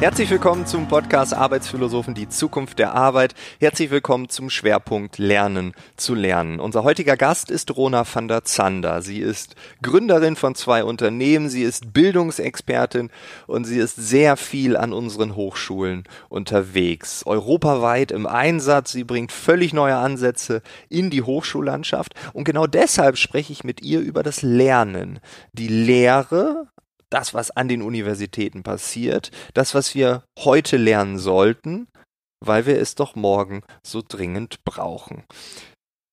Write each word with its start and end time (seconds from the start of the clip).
Herzlich 0.00 0.30
willkommen 0.30 0.64
zum 0.64 0.88
Podcast 0.88 1.34
Arbeitsphilosophen, 1.34 2.14
die 2.14 2.26
Zukunft 2.26 2.78
der 2.78 2.94
Arbeit. 2.94 3.34
Herzlich 3.60 3.90
willkommen 3.90 4.30
zum 4.30 4.48
Schwerpunkt 4.48 5.18
Lernen 5.18 5.74
zu 5.98 6.14
lernen. 6.14 6.58
Unser 6.58 6.84
heutiger 6.84 7.18
Gast 7.18 7.50
ist 7.50 7.76
Rona 7.76 8.06
van 8.10 8.26
der 8.26 8.42
Zander. 8.44 9.02
Sie 9.02 9.18
ist 9.18 9.56
Gründerin 9.82 10.36
von 10.36 10.54
zwei 10.54 10.84
Unternehmen, 10.84 11.50
sie 11.50 11.64
ist 11.64 11.92
Bildungsexpertin 11.92 13.10
und 13.46 13.64
sie 13.64 13.76
ist 13.76 13.96
sehr 13.96 14.38
viel 14.38 14.74
an 14.78 14.94
unseren 14.94 15.36
Hochschulen 15.36 16.04
unterwegs. 16.30 17.26
Europaweit 17.26 18.10
im 18.10 18.26
Einsatz. 18.26 18.92
Sie 18.92 19.04
bringt 19.04 19.32
völlig 19.32 19.74
neue 19.74 19.96
Ansätze 19.96 20.62
in 20.88 21.10
die 21.10 21.22
Hochschullandschaft 21.22 22.14
und 22.32 22.44
genau 22.44 22.66
deshalb 22.66 23.18
spreche 23.18 23.52
ich 23.52 23.64
mit 23.64 23.82
ihr 23.82 24.00
über 24.00 24.22
das 24.22 24.40
Lernen. 24.40 25.20
Die 25.52 25.68
Lehre 25.68 26.68
das, 27.10 27.34
was 27.34 27.50
an 27.50 27.68
den 27.68 27.82
Universitäten 27.82 28.62
passiert, 28.62 29.30
das, 29.54 29.74
was 29.74 29.94
wir 29.94 30.24
heute 30.38 30.76
lernen 30.76 31.18
sollten, 31.18 31.88
weil 32.40 32.66
wir 32.66 32.78
es 32.78 32.94
doch 32.94 33.14
morgen 33.14 33.62
so 33.84 34.02
dringend 34.06 34.64
brauchen. 34.64 35.24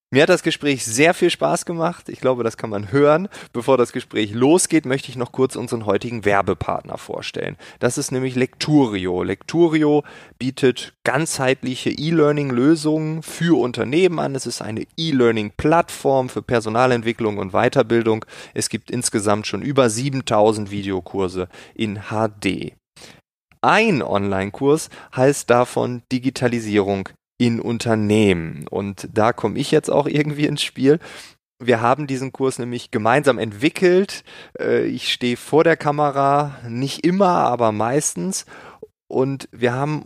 Mir 0.10 0.22
hat 0.22 0.30
das 0.30 0.42
Gespräch 0.42 0.86
sehr 0.86 1.14
viel 1.14 1.30
Spaß 1.30 1.66
gemacht. 1.66 2.08
Ich 2.08 2.22
glaube, 2.22 2.46
das 2.46 2.56
kann 2.56 2.70
man 2.70 2.94
hören. 2.94 3.28
Bevor 3.52 3.78
das 3.78 3.92
Gespräch 3.92 4.34
losgeht, 4.34 4.86
möchte 4.86 5.10
ich 5.10 5.18
noch 5.18 5.34
kurz 5.34 5.58
unseren 5.58 5.86
heutigen 5.86 6.24
Werbepartner 6.24 6.98
vorstellen. 6.98 7.58
Das 7.80 7.98
ist 7.98 8.12
nämlich 8.12 8.36
Lecturio. 8.36 9.22
Lecturio 9.24 10.06
bietet 10.40 10.94
ganzheitliche 11.04 11.90
E-Learning-Lösungen 11.90 13.22
für 13.22 13.60
Unternehmen 13.60 14.20
an. 14.20 14.34
Es 14.34 14.46
ist 14.46 14.62
eine 14.62 14.86
E-Learning-Plattform 14.96 16.30
für 16.30 16.42
Personalentwicklung 16.42 17.38
und 17.38 17.52
Weiterbildung. 17.52 18.24
Es 18.54 18.70
gibt 18.70 18.90
insgesamt 18.90 19.46
schon 19.46 19.62
über 19.62 19.90
7000 19.90 20.72
Videokurse 20.72 21.50
in 21.76 22.04
HD. 22.10 22.72
Ein 23.62 24.02
Online-Kurs 24.02 24.90
heißt 25.14 25.50
davon 25.50 26.04
Digitalisierung 26.14 27.10
in 27.38 27.60
Unternehmen. 27.60 28.68
Und 28.70 29.08
da 29.14 29.34
komme 29.34 29.60
ich 29.60 29.72
jetzt 29.72 29.90
auch 29.90 30.08
irgendwie 30.08 30.46
ins 30.46 30.64
Spiel. 30.64 31.00
Wir 31.60 31.82
haben 31.82 32.06
diesen 32.08 32.32
Kurs 32.32 32.60
nämlich 32.60 32.92
gemeinsam 32.92 33.40
entwickelt. 33.40 34.24
Äh, 34.60 34.86
ich 34.86 35.12
stehe 35.12 35.38
vor 35.38 35.64
der 35.64 35.78
Kamera, 35.78 36.60
nicht 36.68 37.06
immer, 37.06 37.30
aber 37.30 37.72
meistens. 37.72 38.46
Und 39.08 39.48
wir 39.52 39.74
haben 39.74 40.06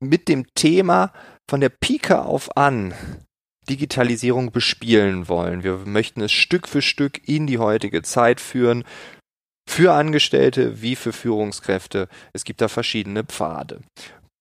mit 0.00 0.28
dem 0.28 0.46
Thema 0.54 1.12
von 1.48 1.60
der 1.60 1.68
Pike 1.68 2.24
auf 2.24 2.56
an 2.56 2.94
Digitalisierung 3.68 4.50
bespielen 4.50 5.28
wollen. 5.28 5.62
Wir 5.62 5.76
möchten 5.84 6.22
es 6.22 6.32
Stück 6.32 6.66
für 6.66 6.82
Stück 6.82 7.28
in 7.28 7.46
die 7.46 7.58
heutige 7.58 8.02
Zeit 8.02 8.40
führen. 8.40 8.84
Für 9.68 9.92
Angestellte 9.92 10.80
wie 10.80 10.96
für 10.96 11.12
Führungskräfte. 11.12 12.08
Es 12.32 12.44
gibt 12.44 12.62
da 12.62 12.68
verschiedene 12.68 13.24
Pfade 13.24 13.80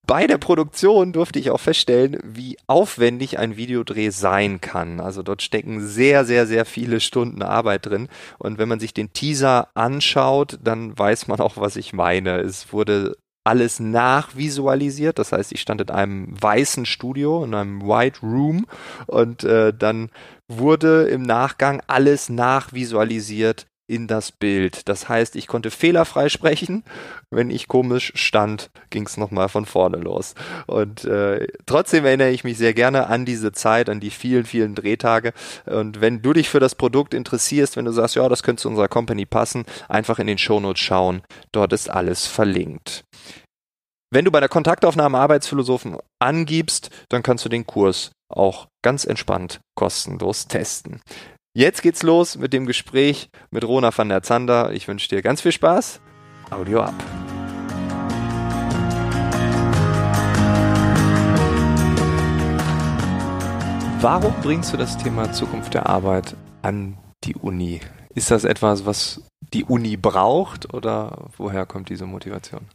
bei 0.08 0.26
der 0.26 0.38
Produktion 0.38 1.12
durfte 1.12 1.38
ich 1.38 1.52
auch 1.52 1.60
feststellen, 1.60 2.18
wie 2.24 2.58
aufwendig 2.66 3.38
ein 3.40 3.58
Videodreh 3.58 4.10
sein 4.10 4.62
kann. 4.62 5.02
Also 5.02 5.22
dort 5.22 5.42
stecken 5.42 5.86
sehr, 5.86 6.24
sehr, 6.24 6.48
sehr 6.48 6.64
viele 6.64 7.02
Stunden 7.02 7.44
Arbeit 7.44 7.86
drin. 7.86 8.08
Und 8.40 8.58
wenn 8.58 8.70
man 8.70 8.80
sich 8.80 8.94
den 8.94 9.12
Teaser 9.12 9.68
anschaut, 9.74 10.60
dann 10.64 10.98
weiß 10.98 11.28
man 11.28 11.42
auch, 11.42 11.58
was 11.58 11.76
ich 11.76 11.92
meine. 11.92 12.40
Es 12.40 12.72
wurde 12.72 13.18
alles 13.44 13.82
nachvisualisiert. 13.82 15.20
Das 15.20 15.34
heißt, 15.34 15.52
ich 15.52 15.60
stand 15.60 15.82
in 15.82 15.90
einem 15.90 16.42
weißen 16.42 16.86
Studio, 16.86 17.44
in 17.44 17.54
einem 17.54 17.82
White 17.82 18.22
Room 18.24 18.66
und 19.08 19.44
äh, 19.44 19.74
dann 19.74 20.10
wurde 20.48 21.08
im 21.10 21.22
Nachgang 21.22 21.82
alles 21.88 22.30
nachvisualisiert 22.30 23.68
in 23.88 24.08
das 24.08 24.32
Bild. 24.32 24.88
Das 24.90 25.10
heißt, 25.10 25.36
ich 25.36 25.48
konnte 25.48 25.72
fehlerfrei 25.72 26.30
sprechen. 26.30 26.84
Wenn 27.32 27.50
ich 27.50 27.68
komisch 27.68 28.12
stand, 28.16 28.70
ging 28.90 29.06
es 29.06 29.18
nochmal 29.18 29.50
von 29.50 29.66
vorne 29.66 29.98
los. 29.98 30.36
Und 30.68 31.06
äh, 31.06 31.48
trotzdem 31.66 32.06
erinnere 32.06 32.32
ich 32.32 32.44
mich 32.44 32.58
sehr 32.58 32.74
gerne 32.74 33.08
an 33.08 33.26
diese 33.26 33.52
Zeit, 33.52 33.90
an 33.90 34.00
die 34.00 34.12
vielen, 34.12 34.46
vielen 34.46 34.76
Drehtage. 34.76 35.34
Und 35.66 36.02
wenn 36.02 36.22
du 36.22 36.34
dich 36.34 36.50
für 36.50 36.60
das 36.60 36.76
Produkt 36.76 37.14
interessierst, 37.14 37.78
wenn 37.78 37.86
du 37.86 37.92
sagst, 37.92 38.16
ja, 38.16 38.28
das 38.30 38.44
könnte 38.44 38.62
zu 38.62 38.70
unserer 38.70 38.88
Company 38.88 39.26
passen, 39.26 39.66
einfach 39.88 40.20
in 40.20 40.28
den 40.28 40.38
Shownotes 40.38 40.82
schauen. 40.82 41.22
Dort 41.52 41.74
ist 41.74 41.90
alles 41.90 42.28
verlinkt. 42.28 43.04
Wenn 44.10 44.24
du 44.24 44.32
bei 44.32 44.40
der 44.40 44.50
Kontaktaufnahme 44.50 45.18
Arbeitsphilosophen 45.18 45.98
angibst, 46.20 46.90
dann 47.10 47.24
kannst 47.24 47.44
du 47.44 47.50
den 47.50 47.68
Kurs 47.68 48.12
auch 48.34 48.68
ganz 48.82 49.06
entspannt 49.06 49.60
kostenlos 49.76 50.48
testen. 50.48 51.02
Jetzt 51.58 51.82
geht's 51.82 52.04
los 52.04 52.38
mit 52.38 52.54
dem 52.54 52.68
Gespräch 52.68 53.32
mit 53.50 53.64
Rona 53.64 53.90
van 53.98 54.10
der 54.10 54.22
Zander. 54.22 54.74
Ich 54.74 54.88
wünsche 54.88 55.10
dir 55.10 55.24
ganz 55.24 55.42
viel 55.42 55.52
Spaß. 55.52 56.00
Audio 56.52 56.82
ab. 56.82 56.94
Warum 64.02 64.36
bringst 64.44 64.72
du 64.72 64.78
das 64.78 65.00
Thema 65.00 65.34
Zukunft 65.34 65.74
der 65.74 65.90
Arbeit 65.90 66.36
an 66.62 67.00
die 67.24 67.34
Uni? 67.34 67.82
Ist 68.14 68.30
das 68.30 68.44
etwas, 68.44 68.86
was 68.86 69.24
die 69.52 69.64
Uni 69.64 69.98
braucht 69.98 70.72
oder 70.76 71.26
woher 71.38 71.66
kommt 71.66 71.90
diese 71.90 72.06
Motivation? 72.06 72.68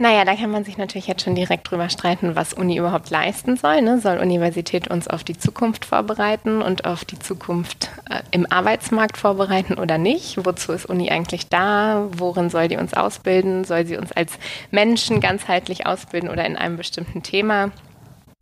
Naja, 0.00 0.24
da 0.24 0.36
kann 0.36 0.52
man 0.52 0.62
sich 0.62 0.78
natürlich 0.78 1.08
jetzt 1.08 1.24
schon 1.24 1.34
direkt 1.34 1.68
drüber 1.68 1.88
streiten, 1.88 2.36
was 2.36 2.52
Uni 2.52 2.76
überhaupt 2.76 3.10
leisten 3.10 3.56
soll. 3.56 3.82
Ne? 3.82 4.00
Soll 4.00 4.18
Universität 4.18 4.88
uns 4.88 5.08
auf 5.08 5.24
die 5.24 5.36
Zukunft 5.36 5.84
vorbereiten 5.84 6.62
und 6.62 6.84
auf 6.84 7.04
die 7.04 7.18
Zukunft 7.18 7.90
äh, 8.08 8.20
im 8.30 8.46
Arbeitsmarkt 8.48 9.16
vorbereiten 9.16 9.74
oder 9.74 9.98
nicht? 9.98 10.46
Wozu 10.46 10.70
ist 10.70 10.86
Uni 10.86 11.10
eigentlich 11.10 11.48
da? 11.48 12.06
Worin 12.12 12.48
soll 12.48 12.68
die 12.68 12.76
uns 12.76 12.94
ausbilden? 12.94 13.64
Soll 13.64 13.86
sie 13.86 13.96
uns 13.96 14.12
als 14.12 14.38
Menschen 14.70 15.20
ganzheitlich 15.20 15.86
ausbilden 15.86 16.30
oder 16.30 16.46
in 16.46 16.56
einem 16.56 16.76
bestimmten 16.76 17.24
Thema? 17.24 17.72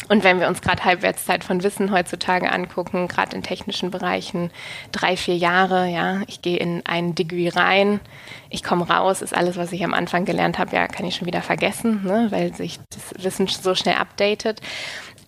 Und 0.09 0.23
wenn 0.23 0.39
wir 0.39 0.47
uns 0.47 0.61
gerade 0.61 0.85
Halbwertszeit 0.85 1.43
von 1.43 1.65
Wissen 1.65 1.91
heutzutage 1.91 2.53
angucken, 2.53 3.09
gerade 3.09 3.35
in 3.35 3.43
technischen 3.43 3.91
Bereichen, 3.91 4.53
drei, 4.93 5.17
vier 5.17 5.37
Jahre, 5.37 5.89
ja, 5.89 6.21
ich 6.29 6.43
gehe 6.43 6.59
in 6.59 6.83
ein 6.87 7.17
Degree 7.17 7.49
rein, 7.49 8.01
ich 8.49 8.63
komme 8.63 8.89
raus, 8.89 9.21
ist 9.21 9.37
alles, 9.37 9.57
was 9.57 9.73
ich 9.73 9.85
am 9.85 9.95
Anfang 9.95 10.25
gelernt 10.25 10.59
habe, 10.59 10.77
ja, 10.77 10.87
kann 10.87 11.07
ich 11.07 11.17
schon 11.17 11.27
wieder 11.27 11.43
vergessen, 11.43 12.05
ne, 12.05 12.29
weil 12.31 12.55
sich 12.55 12.79
das 12.91 13.25
Wissen 13.25 13.49
so 13.49 13.75
schnell 13.75 13.97
updatet. 13.97 14.61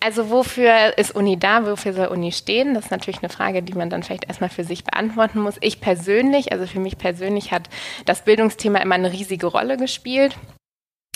Also 0.01 0.29
wofür 0.29 0.97
ist 0.97 1.13
Uni 1.13 1.37
da? 1.37 1.65
Wofür 1.65 1.91
soll 1.91 2.07
Uni 2.07 2.31
stehen? 2.31 2.73
Das 2.73 2.85
ist 2.85 2.91
natürlich 2.91 3.19
eine 3.21 3.27
Frage, 3.27 3.61
die 3.61 3.73
man 3.73 3.89
dann 3.89 4.03
vielleicht 4.03 4.29
erstmal 4.29 4.49
für 4.49 4.63
sich 4.63 4.85
beantworten 4.85 5.41
muss. 5.41 5.57
Ich 5.59 5.81
persönlich, 5.81 6.53
also 6.53 6.65
für 6.67 6.79
mich 6.79 6.97
persönlich 6.97 7.51
hat 7.51 7.69
das 8.05 8.23
Bildungsthema 8.23 8.79
immer 8.79 8.95
eine 8.95 9.11
riesige 9.11 9.47
Rolle 9.47 9.75
gespielt 9.75 10.37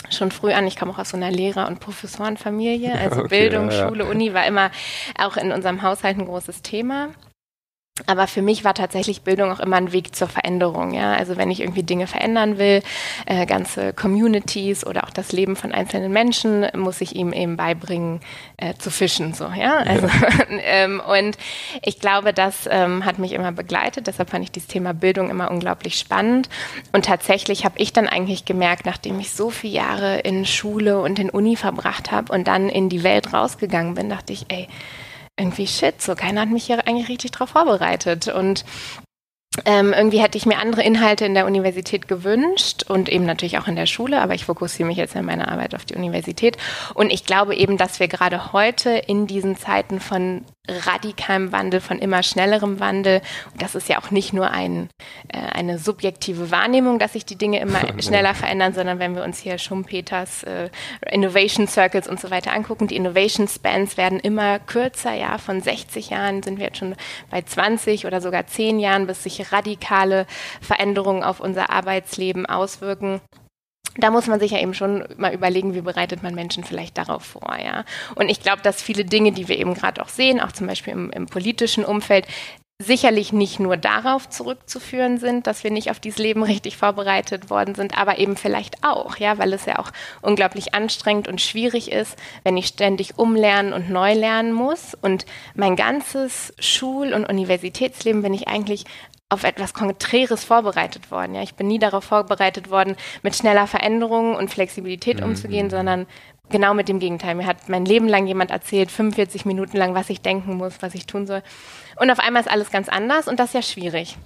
schon 0.09 0.31
früh 0.31 0.51
an. 0.51 0.67
Ich 0.67 0.77
komme 0.77 0.91
auch 0.91 0.99
aus 0.99 1.09
so 1.09 1.17
einer 1.17 1.31
Lehrer- 1.31 1.67
und 1.67 1.79
Professorenfamilie. 1.79 2.93
Also 3.03 3.21
okay, 3.21 3.49
Bildung, 3.49 3.69
ja, 3.69 3.77
ja. 3.77 3.87
Schule, 3.87 4.05
Uni 4.05 4.33
war 4.33 4.45
immer 4.45 4.71
auch 5.17 5.35
in 5.35 5.51
unserem 5.51 5.81
Haushalt 5.81 6.17
ein 6.17 6.25
großes 6.25 6.61
Thema. 6.61 7.09
Aber 8.07 8.25
für 8.25 8.41
mich 8.41 8.63
war 8.63 8.73
tatsächlich 8.73 9.21
Bildung 9.21 9.51
auch 9.51 9.59
immer 9.59 9.75
ein 9.75 9.91
Weg 9.91 10.15
zur 10.15 10.27
Veränderung. 10.27 10.95
Ja? 10.95 11.13
Also 11.13 11.37
wenn 11.37 11.51
ich 11.51 11.59
irgendwie 11.59 11.83
Dinge 11.83 12.07
verändern 12.07 12.57
will, 12.57 12.81
äh, 13.27 13.45
ganze 13.45 13.93
Communities 13.93 14.83
oder 14.83 15.03
auch 15.03 15.11
das 15.11 15.31
Leben 15.31 15.55
von 15.55 15.71
einzelnen 15.71 16.11
Menschen, 16.11 16.65
muss 16.75 17.01
ich 17.01 17.15
ihm 17.15 17.33
eben 17.33 17.55
beibringen, 17.55 18.21
äh, 18.57 18.73
zu 18.73 18.89
fischen. 18.89 19.35
So, 19.35 19.45
ja? 19.45 19.77
Also, 19.77 20.07
ähm, 20.49 21.03
und 21.07 21.37
ich 21.83 21.99
glaube, 21.99 22.33
das 22.33 22.67
ähm, 22.67 23.05
hat 23.05 23.19
mich 23.19 23.31
immer 23.31 23.51
begleitet. 23.51 24.07
Deshalb 24.07 24.31
fand 24.31 24.43
ich 24.43 24.51
dieses 24.51 24.69
Thema 24.69 24.95
Bildung 24.95 25.29
immer 25.29 25.51
unglaublich 25.51 25.99
spannend. 25.99 26.49
Und 26.93 27.05
tatsächlich 27.05 27.63
habe 27.63 27.77
ich 27.77 27.93
dann 27.93 28.07
eigentlich 28.07 28.43
gemerkt, 28.43 28.87
nachdem 28.87 29.19
ich 29.19 29.33
so 29.33 29.51
viele 29.51 29.73
Jahre 29.73 30.17
in 30.21 30.47
Schule 30.47 30.99
und 30.99 31.19
in 31.19 31.29
Uni 31.29 31.55
verbracht 31.55 32.11
habe 32.11 32.33
und 32.33 32.47
dann 32.47 32.69
in 32.69 32.89
die 32.89 33.03
Welt 33.03 33.33
rausgegangen 33.33 33.93
bin, 33.93 34.09
dachte 34.09 34.33
ich, 34.33 34.45
ey, 34.47 34.67
irgendwie 35.37 35.67
shit, 35.67 36.01
so 36.01 36.15
keiner 36.15 36.41
hat 36.41 36.49
mich 36.49 36.65
hier 36.65 36.87
eigentlich 36.87 37.09
richtig 37.09 37.31
drauf 37.31 37.49
vorbereitet. 37.49 38.27
Und 38.27 38.65
ähm, 39.65 39.93
irgendwie 39.93 40.21
hätte 40.21 40.37
ich 40.37 40.45
mir 40.45 40.57
andere 40.57 40.83
Inhalte 40.83 41.25
in 41.25 41.35
der 41.35 41.45
Universität 41.45 42.07
gewünscht 42.07 42.83
und 42.89 43.07
eben 43.07 43.25
natürlich 43.25 43.59
auch 43.59 43.67
in 43.67 43.75
der 43.75 43.85
Schule, 43.85 44.21
aber 44.21 44.33
ich 44.33 44.45
fokussiere 44.45 44.87
mich 44.87 44.97
jetzt 44.97 45.15
in 45.15 45.25
meiner 45.25 45.49
Arbeit 45.49 45.75
auf 45.75 45.85
die 45.85 45.95
Universität. 45.95 46.57
Und 46.95 47.11
ich 47.11 47.25
glaube 47.25 47.55
eben, 47.55 47.77
dass 47.77 47.99
wir 47.99 48.07
gerade 48.07 48.51
heute 48.51 48.89
in 48.89 49.27
diesen 49.27 49.55
Zeiten 49.55 49.99
von 49.99 50.43
radikalem 50.69 51.51
Wandel, 51.51 51.81
von 51.81 51.99
immer 51.99 52.23
schnellerem 52.23 52.79
Wandel. 52.79 53.21
Und 53.51 53.61
das 53.61 53.75
ist 53.75 53.89
ja 53.89 53.99
auch 53.99 54.11
nicht 54.11 54.31
nur 54.31 54.49
ein, 54.49 54.87
äh, 55.27 55.37
eine 55.37 55.77
subjektive 55.77 56.51
Wahrnehmung, 56.51 56.99
dass 56.99 57.13
sich 57.13 57.25
die 57.25 57.35
Dinge 57.35 57.59
immer 57.59 57.81
schneller 58.01 58.33
verändern, 58.33 58.73
sondern 58.73 58.97
wenn 58.97 59.13
wir 59.13 59.23
uns 59.23 59.39
hier 59.39 59.57
Schumpeters 59.57 60.43
äh, 60.43 60.69
Innovation 61.11 61.67
Circles 61.67 62.07
und 62.07 62.19
so 62.19 62.31
weiter 62.31 62.53
angucken, 62.53 62.87
die 62.87 62.95
Innovation 62.95 63.49
Spans 63.49 63.97
werden 63.97 64.21
immer 64.21 64.57
kürzer, 64.59 65.13
ja, 65.13 65.37
von 65.37 65.61
60 65.61 66.11
Jahren 66.11 66.41
sind 66.43 66.59
wir 66.59 66.67
jetzt 66.67 66.77
schon 66.77 66.95
bei 67.29 67.41
20 67.41 68.05
oder 68.05 68.21
sogar 68.21 68.47
10 68.47 68.79
Jahren, 68.79 69.05
bis 69.05 69.23
sich 69.23 69.37
radikale 69.51 70.25
Veränderungen 70.61 71.23
auf 71.23 71.39
unser 71.39 71.69
Arbeitsleben 71.69 72.45
auswirken 72.45 73.21
da 73.97 74.09
muss 74.09 74.27
man 74.27 74.39
sich 74.39 74.51
ja 74.51 74.59
eben 74.59 74.73
schon 74.73 75.05
mal 75.17 75.33
überlegen, 75.33 75.75
wie 75.75 75.81
bereitet 75.81 76.23
man 76.23 76.33
Menschen 76.33 76.63
vielleicht 76.63 76.97
darauf 76.97 77.23
vor, 77.23 77.55
ja. 77.63 77.85
Und 78.15 78.29
ich 78.29 78.41
glaube, 78.41 78.61
dass 78.63 78.81
viele 78.81 79.05
Dinge, 79.05 79.31
die 79.31 79.47
wir 79.47 79.59
eben 79.59 79.75
gerade 79.75 80.01
auch 80.01 80.09
sehen, 80.09 80.39
auch 80.39 80.51
zum 80.51 80.67
Beispiel 80.67 80.93
im, 80.93 81.11
im 81.11 81.27
politischen 81.27 81.85
Umfeld, 81.85 82.25
sicherlich 82.81 83.31
nicht 83.31 83.59
nur 83.59 83.77
darauf 83.77 84.27
zurückzuführen 84.29 85.17
sind, 85.17 85.47
dass 85.47 85.63
wir 85.63 85.71
nicht 85.71 85.91
auf 85.91 85.99
dieses 85.99 86.17
Leben 86.17 86.43
richtig 86.43 86.75
vorbereitet 86.75 87.49
worden 87.49 87.75
sind, 87.75 87.97
aber 87.97 88.17
eben 88.17 88.35
vielleicht 88.35 88.83
auch, 88.83 89.17
ja, 89.17 89.37
weil 89.37 89.53
es 89.53 89.65
ja 89.65 89.79
auch 89.79 89.91
unglaublich 90.21 90.73
anstrengend 90.73 91.27
und 91.27 91.39
schwierig 91.39 91.91
ist, 91.91 92.17
wenn 92.43 92.57
ich 92.57 92.67
ständig 92.67 93.17
umlernen 93.17 93.73
und 93.73 93.89
neu 93.89 94.13
lernen 94.13 94.53
muss. 94.53 94.95
Und 94.99 95.25
mein 95.53 95.75
ganzes 95.75 96.53
Schul- 96.59 97.13
und 97.13 97.25
Universitätsleben 97.25 98.23
bin 98.23 98.33
ich 98.33 98.47
eigentlich 98.47 98.85
auf 99.29 99.43
etwas 99.43 99.73
Konträres 99.73 100.43
vorbereitet 100.43 101.09
worden. 101.09 101.35
Ja, 101.35 101.41
ich 101.41 101.55
bin 101.55 101.67
nie 101.67 101.79
darauf 101.79 102.03
vorbereitet 102.03 102.69
worden, 102.69 102.95
mit 103.23 103.35
schneller 103.35 103.67
Veränderung 103.67 104.35
und 104.35 104.51
Flexibilität 104.51 105.19
mhm. 105.19 105.27
umzugehen, 105.27 105.69
sondern 105.69 106.05
genau 106.49 106.73
mit 106.73 106.87
dem 106.87 106.99
Gegenteil. 106.99 107.35
Mir 107.35 107.47
hat 107.47 107.69
mein 107.69 107.85
Leben 107.85 108.07
lang 108.07 108.27
jemand 108.27 108.51
erzählt, 108.51 108.91
45 108.91 109.45
Minuten 109.45 109.77
lang, 109.77 109.95
was 109.95 110.09
ich 110.09 110.21
denken 110.21 110.55
muss, 110.55 110.81
was 110.81 110.93
ich 110.93 111.07
tun 111.07 111.25
soll. 111.25 111.41
Und 111.99 112.11
auf 112.11 112.19
einmal 112.19 112.41
ist 112.41 112.51
alles 112.51 112.69
ganz 112.69 112.89
anders 112.89 113.27
und 113.27 113.39
das 113.39 113.47
ist 113.49 113.55
ja 113.55 113.61
schwierig. 113.61 114.17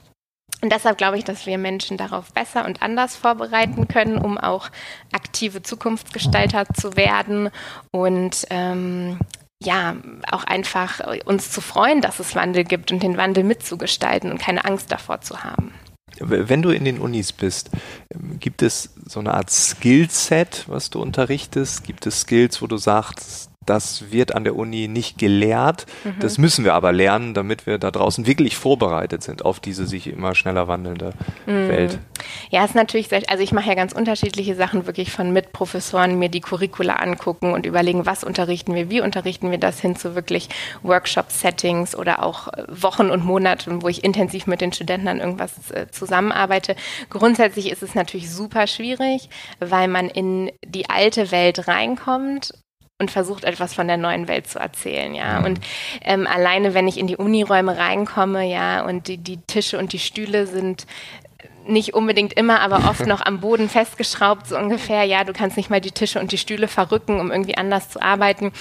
Und 0.61 0.71
deshalb 0.73 0.97
glaube 0.97 1.17
ich, 1.17 1.23
dass 1.23 1.45
wir 1.45 1.57
Menschen 1.57 1.97
darauf 1.97 2.33
besser 2.33 2.65
und 2.65 2.81
anders 2.81 3.15
vorbereiten 3.15 3.87
können, 3.87 4.17
um 4.17 4.37
auch 4.37 4.69
aktive 5.13 5.61
Zukunftsgestalter 5.61 6.65
zu 6.73 6.97
werden 6.97 7.51
und 7.91 8.45
ähm, 8.49 9.19
ja, 9.63 9.95
auch 10.31 10.43
einfach 10.43 11.01
uns 11.25 11.51
zu 11.51 11.61
freuen, 11.61 12.01
dass 12.01 12.19
es 12.19 12.35
Wandel 12.35 12.63
gibt 12.63 12.91
und 12.91 13.01
den 13.01 13.17
Wandel 13.17 13.43
mitzugestalten 13.43 14.31
und 14.31 14.39
keine 14.39 14.65
Angst 14.65 14.91
davor 14.91 15.21
zu 15.21 15.43
haben. 15.43 15.73
Wenn 16.19 16.61
du 16.61 16.69
in 16.69 16.85
den 16.85 16.99
Unis 16.99 17.31
bist, 17.31 17.69
ähm, 18.13 18.39
gibt 18.39 18.61
es 18.61 18.93
so 19.05 19.19
eine 19.19 19.33
Art 19.33 19.51
Skillset, 19.51 20.65
was 20.67 20.89
du 20.89 21.01
unterrichtest? 21.01 21.83
Gibt 21.83 22.05
es 22.07 22.21
Skills, 22.21 22.61
wo 22.61 22.67
du 22.67 22.77
sagst, 22.77 23.46
das 23.69 24.11
wird 24.11 24.33
an 24.33 24.43
der 24.43 24.55
Uni 24.55 24.87
nicht 24.87 25.17
gelehrt. 25.17 25.85
Mhm. 26.03 26.15
Das 26.19 26.37
müssen 26.37 26.65
wir 26.65 26.73
aber 26.73 26.91
lernen, 26.91 27.33
damit 27.33 27.67
wir 27.67 27.77
da 27.77 27.91
draußen 27.91 28.25
wirklich 28.25 28.55
vorbereitet 28.55 29.23
sind 29.23 29.45
auf 29.45 29.59
diese 29.59 29.85
sich 29.85 30.07
immer 30.07 30.35
schneller 30.35 30.67
wandelnde 30.67 31.13
mhm. 31.45 31.69
Welt. 31.69 31.99
Ja, 32.49 32.63
ist 32.65 32.75
natürlich 32.75 33.09
sehr, 33.09 33.23
also 33.27 33.43
ich 33.43 33.51
mache 33.51 33.67
ja 33.67 33.75
ganz 33.75 33.93
unterschiedliche 33.93 34.55
Sachen 34.55 34.87
wirklich 34.87 35.11
von 35.11 35.31
Mitprofessoren, 35.31 36.17
mir 36.17 36.29
die 36.29 36.41
Curricula 36.41 36.93
angucken 36.93 37.53
und 37.53 37.65
überlegen, 37.65 38.05
was 38.05 38.23
unterrichten 38.23 38.73
wir, 38.73 38.89
wie 38.89 39.01
unterrichten 39.01 39.51
wir 39.51 39.57
das 39.57 39.79
hin 39.79 39.95
zu 39.95 40.15
wirklich 40.15 40.49
Workshop-Settings 40.83 41.95
oder 41.95 42.23
auch 42.23 42.47
äh, 42.47 42.63
Wochen 42.69 43.09
und 43.09 43.23
Monaten, 43.23 43.81
wo 43.81 43.87
ich 43.87 44.03
intensiv 44.03 44.47
mit 44.47 44.61
den 44.61 44.73
Studenten 44.73 45.07
an 45.07 45.19
irgendwas 45.19 45.71
äh, 45.71 45.87
zusammenarbeite. 45.91 46.75
Grundsätzlich 47.09 47.71
ist 47.71 47.83
es 47.83 47.95
natürlich 47.95 48.31
super 48.31 48.67
schwierig, 48.67 49.29
weil 49.59 49.87
man 49.87 50.09
in 50.09 50.51
die 50.65 50.89
alte 50.89 51.31
Welt 51.31 51.67
reinkommt 51.67 52.53
und 52.99 53.11
versucht 53.11 53.43
etwas 53.43 53.73
von 53.73 53.87
der 53.87 53.97
neuen 53.97 54.27
Welt 54.27 54.47
zu 54.47 54.59
erzählen, 54.59 55.13
ja. 55.13 55.39
Mhm. 55.39 55.45
Und 55.45 55.59
ähm, 56.01 56.27
alleine, 56.27 56.73
wenn 56.73 56.87
ich 56.87 56.97
in 56.97 57.07
die 57.07 57.17
Uniräume 57.17 57.77
reinkomme, 57.77 58.43
ja, 58.45 58.83
und 58.85 59.07
die, 59.07 59.17
die 59.17 59.37
Tische 59.37 59.77
und 59.77 59.93
die 59.93 59.99
Stühle 59.99 60.47
sind 60.47 60.87
nicht 61.67 61.93
unbedingt 61.93 62.33
immer, 62.33 62.61
aber 62.61 62.89
oft 62.89 63.05
noch 63.07 63.23
am 63.23 63.39
Boden 63.39 63.69
festgeschraubt, 63.69 64.47
so 64.47 64.57
ungefähr. 64.57 65.03
Ja, 65.03 65.23
du 65.23 65.33
kannst 65.33 65.57
nicht 65.57 65.69
mal 65.69 65.81
die 65.81 65.91
Tische 65.91 66.19
und 66.19 66.31
die 66.31 66.37
Stühle 66.37 66.67
verrücken, 66.67 67.19
um 67.19 67.31
irgendwie 67.31 67.57
anders 67.57 67.89
zu 67.89 68.01
arbeiten 68.01 68.51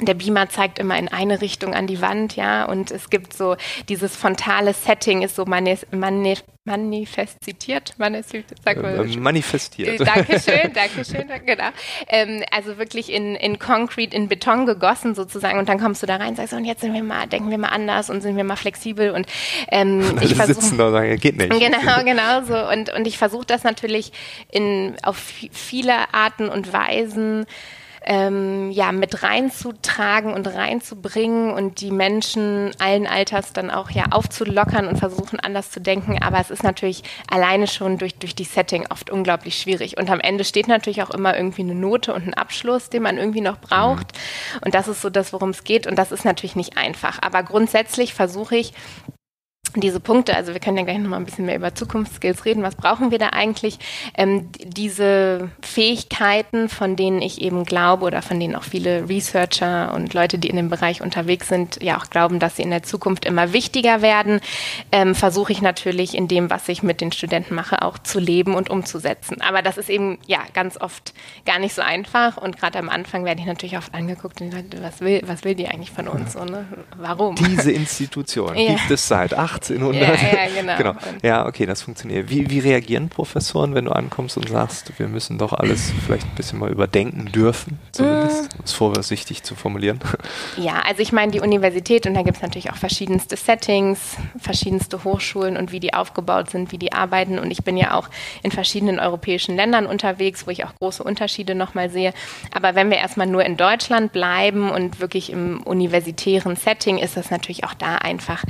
der 0.00 0.14
Beamer 0.14 0.48
zeigt 0.48 0.78
immer 0.78 0.98
in 0.98 1.08
eine 1.08 1.40
Richtung 1.40 1.72
an 1.74 1.86
die 1.86 2.00
Wand, 2.00 2.34
ja, 2.36 2.64
und 2.64 2.90
es 2.90 3.10
gibt 3.10 3.32
so 3.32 3.56
dieses 3.88 4.16
frontale 4.16 4.74
Setting 4.74 5.22
ist 5.22 5.36
so 5.36 5.44
manif 5.44 6.44
manif 6.64 7.16
manifestiert, 7.18 7.94
manifestiert, 7.98 8.58
sag 8.64 8.80
mal. 8.80 9.06
Äh, 9.06 9.16
manifestiert. 9.18 10.00
Äh, 10.00 10.04
Dankeschön, 10.04 10.72
Dankeschön, 10.72 11.28
genau. 11.44 11.68
Ähm, 12.08 12.42
also 12.50 12.78
wirklich 12.78 13.12
in, 13.12 13.34
in 13.36 13.58
Concrete, 13.58 14.16
in 14.16 14.28
Beton 14.28 14.64
gegossen 14.64 15.14
sozusagen 15.14 15.58
und 15.58 15.68
dann 15.68 15.78
kommst 15.78 16.02
du 16.02 16.06
da 16.06 16.16
rein 16.16 16.30
und 16.30 16.36
sagst, 16.36 16.54
und 16.54 16.64
jetzt 16.64 16.80
sind 16.80 16.94
wir 16.94 17.02
mal, 17.02 17.26
denken 17.26 17.50
wir 17.50 17.58
mal 17.58 17.68
anders 17.68 18.08
und 18.08 18.22
sind 18.22 18.36
wir 18.36 18.44
mal 18.44 18.56
flexibel 18.56 19.10
und 19.10 19.26
ähm, 19.70 20.00
ich 20.22 20.34
versuche. 20.34 20.62
sitzen 20.62 20.78
da 20.78 20.86
und 20.86 20.92
sagen, 20.92 21.16
geht 21.18 21.36
nicht. 21.36 21.50
Genau, 21.50 22.04
genau 22.04 22.42
so 22.44 22.56
und, 22.72 22.90
und 22.94 23.06
ich 23.06 23.18
versuche 23.18 23.44
das 23.44 23.62
natürlich 23.62 24.12
in, 24.50 24.96
auf 25.02 25.18
viele 25.18 26.14
Arten 26.14 26.48
und 26.48 26.72
Weisen 26.72 27.44
ähm, 28.04 28.70
ja, 28.70 28.92
mit 28.92 29.22
reinzutragen 29.22 30.32
und 30.32 30.46
reinzubringen 30.46 31.52
und 31.52 31.80
die 31.80 31.90
Menschen 31.90 32.72
allen 32.78 33.06
Alters 33.06 33.52
dann 33.52 33.70
auch 33.70 33.90
ja 33.90 34.06
aufzulockern 34.10 34.86
und 34.86 34.98
versuchen 34.98 35.40
anders 35.40 35.70
zu 35.70 35.80
denken. 35.80 36.22
Aber 36.22 36.38
es 36.38 36.50
ist 36.50 36.62
natürlich 36.62 37.02
alleine 37.30 37.66
schon 37.66 37.98
durch, 37.98 38.14
durch 38.16 38.34
die 38.34 38.44
Setting 38.44 38.86
oft 38.90 39.10
unglaublich 39.10 39.58
schwierig. 39.58 39.96
Und 39.96 40.10
am 40.10 40.20
Ende 40.20 40.44
steht 40.44 40.68
natürlich 40.68 41.02
auch 41.02 41.10
immer 41.10 41.36
irgendwie 41.36 41.62
eine 41.62 41.74
Note 41.74 42.12
und 42.12 42.26
ein 42.26 42.34
Abschluss, 42.34 42.90
den 42.90 43.02
man 43.02 43.18
irgendwie 43.18 43.40
noch 43.40 43.58
braucht. 43.58 44.12
Mhm. 44.12 44.60
Und 44.66 44.74
das 44.74 44.88
ist 44.88 45.00
so 45.00 45.10
das, 45.10 45.32
worum 45.32 45.50
es 45.50 45.64
geht. 45.64 45.86
Und 45.86 45.96
das 45.96 46.12
ist 46.12 46.24
natürlich 46.24 46.56
nicht 46.56 46.76
einfach. 46.76 47.18
Aber 47.22 47.42
grundsätzlich 47.42 48.14
versuche 48.14 48.56
ich, 48.56 48.72
diese 49.76 49.98
Punkte, 49.98 50.36
also 50.36 50.52
wir 50.52 50.60
können 50.60 50.76
ja 50.76 50.84
gleich 50.84 50.98
nochmal 50.98 51.18
ein 51.18 51.24
bisschen 51.24 51.46
mehr 51.46 51.56
über 51.56 51.74
Zukunftsskills 51.74 52.44
reden. 52.44 52.62
Was 52.62 52.76
brauchen 52.76 53.10
wir 53.10 53.18
da 53.18 53.30
eigentlich? 53.30 53.78
Ähm, 54.16 54.50
diese 54.64 55.50
Fähigkeiten, 55.62 56.68
von 56.68 56.96
denen 56.96 57.20
ich 57.20 57.40
eben 57.40 57.64
glaube 57.64 58.04
oder 58.04 58.22
von 58.22 58.38
denen 58.38 58.54
auch 58.54 58.62
viele 58.62 59.08
Researcher 59.08 59.92
und 59.94 60.14
Leute, 60.14 60.38
die 60.38 60.48
in 60.48 60.56
dem 60.56 60.68
Bereich 60.68 61.02
unterwegs 61.02 61.48
sind, 61.48 61.82
ja 61.82 61.98
auch 61.98 62.08
glauben, 62.10 62.38
dass 62.38 62.56
sie 62.56 62.62
in 62.62 62.70
der 62.70 62.82
Zukunft 62.82 63.24
immer 63.24 63.52
wichtiger 63.52 64.00
werden, 64.00 64.40
ähm, 64.92 65.14
versuche 65.14 65.52
ich 65.52 65.60
natürlich 65.60 66.16
in 66.16 66.28
dem, 66.28 66.50
was 66.50 66.68
ich 66.68 66.82
mit 66.82 67.00
den 67.00 67.10
Studenten 67.10 67.54
mache, 67.54 67.82
auch 67.82 67.98
zu 67.98 68.20
leben 68.20 68.54
und 68.54 68.70
umzusetzen. 68.70 69.40
Aber 69.40 69.62
das 69.62 69.76
ist 69.76 69.90
eben 69.90 70.18
ja 70.26 70.38
ganz 70.52 70.80
oft 70.80 71.14
gar 71.46 71.58
nicht 71.58 71.74
so 71.74 71.82
einfach 71.82 72.36
und 72.36 72.58
gerade 72.58 72.78
am 72.78 72.88
Anfang 72.88 73.24
werde 73.24 73.40
ich 73.40 73.46
natürlich 73.46 73.76
oft 73.76 73.92
angeguckt 73.92 74.40
und 74.40 74.50
gesagt, 74.50 74.76
was 74.80 75.00
will, 75.00 75.22
was 75.26 75.44
will 75.44 75.54
die 75.54 75.66
eigentlich 75.66 75.90
von 75.90 76.06
uns? 76.06 76.34
So, 76.34 76.44
ne? 76.44 76.66
Warum? 76.96 77.34
Diese 77.34 77.72
Institution 77.84 78.56
ja. 78.56 78.74
gibt 78.74 78.90
es 78.90 79.08
seit 79.08 79.34
acht 79.34 79.53
1800. 79.54 80.02
Ja, 80.02 80.08
ja, 80.08 80.60
genau. 80.60 80.76
genau. 80.76 80.94
Ja, 81.22 81.46
okay, 81.46 81.66
das 81.66 81.82
funktioniert. 81.82 82.30
Wie, 82.30 82.50
wie 82.50 82.60
reagieren 82.60 83.08
Professoren, 83.08 83.74
wenn 83.74 83.86
du 83.86 83.92
ankommst 83.92 84.36
und 84.36 84.48
sagst, 84.48 84.98
wir 84.98 85.08
müssen 85.08 85.38
doch 85.38 85.52
alles 85.52 85.92
vielleicht 86.04 86.26
ein 86.26 86.34
bisschen 86.34 86.58
mal 86.58 86.70
überdenken 86.70 87.30
dürfen, 87.32 87.78
zumindest, 87.92 88.54
mm. 88.54 88.58
um 88.58 88.64
es 88.64 88.72
vorsichtig 88.72 89.42
zu 89.42 89.54
formulieren? 89.54 90.00
Ja, 90.56 90.82
also 90.86 91.02
ich 91.02 91.12
meine, 91.12 91.32
die 91.32 91.40
Universität, 91.40 92.06
und 92.06 92.14
da 92.14 92.22
gibt 92.22 92.36
es 92.36 92.42
natürlich 92.42 92.70
auch 92.70 92.76
verschiedenste 92.76 93.36
Settings, 93.36 94.16
verschiedenste 94.38 95.04
Hochschulen 95.04 95.56
und 95.56 95.72
wie 95.72 95.80
die 95.80 95.94
aufgebaut 95.94 96.50
sind, 96.50 96.72
wie 96.72 96.78
die 96.78 96.92
arbeiten. 96.92 97.38
Und 97.38 97.50
ich 97.50 97.64
bin 97.64 97.76
ja 97.76 97.94
auch 97.94 98.08
in 98.42 98.50
verschiedenen 98.50 98.98
europäischen 98.98 99.56
Ländern 99.56 99.86
unterwegs, 99.86 100.46
wo 100.46 100.50
ich 100.50 100.64
auch 100.64 100.74
große 100.80 101.02
Unterschiede 101.02 101.54
nochmal 101.54 101.90
sehe. 101.90 102.12
Aber 102.52 102.74
wenn 102.74 102.90
wir 102.90 102.98
erstmal 102.98 103.26
nur 103.26 103.44
in 103.44 103.56
Deutschland 103.56 104.12
bleiben 104.12 104.70
und 104.70 105.00
wirklich 105.00 105.30
im 105.30 105.62
universitären 105.62 106.56
Setting, 106.56 106.98
ist 106.98 107.16
das 107.16 107.30
natürlich 107.30 107.64
auch 107.64 107.74
da 107.74 107.96
einfach 107.96 108.44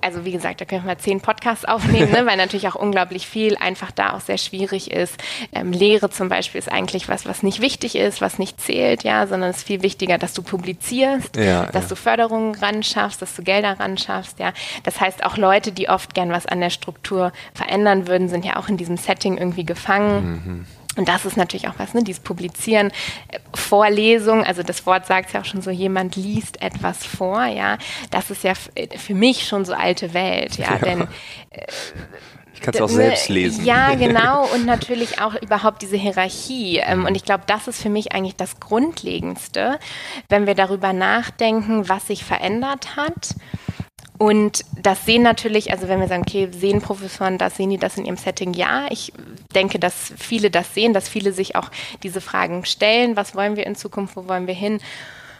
also 0.00 0.24
wie 0.24 0.30
gesagt, 0.30 0.60
da 0.60 0.64
können 0.64 0.86
wir 0.86 0.98
zehn 0.98 1.20
Podcasts 1.20 1.64
aufnehmen, 1.64 2.12
ne, 2.12 2.24
weil 2.26 2.36
natürlich 2.36 2.68
auch 2.68 2.76
unglaublich 2.76 3.26
viel 3.26 3.56
einfach 3.56 3.90
da 3.90 4.12
auch 4.12 4.20
sehr 4.20 4.38
schwierig 4.38 4.92
ist. 4.92 5.16
Ähm, 5.52 5.72
Lehre 5.72 6.10
zum 6.10 6.28
Beispiel 6.28 6.60
ist 6.60 6.70
eigentlich 6.70 7.08
was, 7.08 7.26
was 7.26 7.42
nicht 7.42 7.60
wichtig 7.60 7.96
ist, 7.96 8.20
was 8.20 8.38
nicht 8.38 8.60
zählt, 8.60 9.02
ja, 9.02 9.26
sondern 9.26 9.50
es 9.50 9.58
ist 9.58 9.66
viel 9.66 9.82
wichtiger, 9.82 10.16
dass 10.16 10.32
du 10.32 10.42
publizierst, 10.42 11.36
ja, 11.36 11.66
dass 11.66 11.84
ja. 11.84 11.88
du 11.88 11.96
Förderungen 11.96 12.54
ran 12.54 12.84
schaffst, 12.84 13.20
dass 13.20 13.34
du 13.34 13.42
Gelder 13.42 13.80
ran 13.80 13.98
schaffst, 13.98 14.38
ja. 14.38 14.52
Das 14.84 15.00
heißt, 15.00 15.24
auch 15.24 15.36
Leute, 15.36 15.72
die 15.72 15.88
oft 15.88 16.14
gern 16.14 16.30
was 16.30 16.46
an 16.46 16.60
der 16.60 16.70
Struktur 16.70 17.32
verändern 17.52 18.06
würden, 18.06 18.28
sind 18.28 18.44
ja 18.44 18.56
auch 18.56 18.68
in 18.68 18.76
diesem 18.76 18.96
Setting 18.96 19.38
irgendwie 19.38 19.64
gefangen. 19.64 20.42
Mhm. 20.44 20.66
Und 20.98 21.08
das 21.08 21.24
ist 21.24 21.36
natürlich 21.36 21.68
auch 21.68 21.78
was, 21.78 21.94
ne? 21.94 22.02
Dieses 22.02 22.20
Publizieren, 22.20 22.88
äh, 23.28 23.38
Vorlesung, 23.54 24.44
also 24.44 24.62
das 24.62 24.84
Wort 24.84 25.06
sagt 25.06 25.32
ja 25.32 25.40
auch 25.40 25.44
schon 25.44 25.62
so, 25.62 25.70
jemand 25.70 26.16
liest 26.16 26.60
etwas 26.60 27.06
vor, 27.06 27.46
ja. 27.46 27.78
Das 28.10 28.30
ist 28.30 28.42
ja 28.42 28.52
äh, 28.74 28.98
für 28.98 29.14
mich 29.14 29.46
schon 29.46 29.64
so 29.64 29.72
alte 29.72 30.12
Welt, 30.12 30.58
ja, 30.58 30.72
ja. 30.72 30.78
denn 30.78 31.02
äh, 31.50 31.66
ich 32.52 32.60
kann 32.60 32.74
es 32.74 32.80
auch 32.80 32.88
selbst 32.88 33.28
lesen. 33.28 33.64
Ja, 33.64 33.94
genau. 33.98 34.46
Und 34.52 34.66
natürlich 34.66 35.20
auch 35.20 35.34
überhaupt 35.40 35.80
diese 35.80 35.96
Hierarchie. 35.96 36.78
Ähm, 36.78 37.04
und 37.04 37.14
ich 37.14 37.24
glaube, 37.24 37.44
das 37.46 37.68
ist 37.68 37.80
für 37.80 37.90
mich 37.90 38.12
eigentlich 38.12 38.34
das 38.34 38.58
Grundlegendste, 38.58 39.78
wenn 40.28 40.46
wir 40.48 40.56
darüber 40.56 40.92
nachdenken, 40.92 41.88
was 41.88 42.08
sich 42.08 42.24
verändert 42.24 42.96
hat 42.96 43.36
und 44.18 44.64
das 44.76 45.06
sehen 45.06 45.22
natürlich, 45.22 45.70
also 45.70 45.86
wenn 45.86 46.00
wir 46.00 46.08
sagen, 46.08 46.24
okay, 46.26 46.48
sehen 46.50 46.82
Professoren 46.82 47.38
das, 47.38 47.56
sehen 47.56 47.70
die 47.70 47.78
das 47.78 47.96
in 47.96 48.04
ihrem 48.04 48.16
Setting? 48.16 48.52
Ja, 48.52 48.86
ich 48.90 49.12
denke, 49.54 49.78
dass 49.78 50.12
viele 50.16 50.50
das 50.50 50.74
sehen, 50.74 50.92
dass 50.92 51.08
viele 51.08 51.32
sich 51.32 51.54
auch 51.54 51.70
diese 52.02 52.20
Fragen 52.20 52.64
stellen. 52.64 53.16
Was 53.16 53.36
wollen 53.36 53.56
wir 53.56 53.64
in 53.64 53.76
Zukunft? 53.76 54.16
Wo 54.16 54.26
wollen 54.26 54.48
wir 54.48 54.54
hin? 54.54 54.80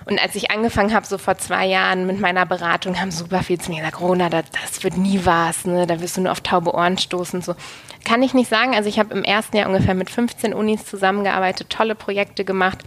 Und 0.04 0.22
als 0.22 0.36
ich 0.36 0.52
angefangen 0.52 0.94
habe, 0.94 1.04
so 1.04 1.18
vor 1.18 1.36
zwei 1.38 1.66
Jahren 1.66 2.06
mit 2.06 2.20
meiner 2.20 2.46
Beratung, 2.46 3.00
haben 3.00 3.10
super 3.10 3.42
viel 3.42 3.60
zu 3.60 3.72
mir 3.72 3.78
gesagt, 3.78 4.00
Rona, 4.00 4.30
das, 4.30 4.44
das 4.52 4.84
wird 4.84 4.96
nie 4.96 5.20
was, 5.24 5.66
ne? 5.66 5.86
da 5.86 6.00
wirst 6.00 6.16
du 6.16 6.20
nur 6.20 6.32
auf 6.32 6.40
taube 6.40 6.72
Ohren 6.72 6.98
stoßen. 6.98 7.42
So 7.42 7.56
kann 8.04 8.22
ich 8.22 8.32
nicht 8.32 8.48
sagen. 8.48 8.76
Also 8.76 8.88
ich 8.88 9.00
habe 9.00 9.12
im 9.12 9.24
ersten 9.24 9.56
Jahr 9.56 9.68
ungefähr 9.68 9.94
mit 9.94 10.08
15 10.08 10.54
Unis 10.54 10.86
zusammengearbeitet, 10.86 11.68
tolle 11.68 11.96
Projekte 11.96 12.44
gemacht 12.44 12.78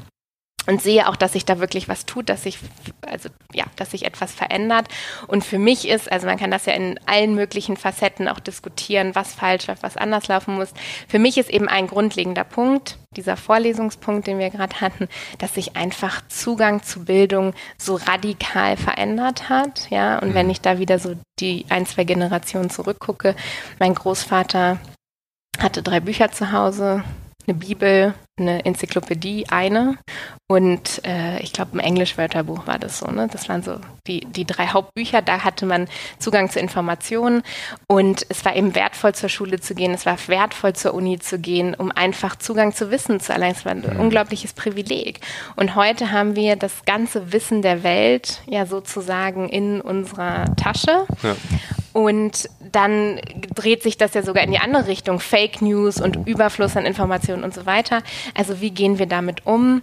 und 0.67 0.81
sehe 0.81 1.07
auch, 1.09 1.15
dass 1.15 1.33
sich 1.33 1.45
da 1.45 1.59
wirklich 1.59 1.87
was 1.89 2.05
tut, 2.05 2.29
dass 2.29 2.43
sich, 2.43 2.59
also 3.01 3.29
ja, 3.53 3.65
dass 3.77 3.91
sich 3.91 4.05
etwas 4.05 4.31
verändert. 4.31 4.87
Und 5.27 5.43
für 5.43 5.57
mich 5.57 5.87
ist, 5.87 6.11
also 6.11 6.27
man 6.27 6.37
kann 6.37 6.51
das 6.51 6.65
ja 6.65 6.73
in 6.73 6.99
allen 7.07 7.33
möglichen 7.33 7.77
Facetten 7.77 8.27
auch 8.27 8.39
diskutieren, 8.39 9.15
was 9.15 9.33
falsch 9.33 9.67
läuft, 9.67 9.81
was 9.81 9.97
anders 9.97 10.27
laufen 10.27 10.55
muss. 10.55 10.73
Für 11.07 11.19
mich 11.19 11.37
ist 11.37 11.49
eben 11.49 11.67
ein 11.67 11.87
grundlegender 11.87 12.43
Punkt, 12.43 12.97
dieser 13.15 13.37
Vorlesungspunkt, 13.37 14.27
den 14.27 14.39
wir 14.39 14.51
gerade 14.51 14.79
hatten, 14.79 15.09
dass 15.39 15.55
sich 15.55 15.75
einfach 15.75 16.21
Zugang 16.27 16.83
zu 16.83 17.05
Bildung 17.05 17.53
so 17.77 17.95
radikal 17.95 18.77
verändert 18.77 19.49
hat. 19.49 19.89
Ja, 19.89 20.19
und 20.19 20.33
wenn 20.35 20.45
mhm. 20.45 20.51
ich 20.51 20.61
da 20.61 20.77
wieder 20.77 20.99
so 20.99 21.15
die 21.39 21.65
ein, 21.69 21.87
zwei 21.87 22.03
Generationen 22.03 22.69
zurückgucke, 22.69 23.35
mein 23.79 23.95
Großvater 23.95 24.79
hatte 25.59 25.81
drei 25.81 25.99
Bücher 25.99 26.31
zu 26.31 26.51
Hause, 26.51 27.03
eine 27.47 27.57
Bibel, 27.57 28.13
eine 28.37 28.65
Enzyklopädie, 28.65 29.45
eine 29.49 29.97
und 30.47 31.01
äh, 31.05 31.39
ich 31.41 31.53
glaube 31.53 31.77
ein 31.77 31.79
Englisch-Wörterbuch 31.79 32.67
war 32.67 32.79
das 32.79 32.99
so. 32.99 33.07
Ne? 33.07 33.29
Das 33.31 33.47
waren 33.49 33.63
so 33.63 33.79
die, 34.07 34.21
die 34.21 34.45
drei 34.45 34.67
Hauptbücher. 34.67 35.21
Da 35.21 35.43
hatte 35.43 35.65
man 35.65 35.87
Zugang 36.19 36.49
zu 36.49 36.59
Informationen 36.59 37.43
und 37.87 38.25
es 38.29 38.43
war 38.43 38.55
eben 38.55 38.75
wertvoll 38.75 39.13
zur 39.15 39.29
Schule 39.29 39.59
zu 39.59 39.75
gehen, 39.75 39.93
es 39.93 40.05
war 40.05 40.17
wertvoll 40.27 40.73
zur 40.73 40.93
Uni 40.93 41.19
zu 41.19 41.39
gehen, 41.39 41.73
um 41.73 41.91
einfach 41.91 42.35
Zugang 42.35 42.73
zu 42.73 42.91
Wissen 42.91 43.19
zu 43.19 43.31
erlangen. 43.31 43.55
Es 43.55 43.65
war 43.65 43.71
ein 43.71 43.81
mhm. 43.81 43.99
unglaubliches 43.99 44.53
Privileg. 44.53 45.19
Und 45.55 45.75
heute 45.75 46.11
haben 46.11 46.35
wir 46.35 46.55
das 46.55 46.83
ganze 46.85 47.31
Wissen 47.31 47.61
der 47.61 47.83
Welt 47.83 48.41
ja 48.47 48.65
sozusagen 48.65 49.49
in 49.49 49.81
unserer 49.81 50.55
Tasche. 50.55 51.05
Ja. 51.23 51.35
Und 51.93 52.49
dann 52.71 53.19
dreht 53.53 53.83
sich 53.83 53.97
das 53.97 54.13
ja 54.13 54.23
sogar 54.23 54.43
in 54.43 54.51
die 54.51 54.59
andere 54.59 54.87
Richtung, 54.87 55.19
Fake 55.19 55.61
News 55.61 55.99
und 55.99 56.27
Überfluss 56.27 56.77
an 56.77 56.85
Informationen 56.85 57.43
und 57.43 57.53
so 57.53 57.65
weiter. 57.65 58.01
Also 58.33 58.61
wie 58.61 58.71
gehen 58.71 58.97
wir 58.99 59.07
damit 59.07 59.45
um? 59.45 59.81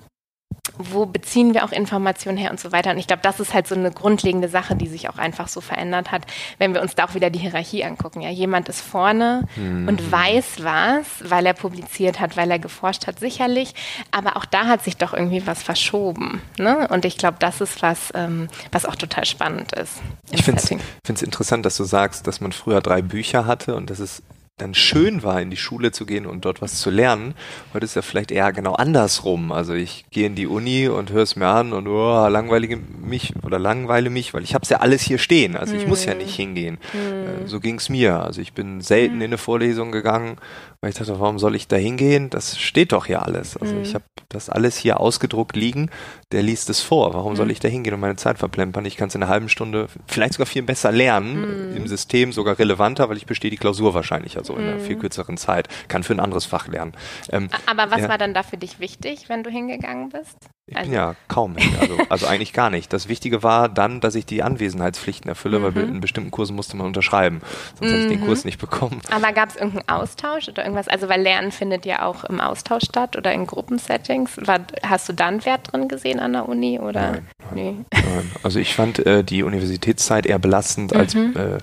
Wo 0.76 1.06
beziehen 1.06 1.54
wir 1.54 1.64
auch 1.64 1.72
Informationen 1.72 2.36
her 2.36 2.50
und 2.50 2.60
so 2.60 2.72
weiter. 2.72 2.90
Und 2.90 2.98
ich 2.98 3.06
glaube, 3.06 3.22
das 3.22 3.40
ist 3.40 3.54
halt 3.54 3.66
so 3.66 3.74
eine 3.74 3.90
grundlegende 3.90 4.48
Sache, 4.48 4.76
die 4.76 4.86
sich 4.86 5.08
auch 5.08 5.18
einfach 5.18 5.48
so 5.48 5.60
verändert 5.60 6.10
hat, 6.10 6.22
wenn 6.58 6.74
wir 6.74 6.82
uns 6.82 6.94
da 6.94 7.06
auch 7.06 7.14
wieder 7.14 7.30
die 7.30 7.38
Hierarchie 7.38 7.84
angucken. 7.84 8.20
Ja, 8.20 8.30
jemand 8.30 8.68
ist 8.68 8.80
vorne 8.80 9.46
mhm. 9.56 9.88
und 9.88 10.12
weiß 10.12 10.62
was, 10.62 11.06
weil 11.22 11.46
er 11.46 11.54
publiziert 11.54 12.20
hat, 12.20 12.36
weil 12.36 12.50
er 12.50 12.58
geforscht 12.58 13.06
hat, 13.06 13.18
sicherlich. 13.20 13.74
Aber 14.10 14.36
auch 14.36 14.44
da 14.44 14.66
hat 14.66 14.84
sich 14.84 14.96
doch 14.96 15.12
irgendwie 15.12 15.46
was 15.46 15.62
verschoben. 15.62 16.42
Ne? 16.58 16.88
Und 16.88 17.04
ich 17.04 17.18
glaube, 17.18 17.36
das 17.40 17.60
ist 17.60 17.82
was, 17.82 18.12
ähm, 18.14 18.48
was 18.72 18.86
auch 18.86 18.96
total 18.96 19.24
spannend 19.24 19.72
ist. 19.72 19.94
Ich 20.30 20.42
finde 20.44 20.62
es 20.62 21.22
interessant, 21.22 21.64
dass 21.66 21.76
du 21.76 21.84
sagst, 21.84 22.26
dass 22.26 22.40
man 22.40 22.52
früher 22.52 22.80
drei 22.80 23.02
Bücher 23.02 23.46
hatte 23.46 23.74
und 23.74 23.90
dass 23.90 23.98
es 23.98 24.22
dann 24.58 24.74
schön 24.74 25.22
war, 25.22 25.40
in 25.40 25.50
die 25.50 25.56
Schule 25.56 25.92
zu 25.92 26.06
gehen 26.06 26.26
und 26.26 26.44
dort 26.44 26.60
was 26.60 26.80
zu 26.80 26.90
lernen. 26.90 27.34
Heute 27.72 27.84
ist 27.84 27.96
ja 27.96 28.02
vielleicht 28.02 28.30
eher 28.30 28.52
genau 28.52 28.74
andersrum. 28.74 29.52
Also 29.52 29.74
ich 29.74 30.04
gehe 30.10 30.26
in 30.26 30.34
die 30.34 30.46
Uni 30.46 30.88
und 30.88 31.10
höre 31.10 31.22
es 31.22 31.36
mir 31.36 31.46
an 31.46 31.72
und 31.72 31.86
oh, 31.86 32.28
langweilige 32.28 32.76
mich 32.76 33.34
oder 33.42 33.58
langweile 33.58 34.10
mich, 34.10 34.34
weil 34.34 34.42
ich 34.42 34.54
habe 34.54 34.62
es 34.62 34.68
ja 34.68 34.78
alles 34.78 35.02
hier 35.02 35.18
stehen. 35.18 35.56
Also 35.56 35.74
ich 35.74 35.82
hm. 35.82 35.88
muss 35.88 36.04
ja 36.04 36.12
hm. 36.12 36.18
nicht 36.18 36.34
hingehen. 36.34 36.78
Hm. 36.92 37.46
So 37.46 37.60
ging 37.60 37.76
es 37.76 37.88
mir. 37.88 38.20
Also 38.20 38.40
ich 38.40 38.52
bin 38.52 38.80
selten 38.80 39.14
hm. 39.14 39.22
in 39.22 39.26
eine 39.28 39.38
Vorlesung 39.38 39.92
gegangen, 39.92 40.36
weil 40.80 40.90
ich 40.90 40.96
dachte, 40.96 41.18
warum 41.18 41.38
soll 41.38 41.56
ich 41.56 41.66
da 41.66 41.76
hingehen? 41.76 42.30
Das 42.30 42.58
steht 42.58 42.92
doch 42.92 43.06
hier 43.06 43.22
alles. 43.22 43.56
Also 43.56 43.74
ich 43.82 43.94
habe 43.94 44.04
das 44.28 44.48
alles 44.48 44.76
hier 44.76 45.00
ausgedruckt 45.00 45.56
liegen. 45.56 45.90
Der 46.30 46.42
liest 46.42 46.70
es 46.70 46.80
vor. 46.80 47.14
Warum 47.14 47.34
soll 47.34 47.50
ich 47.50 47.58
da 47.58 47.68
hingehen 47.68 47.94
und 47.94 48.00
meine 48.00 48.16
Zeit 48.16 48.38
verplempern? 48.38 48.84
Ich 48.84 48.96
kann 48.96 49.08
es 49.08 49.14
in 49.14 49.22
einer 49.22 49.30
halben 49.30 49.48
Stunde 49.48 49.88
vielleicht 50.06 50.34
sogar 50.34 50.46
viel 50.46 50.62
besser 50.62 50.92
lernen, 50.92 51.74
im 51.76 51.86
System 51.88 52.32
sogar 52.32 52.58
relevanter, 52.58 53.08
weil 53.08 53.16
ich 53.16 53.26
bestehe 53.26 53.50
die 53.50 53.56
Klausur 53.56 53.94
wahrscheinlich 53.94 54.36
also 54.36 54.47
in 54.56 54.66
einer 54.66 54.80
viel 54.80 54.96
mhm. 54.96 55.00
kürzeren 55.00 55.36
Zeit. 55.36 55.68
Kann 55.88 56.02
für 56.02 56.14
ein 56.14 56.20
anderes 56.20 56.46
Fach 56.46 56.68
lernen. 56.68 56.92
Ähm, 57.30 57.48
Aber 57.66 57.90
was 57.90 58.02
ja. 58.02 58.08
war 58.08 58.18
dann 58.18 58.34
da 58.34 58.42
für 58.42 58.56
dich 58.56 58.80
wichtig, 58.80 59.28
wenn 59.28 59.42
du 59.42 59.50
hingegangen 59.50 60.10
bist? 60.10 60.36
Ich 60.68 60.76
also. 60.76 60.90
bin 60.90 60.98
ja 60.98 61.14
kaum 61.28 61.56
hin, 61.56 61.70
also, 61.80 61.96
also 62.10 62.26
eigentlich 62.26 62.52
gar 62.52 62.68
nicht. 62.68 62.92
Das 62.92 63.08
Wichtige 63.08 63.42
war 63.42 63.70
dann, 63.70 64.00
dass 64.00 64.14
ich 64.14 64.26
die 64.26 64.42
Anwesenheitspflichten 64.42 65.28
erfülle, 65.28 65.62
weil 65.62 65.72
mhm. 65.72 65.94
in 65.94 66.00
bestimmten 66.00 66.30
Kursen 66.30 66.54
musste 66.54 66.76
man 66.76 66.86
unterschreiben. 66.86 67.40
Sonst 67.78 67.92
hätte 67.92 68.02
ich 68.04 68.18
den 68.18 68.20
Kurs 68.20 68.44
nicht 68.44 68.58
bekommen. 68.58 69.00
Aber 69.10 69.32
gab 69.32 69.48
es 69.48 69.56
irgendeinen 69.56 69.88
Austausch 69.88 70.48
oder 70.48 70.64
irgendwas? 70.64 70.86
Also 70.88 71.08
weil 71.08 71.22
Lernen 71.22 71.52
findet 71.52 71.86
ja 71.86 72.02
auch 72.02 72.24
im 72.24 72.38
Austausch 72.38 72.84
statt 72.84 73.16
oder 73.16 73.32
in 73.32 73.46
Gruppensettings. 73.46 74.36
War, 74.46 74.60
hast 74.82 75.08
du 75.08 75.14
da 75.14 75.28
einen 75.28 75.44
Wert 75.46 75.72
drin 75.72 75.88
gesehen 75.88 76.20
an 76.20 76.34
der 76.34 76.46
Uni 76.46 76.78
oder? 76.78 77.12
Nein, 77.12 77.26
nee. 77.54 77.74
nein. 77.92 78.32
Also 78.42 78.58
ich 78.58 78.74
fand 78.74 78.98
äh, 79.06 79.24
die 79.24 79.42
Universitätszeit 79.42 80.26
eher 80.26 80.38
belastend 80.38 80.92
mhm. 80.92 81.00
als 81.00 81.14
äh, 81.14 81.58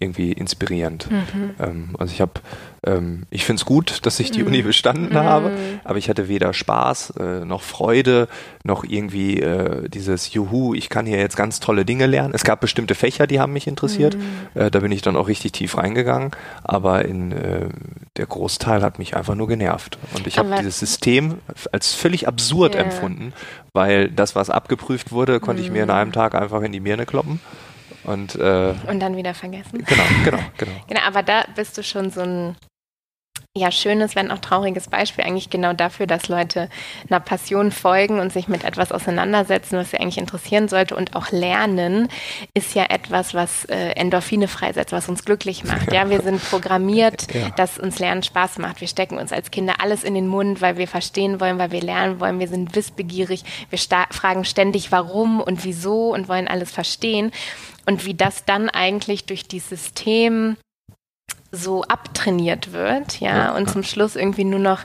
irgendwie 0.00 0.32
inspirierend. 0.32 1.10
Mhm. 1.10 1.50
Ähm, 1.60 1.96
also 1.98 2.12
ich 2.12 2.22
habe 2.22 2.40
ähm, 2.86 3.24
ich 3.30 3.44
finde 3.44 3.60
es 3.60 3.66
gut, 3.66 4.06
dass 4.06 4.20
ich 4.20 4.30
die 4.30 4.42
mhm. 4.42 4.48
Uni 4.48 4.62
bestanden 4.62 5.10
mhm. 5.10 5.18
habe, 5.18 5.52
aber 5.84 5.98
ich 5.98 6.08
hatte 6.08 6.28
weder 6.28 6.54
Spaß 6.54 7.14
äh, 7.18 7.44
noch 7.44 7.62
Freude, 7.62 8.28
noch 8.64 8.84
irgendwie 8.84 9.40
äh, 9.40 9.88
dieses 9.88 10.32
Juhu, 10.32 10.74
ich 10.74 10.88
kann 10.88 11.06
hier 11.06 11.18
jetzt 11.18 11.36
ganz 11.36 11.60
tolle 11.60 11.84
Dinge 11.84 12.06
lernen. 12.06 12.34
Es 12.34 12.44
gab 12.44 12.60
bestimmte 12.60 12.94
Fächer, 12.94 13.26
die 13.26 13.40
haben 13.40 13.52
mich 13.52 13.66
interessiert. 13.66 14.16
Mhm. 14.16 14.60
Äh, 14.60 14.70
da 14.70 14.80
bin 14.80 14.92
ich 14.92 15.02
dann 15.02 15.16
auch 15.16 15.28
richtig 15.28 15.52
tief 15.52 15.76
reingegangen, 15.76 16.30
aber 16.64 17.04
in, 17.04 17.32
äh, 17.32 17.68
der 18.16 18.26
Großteil 18.26 18.82
hat 18.82 18.98
mich 18.98 19.16
einfach 19.16 19.34
nur 19.34 19.48
genervt. 19.48 19.98
Und 20.14 20.26
ich 20.26 20.38
habe 20.38 20.54
dieses 20.58 20.78
System 20.78 21.38
als 21.72 21.94
völlig 21.94 22.28
absurd 22.28 22.74
yeah. 22.74 22.84
empfunden, 22.84 23.32
weil 23.72 24.10
das, 24.10 24.34
was 24.34 24.50
abgeprüft 24.50 25.12
wurde, 25.12 25.40
konnte 25.40 25.62
ich 25.62 25.70
mir 25.70 25.82
in 25.82 25.90
einem 25.90 26.08
mhm. 26.08 26.14
Tag 26.14 26.34
einfach 26.34 26.62
in 26.62 26.72
die 26.72 26.80
Birne 26.80 27.06
kloppen. 27.06 27.40
Und, 28.04 28.36
äh, 28.36 28.74
und 28.88 29.00
dann 29.00 29.16
wieder 29.16 29.34
vergessen. 29.34 29.84
Genau, 29.84 30.02
genau, 30.24 30.38
genau. 30.56 30.72
genau, 30.88 31.00
aber 31.04 31.22
da 31.22 31.44
bist 31.56 31.76
du 31.76 31.82
schon 31.82 32.10
so 32.10 32.20
ein 32.20 32.56
ja, 33.56 33.70
schönes, 33.70 34.14
wenn 34.14 34.30
auch 34.30 34.38
trauriges 34.38 34.88
Beispiel 34.88 35.24
eigentlich 35.24 35.48
genau 35.48 35.72
dafür, 35.72 36.06
dass 36.06 36.28
Leute 36.28 36.68
einer 37.08 37.20
Passion 37.20 37.72
folgen 37.72 38.20
und 38.20 38.32
sich 38.32 38.48
mit 38.48 38.64
etwas 38.64 38.92
auseinandersetzen, 38.92 39.78
was 39.78 39.90
sie 39.90 39.98
eigentlich 39.98 40.18
interessieren 40.18 40.68
sollte 40.68 40.94
und 40.94 41.16
auch 41.16 41.30
lernen, 41.30 42.08
ist 42.52 42.74
ja 42.74 42.84
etwas, 42.90 43.32
was 43.32 43.64
äh, 43.64 43.92
Endorphine 43.92 44.46
freisetzt, 44.46 44.92
was 44.92 45.08
uns 45.08 45.24
glücklich 45.24 45.64
macht. 45.64 45.86
Ja, 45.96 46.10
wir 46.10 46.20
sind 46.20 46.42
programmiert, 46.50 47.32
ja. 47.32 47.48
dass 47.56 47.78
uns 47.78 47.98
Lernen 47.98 48.22
Spaß 48.22 48.58
macht. 48.58 48.82
Wir 48.82 48.88
stecken 48.88 49.16
uns 49.16 49.32
als 49.32 49.50
Kinder 49.50 49.76
alles 49.78 50.04
in 50.04 50.14
den 50.14 50.26
Mund, 50.26 50.60
weil 50.60 50.76
wir 50.76 50.88
verstehen 50.88 51.40
wollen, 51.40 51.58
weil 51.58 51.70
wir 51.70 51.80
lernen 51.80 52.20
wollen. 52.20 52.38
Wir 52.38 52.48
sind 52.48 52.76
wissbegierig. 52.76 53.42
Wir 53.70 53.78
fragen 54.10 54.44
ständig 54.44 54.92
warum 54.92 55.40
und 55.40 55.64
wieso 55.64 56.12
und 56.12 56.28
wollen 56.28 56.48
alles 56.48 56.70
verstehen. 56.70 57.32
Und 57.86 58.04
wie 58.04 58.14
das 58.14 58.44
dann 58.44 58.68
eigentlich 58.68 59.24
durch 59.24 59.46
die 59.46 59.60
System 59.60 60.58
so 61.52 61.82
abtrainiert 61.84 62.72
wird, 62.72 63.20
ja, 63.20 63.36
ja, 63.36 63.56
und 63.56 63.70
zum 63.70 63.82
Schluss 63.82 64.16
irgendwie 64.16 64.44
nur 64.44 64.58
noch 64.58 64.80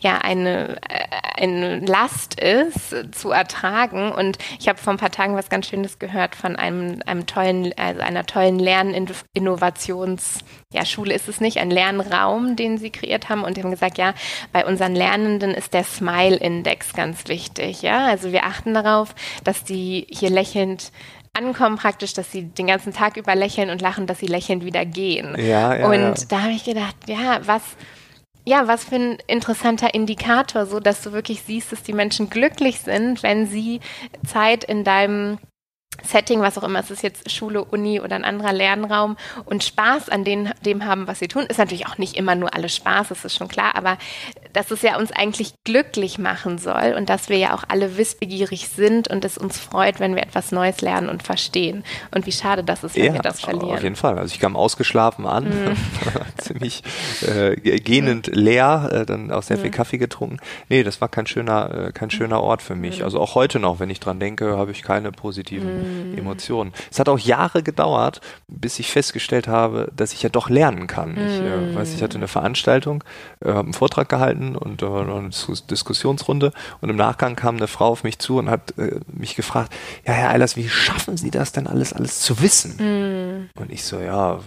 ja 0.00 0.18
eine, 0.18 0.76
äh, 0.88 1.06
eine 1.36 1.80
Last 1.80 2.40
ist 2.40 2.94
zu 3.12 3.30
ertragen. 3.30 4.12
Und 4.12 4.38
ich 4.58 4.68
habe 4.68 4.78
vor 4.78 4.92
ein 4.92 4.98
paar 4.98 5.10
Tagen 5.10 5.36
was 5.36 5.48
ganz 5.48 5.68
Schönes 5.68 5.98
gehört 5.98 6.34
von 6.34 6.56
einem, 6.56 7.00
einem 7.06 7.26
tollen, 7.26 7.72
also 7.76 8.00
einer 8.00 8.26
tollen 8.26 8.58
Lerninnovations, 8.58 10.38
ja, 10.72 10.84
Schule 10.84 11.14
ist 11.14 11.28
es 11.28 11.40
nicht, 11.40 11.58
ein 11.58 11.70
Lernraum, 11.70 12.56
den 12.56 12.78
sie 12.78 12.90
kreiert 12.90 13.28
haben. 13.28 13.44
Und 13.44 13.56
die 13.56 13.62
haben 13.62 13.70
gesagt, 13.70 13.98
ja, 13.98 14.14
bei 14.52 14.64
unseren 14.66 14.94
Lernenden 14.94 15.52
ist 15.52 15.74
der 15.74 15.84
Smile-Index 15.84 16.92
ganz 16.94 17.28
wichtig, 17.28 17.82
ja. 17.82 18.06
Also 18.06 18.32
wir 18.32 18.44
achten 18.44 18.74
darauf, 18.74 19.14
dass 19.44 19.64
die 19.64 20.06
hier 20.10 20.30
lächelnd 20.30 20.92
ankommen 21.34 21.76
praktisch, 21.76 22.14
dass 22.14 22.30
sie 22.32 22.44
den 22.44 22.66
ganzen 22.66 22.92
Tag 22.92 23.16
über 23.16 23.34
lächeln 23.34 23.70
und 23.70 23.82
lachen, 23.82 24.06
dass 24.06 24.20
sie 24.20 24.26
lächelnd 24.26 24.64
wieder 24.64 24.84
gehen. 24.84 25.36
Ja, 25.38 25.74
ja, 25.74 25.86
und 25.86 26.18
ja. 26.18 26.26
da 26.28 26.42
habe 26.42 26.52
ich 26.52 26.64
gedacht, 26.64 26.96
ja, 27.06 27.40
was, 27.44 27.62
ja, 28.44 28.66
was 28.68 28.84
für 28.84 28.96
ein 28.96 29.18
interessanter 29.26 29.94
Indikator, 29.94 30.66
so 30.66 30.80
dass 30.80 31.02
du 31.02 31.12
wirklich 31.12 31.42
siehst, 31.42 31.72
dass 31.72 31.82
die 31.82 31.92
Menschen 31.92 32.30
glücklich 32.30 32.80
sind, 32.80 33.22
wenn 33.22 33.46
sie 33.46 33.80
Zeit 34.26 34.64
in 34.64 34.84
deinem 34.84 35.38
Setting, 36.02 36.40
was 36.40 36.58
auch 36.58 36.64
immer, 36.64 36.80
es 36.80 36.90
ist 36.90 37.02
jetzt 37.02 37.30
Schule, 37.30 37.64
Uni 37.64 38.00
oder 38.00 38.16
ein 38.16 38.24
anderer 38.24 38.52
Lernraum 38.52 39.16
und 39.44 39.64
Spaß 39.64 40.08
an 40.08 40.24
den, 40.24 40.50
dem 40.64 40.84
haben, 40.84 41.06
was 41.06 41.18
sie 41.18 41.28
tun, 41.28 41.44
ist 41.48 41.58
natürlich 41.58 41.86
auch 41.86 41.98
nicht 41.98 42.16
immer 42.16 42.34
nur 42.34 42.54
alles 42.54 42.74
Spaß, 42.76 43.08
das 43.08 43.24
ist 43.24 43.36
schon 43.36 43.48
klar, 43.48 43.74
aber 43.74 43.96
dass 44.52 44.70
es 44.70 44.82
ja 44.82 44.96
uns 44.98 45.10
eigentlich 45.12 45.54
glücklich 45.64 46.18
machen 46.18 46.58
soll 46.58 46.94
und 46.96 47.08
dass 47.08 47.28
wir 47.28 47.38
ja 47.38 47.54
auch 47.54 47.64
alle 47.68 47.96
wissbegierig 47.96 48.68
sind 48.68 49.08
und 49.08 49.24
es 49.24 49.36
uns 49.36 49.58
freut, 49.58 50.00
wenn 50.00 50.14
wir 50.14 50.22
etwas 50.22 50.52
Neues 50.52 50.80
lernen 50.80 51.08
und 51.08 51.22
verstehen. 51.22 51.84
Und 52.14 52.26
wie 52.26 52.32
schade 52.32 52.62
das 52.62 52.84
ist, 52.84 52.96
wenn 52.96 53.06
ja, 53.06 53.12
wir 53.14 53.20
das 53.20 53.40
verlieren. 53.40 53.76
Auf 53.76 53.82
jeden 53.82 53.96
Fall. 53.96 54.18
Also 54.18 54.32
ich 54.32 54.40
kam 54.40 54.56
ausgeschlafen 54.56 55.26
an, 55.26 55.44
mm. 55.44 55.76
ziemlich 56.38 56.82
äh, 57.26 57.56
gähnend 57.56 58.28
leer, 58.32 58.90
äh, 58.92 59.06
dann 59.06 59.32
auch 59.32 59.42
sehr 59.42 59.58
mm. 59.58 59.60
viel 59.60 59.70
Kaffee 59.70 59.98
getrunken. 59.98 60.38
Nee, 60.68 60.84
das 60.84 61.00
war 61.00 61.08
kein 61.08 61.26
schöner, 61.26 61.88
äh, 61.88 61.92
kein 61.92 62.10
schöner 62.10 62.40
Ort 62.40 62.62
für 62.62 62.76
mich. 62.76 63.00
Mm. 63.00 63.04
Also 63.04 63.20
auch 63.20 63.34
heute 63.34 63.58
noch, 63.58 63.80
wenn 63.80 63.90
ich 63.90 63.98
dran 63.98 64.20
denke, 64.20 64.56
habe 64.56 64.70
ich 64.70 64.82
keine 64.82 65.10
positiven 65.10 65.83
mhm. 65.84 66.18
Emotionen. 66.18 66.72
Es 66.90 66.98
hat 66.98 67.08
auch 67.08 67.18
Jahre 67.18 67.62
gedauert, 67.62 68.20
bis 68.48 68.78
ich 68.78 68.90
festgestellt 68.90 69.48
habe, 69.48 69.90
dass 69.94 70.12
ich 70.12 70.22
ja 70.22 70.28
doch 70.28 70.48
lernen 70.48 70.86
kann. 70.86 71.12
Mhm. 71.12 71.18
Ich 71.18 71.40
äh, 71.40 71.74
weiß, 71.74 71.94
ich 71.94 72.02
hatte 72.02 72.16
eine 72.16 72.28
Veranstaltung, 72.28 73.04
äh, 73.40 73.48
habe 73.48 73.60
einen 73.60 73.72
Vortrag 73.72 74.08
gehalten 74.08 74.56
und 74.56 74.82
äh, 74.82 74.86
eine 74.86 75.30
Diskussionsrunde 75.70 76.52
und 76.80 76.90
im 76.90 76.96
Nachgang 76.96 77.36
kam 77.36 77.56
eine 77.56 77.68
Frau 77.68 77.88
auf 77.88 78.04
mich 78.04 78.18
zu 78.18 78.38
und 78.38 78.50
hat 78.50 78.76
äh, 78.78 79.00
mich 79.06 79.36
gefragt, 79.36 79.72
ja, 80.06 80.12
Herr 80.12 80.30
Eilers, 80.30 80.56
wie 80.56 80.68
schaffen 80.68 81.16
Sie 81.16 81.30
das 81.30 81.52
denn 81.52 81.66
alles, 81.66 81.92
alles 81.92 82.20
zu 82.20 82.40
wissen? 82.40 82.76
Mhm. 82.78 83.50
Und 83.60 83.70
ich 83.70 83.84
so, 83.84 84.00
ja, 84.00 84.40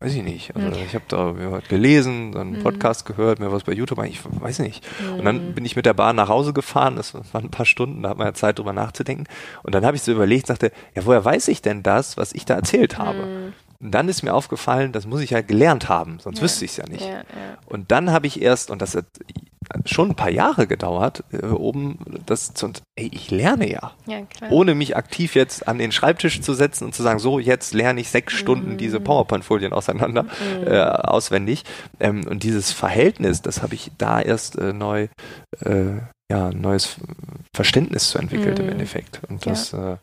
weiß 0.00 0.14
ich 0.14 0.22
nicht. 0.22 0.54
Also 0.54 0.68
okay. 0.68 0.84
ich 0.86 0.94
habe 0.94 1.04
da 1.08 1.32
mir 1.32 1.60
gelesen, 1.68 2.32
dann 2.32 2.48
einen 2.48 2.58
mhm. 2.58 2.62
Podcast 2.62 3.04
gehört, 3.04 3.40
mir 3.40 3.50
was 3.50 3.64
bei 3.64 3.72
YouTube, 3.72 4.02
ich 4.04 4.20
weiß 4.24 4.60
nicht. 4.60 4.86
Mhm. 5.00 5.18
Und 5.18 5.24
dann 5.24 5.48
mhm. 5.48 5.54
bin 5.54 5.64
ich 5.64 5.74
mit 5.74 5.86
der 5.86 5.94
Bahn 5.94 6.16
nach 6.16 6.28
Hause 6.28 6.52
gefahren, 6.52 6.96
das 6.96 7.14
waren 7.14 7.46
ein 7.46 7.50
paar 7.50 7.66
Stunden, 7.66 8.02
da 8.02 8.10
hat 8.10 8.18
man 8.18 8.28
ja 8.28 8.34
Zeit 8.34 8.58
drüber 8.58 8.72
nachzudenken. 8.72 9.24
Und 9.64 9.74
dann 9.74 9.84
habe 9.84 9.96
ich 9.96 10.02
so 10.02 10.12
überlegt, 10.12 10.46
sagte, 10.46 10.70
ja, 10.94 11.04
woher 11.04 11.24
weiß 11.24 11.48
ich 11.48 11.62
denn 11.62 11.82
das, 11.82 12.16
was 12.16 12.32
ich 12.32 12.44
da 12.44 12.54
erzählt 12.54 12.96
habe? 12.98 13.26
Mhm. 13.26 13.52
Und 13.80 13.92
dann 13.92 14.08
ist 14.08 14.22
mir 14.22 14.34
aufgefallen, 14.34 14.92
das 14.92 15.06
muss 15.06 15.20
ich 15.20 15.30
ja 15.30 15.40
gelernt 15.40 15.88
haben, 15.88 16.18
sonst 16.20 16.38
ja. 16.38 16.44
wüsste 16.44 16.64
ich 16.64 16.72
es 16.72 16.76
ja 16.78 16.88
nicht. 16.88 17.04
Ja, 17.04 17.18
ja. 17.18 17.24
Und 17.66 17.90
dann 17.90 18.10
habe 18.10 18.26
ich 18.26 18.40
erst, 18.40 18.70
und 18.70 18.82
das 18.82 18.94
hat 18.94 19.06
schon 19.84 20.10
ein 20.10 20.14
paar 20.14 20.30
Jahre 20.30 20.66
gedauert, 20.66 21.24
äh, 21.32 21.46
um 21.46 21.98
das 22.26 22.54
zu, 22.54 22.72
ey, 22.96 23.10
ich 23.12 23.30
lerne 23.30 23.70
ja. 23.70 23.92
ja 24.06 24.20
Ohne 24.50 24.74
mich 24.74 24.96
aktiv 24.96 25.34
jetzt 25.34 25.68
an 25.68 25.78
den 25.78 25.92
Schreibtisch 25.92 26.40
zu 26.40 26.54
setzen 26.54 26.84
und 26.84 26.94
zu 26.94 27.02
sagen, 27.02 27.18
so, 27.18 27.38
jetzt 27.38 27.74
lerne 27.74 28.00
ich 28.00 28.10
sechs 28.10 28.34
Stunden 28.34 28.72
mhm. 28.72 28.78
diese 28.78 29.00
PowerPoint-Folien 29.00 29.72
auseinander, 29.72 30.24
mhm. 30.24 30.66
äh, 30.66 30.80
auswendig. 30.80 31.64
Ähm, 32.00 32.26
und 32.26 32.42
dieses 32.42 32.72
Verhältnis, 32.72 33.42
das 33.42 33.62
habe 33.62 33.74
ich 33.74 33.90
da 33.98 34.20
erst 34.20 34.56
äh, 34.56 34.72
neu, 34.72 35.08
äh, 35.64 35.98
ja, 36.30 36.50
neues 36.52 36.96
Verständnis 37.54 38.10
zu 38.10 38.18
entwickelt 38.18 38.58
mhm. 38.58 38.64
im 38.64 38.70
Endeffekt. 38.72 39.20
Und 39.28 39.46
das, 39.46 39.72
ja. 39.72 39.98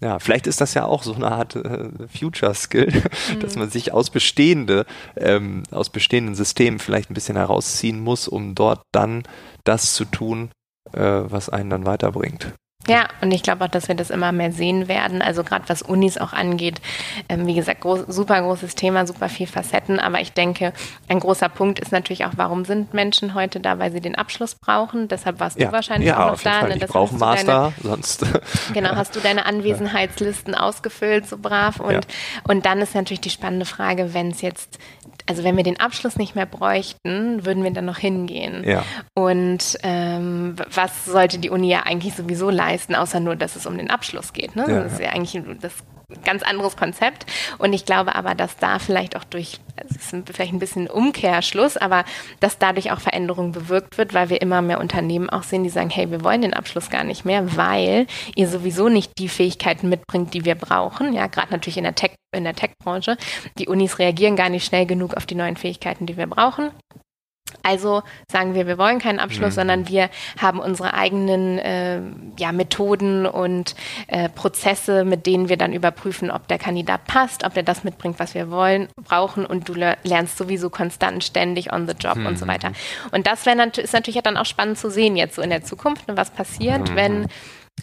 Ja, 0.00 0.20
vielleicht 0.20 0.46
ist 0.46 0.60
das 0.60 0.74
ja 0.74 0.84
auch 0.84 1.02
so 1.02 1.14
eine 1.14 1.30
Art 1.30 1.56
äh, 1.56 1.88
Future-Skill, 2.08 2.92
mhm. 3.34 3.40
dass 3.40 3.56
man 3.56 3.70
sich 3.70 3.92
aus 3.92 4.10
bestehende, 4.10 4.86
ähm, 5.16 5.64
aus 5.70 5.90
bestehenden 5.90 6.34
Systemen 6.34 6.78
vielleicht 6.78 7.10
ein 7.10 7.14
bisschen 7.14 7.36
herausziehen 7.36 8.00
muss, 8.00 8.28
um 8.28 8.54
dort 8.54 8.82
dann 8.92 9.24
das 9.64 9.94
zu 9.94 10.04
tun, 10.04 10.50
äh, 10.92 11.00
was 11.00 11.48
einen 11.48 11.70
dann 11.70 11.86
weiterbringt. 11.86 12.54
Ja, 12.86 13.08
und 13.20 13.32
ich 13.32 13.42
glaube 13.42 13.64
auch, 13.64 13.68
dass 13.68 13.88
wir 13.88 13.94
das 13.94 14.08
immer 14.08 14.32
mehr 14.32 14.52
sehen 14.52 14.88
werden. 14.88 15.20
Also 15.20 15.44
gerade 15.44 15.68
was 15.68 15.82
Unis 15.82 16.16
auch 16.16 16.32
angeht. 16.32 16.80
Ähm, 17.28 17.46
wie 17.46 17.54
gesagt, 17.54 17.82
groß, 17.82 18.04
super 18.08 18.40
großes 18.40 18.76
Thema, 18.76 19.06
super 19.06 19.28
viel 19.28 19.46
Facetten. 19.46 19.98
Aber 19.98 20.20
ich 20.20 20.32
denke, 20.32 20.72
ein 21.08 21.20
großer 21.20 21.50
Punkt 21.50 21.80
ist 21.80 21.92
natürlich 21.92 22.24
auch, 22.24 22.32
warum 22.36 22.64
sind 22.64 22.94
Menschen 22.94 23.34
heute 23.34 23.60
da, 23.60 23.78
weil 23.78 23.92
sie 23.92 24.00
den 24.00 24.14
Abschluss 24.14 24.54
brauchen. 24.54 25.08
Deshalb 25.08 25.38
warst 25.40 25.58
ja. 25.58 25.66
du 25.66 25.72
wahrscheinlich 25.72 26.08
ja, 26.08 26.24
auch 26.24 26.32
noch 26.32 26.40
da. 26.40 26.60
Fall. 26.60 26.68
Ne? 26.70 26.76
Ich 26.76 26.86
brauche 26.86 27.10
einen 27.10 27.18
Master, 27.18 27.72
deine, 27.76 27.94
sonst. 27.96 28.24
Genau, 28.72 28.94
hast 28.94 29.14
du 29.16 29.20
deine 29.20 29.44
Anwesenheitslisten 29.46 30.54
ausgefüllt, 30.54 31.28
so 31.28 31.36
brav. 31.36 31.80
Und, 31.80 31.92
ja. 31.92 32.00
und 32.44 32.64
dann 32.64 32.80
ist 32.80 32.94
natürlich 32.94 33.20
die 33.20 33.30
spannende 33.30 33.66
Frage, 33.66 34.14
wenn 34.14 34.30
es 34.30 34.40
jetzt 34.40 34.78
also 35.28 35.44
wenn 35.44 35.56
wir 35.56 35.64
den 35.64 35.78
Abschluss 35.78 36.16
nicht 36.16 36.34
mehr 36.34 36.46
bräuchten, 36.46 37.44
würden 37.44 37.62
wir 37.62 37.70
dann 37.70 37.84
noch 37.84 37.98
hingehen. 37.98 38.64
Ja. 38.66 38.82
Und 39.14 39.78
ähm, 39.82 40.56
was 40.72 41.04
sollte 41.04 41.38
die 41.38 41.50
Uni 41.50 41.68
ja 41.68 41.82
eigentlich 41.84 42.14
sowieso 42.14 42.48
leisten, 42.48 42.94
außer 42.94 43.20
nur, 43.20 43.36
dass 43.36 43.54
es 43.54 43.66
um 43.66 43.76
den 43.76 43.90
Abschluss 43.90 44.32
geht. 44.32 44.56
Ne? 44.56 44.64
Ja, 44.66 44.82
das 44.84 44.94
ist 44.94 45.00
ja 45.00 45.10
eigentlich 45.10 45.42
das 45.60 45.74
ganz 46.24 46.42
anderes 46.42 46.76
Konzept. 46.76 47.26
Und 47.58 47.72
ich 47.72 47.84
glaube 47.84 48.14
aber, 48.14 48.34
dass 48.34 48.56
da 48.56 48.78
vielleicht 48.78 49.16
auch 49.16 49.24
durch, 49.24 49.60
also 49.76 49.94
es 49.96 50.12
ist 50.12 50.30
vielleicht 50.30 50.52
ein 50.52 50.58
bisschen 50.58 50.88
Umkehrschluss, 50.88 51.76
aber 51.76 52.04
dass 52.40 52.58
dadurch 52.58 52.92
auch 52.92 53.00
Veränderung 53.00 53.52
bewirkt 53.52 53.98
wird, 53.98 54.14
weil 54.14 54.30
wir 54.30 54.40
immer 54.40 54.62
mehr 54.62 54.80
Unternehmen 54.80 55.28
auch 55.28 55.42
sehen, 55.42 55.64
die 55.64 55.70
sagen, 55.70 55.90
hey, 55.90 56.10
wir 56.10 56.24
wollen 56.24 56.42
den 56.42 56.54
Abschluss 56.54 56.90
gar 56.90 57.04
nicht 57.04 57.24
mehr, 57.24 57.56
weil 57.56 58.06
ihr 58.34 58.48
sowieso 58.48 58.88
nicht 58.88 59.12
die 59.18 59.28
Fähigkeiten 59.28 59.88
mitbringt, 59.88 60.32
die 60.34 60.44
wir 60.44 60.54
brauchen. 60.54 61.12
Ja, 61.12 61.26
gerade 61.26 61.52
natürlich 61.52 61.76
in 61.76 61.84
der 61.84 61.94
Tech, 61.94 62.12
in 62.34 62.44
der 62.44 62.54
Tech-Branche. 62.54 63.16
Die 63.58 63.68
Unis 63.68 63.98
reagieren 63.98 64.36
gar 64.36 64.48
nicht 64.48 64.64
schnell 64.64 64.86
genug 64.86 65.14
auf 65.14 65.26
die 65.26 65.34
neuen 65.34 65.56
Fähigkeiten, 65.56 66.06
die 66.06 66.16
wir 66.16 66.26
brauchen. 66.26 66.70
Also 67.62 68.02
sagen 68.30 68.54
wir, 68.54 68.66
wir 68.66 68.78
wollen 68.78 68.98
keinen 68.98 69.18
Abschluss, 69.18 69.52
mhm. 69.52 69.60
sondern 69.60 69.88
wir 69.88 70.10
haben 70.40 70.58
unsere 70.58 70.94
eigenen 70.94 71.58
äh, 71.58 72.00
ja, 72.38 72.52
Methoden 72.52 73.26
und 73.26 73.74
äh, 74.06 74.28
Prozesse, 74.28 75.04
mit 75.04 75.26
denen 75.26 75.48
wir 75.48 75.56
dann 75.56 75.72
überprüfen, 75.72 76.30
ob 76.30 76.48
der 76.48 76.58
Kandidat 76.58 77.06
passt, 77.06 77.44
ob 77.44 77.54
der 77.54 77.62
das 77.62 77.84
mitbringt, 77.84 78.18
was 78.18 78.34
wir 78.34 78.50
wollen, 78.50 78.88
brauchen 78.96 79.44
und 79.44 79.68
du 79.68 79.74
lernst 79.74 80.38
sowieso 80.38 80.70
konstant, 80.70 81.24
ständig 81.24 81.72
on 81.72 81.86
the 81.86 81.94
job 81.98 82.16
mhm. 82.16 82.26
und 82.26 82.38
so 82.38 82.44
mhm. 82.44 82.50
weiter. 82.50 82.72
Und 83.12 83.26
das 83.26 83.44
nat 83.44 83.78
ist 83.78 83.92
natürlich 83.92 84.22
dann 84.22 84.36
auch 84.36 84.46
spannend 84.46 84.78
zu 84.78 84.90
sehen 84.90 85.16
jetzt 85.16 85.36
so 85.36 85.42
in 85.42 85.50
der 85.50 85.62
Zukunft, 85.64 86.08
ne, 86.08 86.16
was 86.16 86.30
passiert, 86.30 86.90
mhm. 86.90 86.96
wenn 86.96 87.26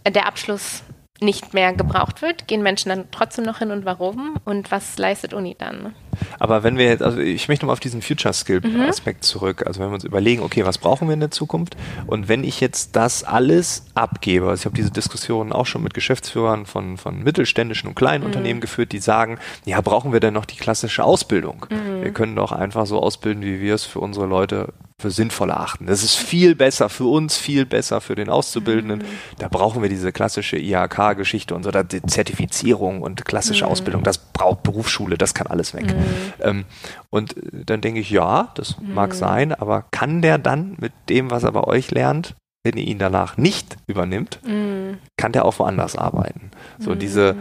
der 0.08 0.28
Abschluss 0.28 0.84
nicht 1.22 1.54
mehr 1.54 1.74
gebraucht 1.74 2.22
wird, 2.22 2.48
gehen 2.48 2.62
Menschen 2.62 2.90
dann 2.90 3.06
trotzdem 3.12 3.46
noch 3.46 3.60
hin 3.60 3.72
und 3.72 3.86
warum 3.86 4.36
und 4.44 4.72
was 4.72 4.98
leistet 4.98 5.34
Uni 5.34 5.56
dann? 5.58 5.96
Aber 6.40 6.64
wenn 6.64 6.78
wir 6.78 6.86
jetzt, 6.86 7.04
also 7.04 7.20
ich 7.20 7.48
möchte 7.48 7.66
mal 7.66 7.74
auf 7.74 7.80
diesen 7.80 8.02
Future 8.02 8.34
Skill 8.34 8.62
Aspekt 8.88 9.20
mhm. 9.20 9.24
zurück, 9.24 9.64
also 9.66 9.80
wenn 9.80 9.90
wir 9.90 9.96
uns 9.96 10.04
überlegen, 10.04 10.42
okay, 10.44 10.66
was 10.66 10.78
brauchen 10.78 11.08
wir 11.08 11.14
in 11.14 11.20
der 11.20 11.32
Zukunft 11.32 11.76
und 12.08 12.28
wenn 12.28 12.44
ich 12.44 12.60
jetzt 12.60 12.96
das 12.96 13.24
alles 13.24 13.86
abgebe, 13.96 14.50
also 14.50 14.62
ich 14.62 14.66
habe 14.66 14.76
diese 14.76 14.92
Diskussion 14.92 15.52
auch 15.52 15.66
schon 15.66 15.84
mit 15.84 15.94
Geschäftsführern 15.94 16.66
von, 16.66 16.98
von 16.98 17.24
mittelständischen 17.24 17.90
und 17.90 17.96
kleinen 17.96 18.22
mhm. 18.22 18.28
Unternehmen 18.28 18.62
geführt, 18.62 18.92
die 18.92 19.00
sagen, 19.00 19.40
ja, 19.66 19.80
brauchen 19.82 20.14
wir 20.14 20.20
denn 20.20 20.34
noch 20.34 20.46
die 20.46 20.58
klassische 20.58 21.04
Ausbildung? 21.04 21.66
Mhm. 21.70 22.04
Wir 22.04 22.12
können 22.12 22.36
doch 22.36 22.52
einfach 22.52 22.86
so 22.86 23.00
ausbilden, 23.00 23.44
wie 23.44 23.62
wir 23.62 23.76
es 23.76 23.84
für 23.84 24.00
unsere 24.00 24.26
Leute 24.26 24.74
für 25.02 25.12
sinnvoll 25.12 25.50
erachten. 25.50 25.88
Das 25.88 26.04
ist 26.04 26.16
viel 26.16 26.56
besser 26.56 26.88
für 26.88 27.06
uns, 27.06 27.38
viel 27.38 27.66
besser 27.66 28.00
für 28.00 28.16
den 28.16 28.30
Auszubildenden. 28.30 29.00
Mhm. 29.00 29.06
Da 29.40 29.50
brauchen 29.50 29.82
wir 29.82 29.90
diese 29.90 30.14
klassische 30.14 30.58
IHK-Geschichte 30.58 31.54
und 31.54 31.64
so, 31.64 31.72
da 31.72 31.84
die 31.84 32.02
Zertifizierung 32.02 33.02
und 33.02 33.26
klassische 33.26 33.66
mhm. 33.66 33.72
Ausbildung. 33.72 34.04
Das 34.04 34.18
braucht 34.18 34.64
Berufsschule, 34.64 35.18
das 35.18 35.34
kann 35.34 35.48
alles 35.48 35.74
weg. 35.74 35.88
Mhm. 35.88 36.06
Ähm, 36.40 36.66
und 37.10 37.36
dann 37.52 37.82
denke 37.82 38.00
ich, 38.00 38.10
ja, 38.10 38.52
das 38.56 38.78
mag 38.82 39.12
mhm. 39.12 39.16
sein, 39.16 39.54
aber 39.54 39.84
kann 39.92 40.22
der 40.22 40.38
dann 40.38 40.76
mit 40.80 40.94
dem, 41.10 41.30
was 41.30 41.44
er 41.44 41.52
bei 41.52 41.64
euch 41.64 41.92
lernt, 41.92 42.36
wenn 42.64 42.78
ihr 42.78 42.88
ihn 42.88 43.00
danach 43.00 43.36
nicht 43.36 43.76
übernimmt, 43.88 44.40
mhm. 44.46 44.98
kann 45.18 45.34
der 45.34 45.44
auch 45.44 45.60
woanders 45.60 45.98
arbeiten. 45.98 46.52
So 46.80 46.96
diese, 46.96 47.36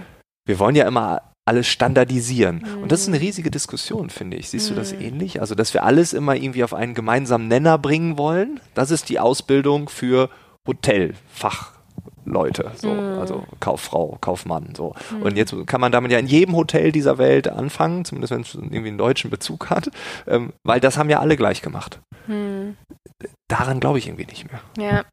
wir 0.45 0.59
wollen 0.59 0.75
ja 0.75 0.87
immer 0.87 1.23
alles 1.46 1.68
standardisieren. 1.68 2.64
Mhm. 2.64 2.83
Und 2.83 2.92
das 2.92 3.02
ist 3.02 3.09
eine 3.09 3.20
riesige 3.20 3.50
Diskussion, 3.50 4.11
finde 4.11 4.37
ich. 4.37 4.50
Siehst 4.50 4.70
mhm. 4.70 4.74
du 4.74 4.80
das 4.80 4.94
mhm. 4.94 5.00
ähnlich? 5.00 5.40
Also, 5.40 5.54
dass 5.54 5.74
wir 5.74 5.85
alles 5.85 6.12
immer 6.12 6.35
irgendwie 6.35 6.64
auf 6.64 6.74
einen 6.74 6.94
gemeinsamen 6.94 7.48
Nenner 7.48 7.78
bringen 7.78 8.16
wollen, 8.16 8.61
das 8.74 8.90
ist 8.90 9.09
die 9.09 9.20
Ausbildung 9.20 9.88
für 9.88 10.30
Hotelfachleute, 10.66 12.72
so, 12.76 12.88
mhm. 12.88 13.18
also 13.18 13.44
Kauffrau, 13.61 14.16
Kaufmann, 14.20 14.72
so. 14.74 14.94
Mhm. 15.11 15.22
Und 15.22 15.37
jetzt 15.37 15.54
kann 15.66 15.80
man 15.80 15.92
damit 15.92 16.11
ja 16.11 16.18
in 16.18 16.26
jedem 16.26 16.57
Hotel 16.57 16.90
dieser 16.90 17.18
Welt 17.18 17.48
anfangen, 17.48 18.07
zumindest 18.07 18.33
wenn 18.33 18.40
es 18.40 18.54
irgendwie 18.54 18.88
einen 18.88 18.98
deutschen 18.98 19.30
Bezug 19.30 19.68
hat, 19.68 19.90
ähm, 20.26 20.54
weil 20.62 20.80
das 20.80 20.96
haben 20.96 21.11
ja 21.11 21.20
alle 21.20 21.37
gleich 21.37 21.61
gemacht. 21.61 22.00
Mhm. 22.26 22.76
Daran 23.48 23.80
glaube 23.80 23.98
ich 23.98 24.07
irgendwie 24.07 24.26
nicht 24.26 24.50
mehr. 24.50 24.61
Ja. 24.78 25.04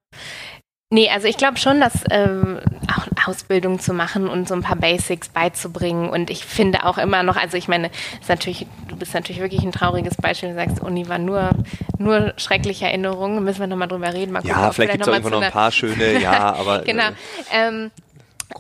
Nee, 0.94 1.10
also 1.10 1.26
ich 1.26 1.38
glaube 1.38 1.58
schon, 1.58 1.80
dass 1.80 2.04
ähm, 2.10 2.60
auch 2.94 3.30
Ausbildung 3.30 3.80
zu 3.80 3.94
machen 3.94 4.28
und 4.28 4.50
so 4.50 4.54
ein 4.54 4.62
paar 4.62 4.76
Basics 4.76 5.30
beizubringen. 5.30 6.10
Und 6.10 6.30
ich 6.30 6.44
finde 6.44 6.86
auch 6.86 6.98
immer 6.98 7.24
noch, 7.24 7.38
also 7.38 7.56
ich 7.56 7.70
meine, 7.70 7.90
ist 8.20 8.28
natürlich, 8.28 8.68
du 8.90 8.98
bist 8.98 9.14
natürlich 9.14 9.42
wirklich 9.42 9.64
ein 9.64 9.72
trauriges 9.72 10.18
Beispiel. 10.18 10.50
Du 10.50 10.56
sagst, 10.56 10.82
Uni 10.82 11.08
war 11.08 11.18
nur, 11.18 11.52
nur 11.98 12.34
schreckliche 12.36 12.86
Erinnerungen. 12.86 13.42
Müssen 13.42 13.62
wir 13.62 13.68
nochmal 13.68 13.88
drüber 13.88 14.14
reden. 14.14 14.34
Mal 14.34 14.42
gucken, 14.42 14.58
ja, 14.58 14.72
vielleicht 14.74 14.92
gibt 14.92 15.08
es 15.08 15.14
irgendwo 15.14 15.30
noch 15.30 15.42
ein 15.42 15.52
paar 15.52 15.72
schöne, 15.72 16.20
ja, 16.20 16.54
aber. 16.56 16.80
genau. 16.86 17.08
Äh, 17.52 17.68
ähm, 17.70 17.92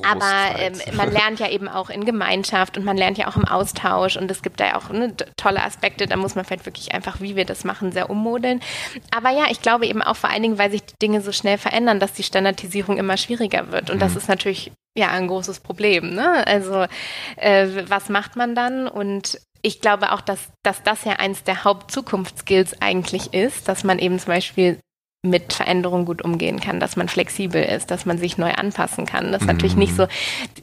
aber 0.03 0.59
ähm, 0.59 0.73
man 0.93 1.11
lernt 1.11 1.39
ja 1.39 1.49
eben 1.49 1.67
auch 1.67 1.89
in 1.89 2.05
Gemeinschaft 2.05 2.77
und 2.77 2.85
man 2.85 2.97
lernt 2.97 3.17
ja 3.17 3.27
auch 3.27 3.35
im 3.35 3.45
Austausch 3.45 4.17
und 4.17 4.29
es 4.31 4.41
gibt 4.41 4.59
da 4.59 4.67
ja 4.67 4.75
auch 4.75 4.89
ne, 4.89 5.15
tolle 5.37 5.63
Aspekte, 5.63 6.05
da 6.07 6.15
muss 6.15 6.35
man 6.35 6.45
vielleicht 6.45 6.65
wirklich 6.65 6.93
einfach, 6.93 7.21
wie 7.21 7.35
wir 7.35 7.45
das 7.45 7.63
machen, 7.63 7.91
sehr 7.91 8.09
ummodeln. 8.09 8.61
Aber 9.15 9.29
ja, 9.29 9.45
ich 9.49 9.61
glaube 9.61 9.85
eben 9.85 10.01
auch 10.01 10.15
vor 10.15 10.29
allen 10.29 10.43
Dingen, 10.43 10.57
weil 10.57 10.71
sich 10.71 10.83
die 10.83 10.99
Dinge 11.01 11.21
so 11.21 11.31
schnell 11.31 11.57
verändern, 11.57 11.99
dass 11.99 12.13
die 12.13 12.23
Standardisierung 12.23 12.97
immer 12.97 13.17
schwieriger 13.17 13.71
wird 13.71 13.89
und 13.89 13.97
mhm. 13.97 14.01
das 14.01 14.15
ist 14.15 14.29
natürlich 14.29 14.71
ja 14.95 15.09
ein 15.09 15.27
großes 15.27 15.59
Problem. 15.59 16.13
Ne? 16.13 16.45
Also 16.47 16.85
äh, 17.37 17.67
was 17.87 18.09
macht 18.09 18.35
man 18.35 18.55
dann 18.55 18.87
und 18.87 19.39
ich 19.61 19.81
glaube 19.81 20.11
auch, 20.11 20.21
dass, 20.21 20.39
dass 20.63 20.83
das 20.83 21.05
ja 21.05 21.13
eins 21.13 21.43
der 21.43 21.63
Hauptzukunftsskills 21.63 22.81
eigentlich 22.81 23.33
ist, 23.33 23.67
dass 23.67 23.83
man 23.83 23.99
eben 23.99 24.17
zum 24.19 24.33
Beispiel 24.33 24.79
mit 25.23 25.53
Veränderungen 25.53 26.05
gut 26.05 26.23
umgehen 26.23 26.59
kann, 26.59 26.79
dass 26.79 26.95
man 26.95 27.07
flexibel 27.07 27.61
ist, 27.61 27.91
dass 27.91 28.07
man 28.07 28.17
sich 28.17 28.39
neu 28.39 28.53
anpassen 28.53 29.05
kann. 29.05 29.31
Das 29.31 29.41
ist 29.41 29.47
mhm. 29.47 29.53
natürlich 29.53 29.75
nicht 29.75 29.95
so, 29.95 30.07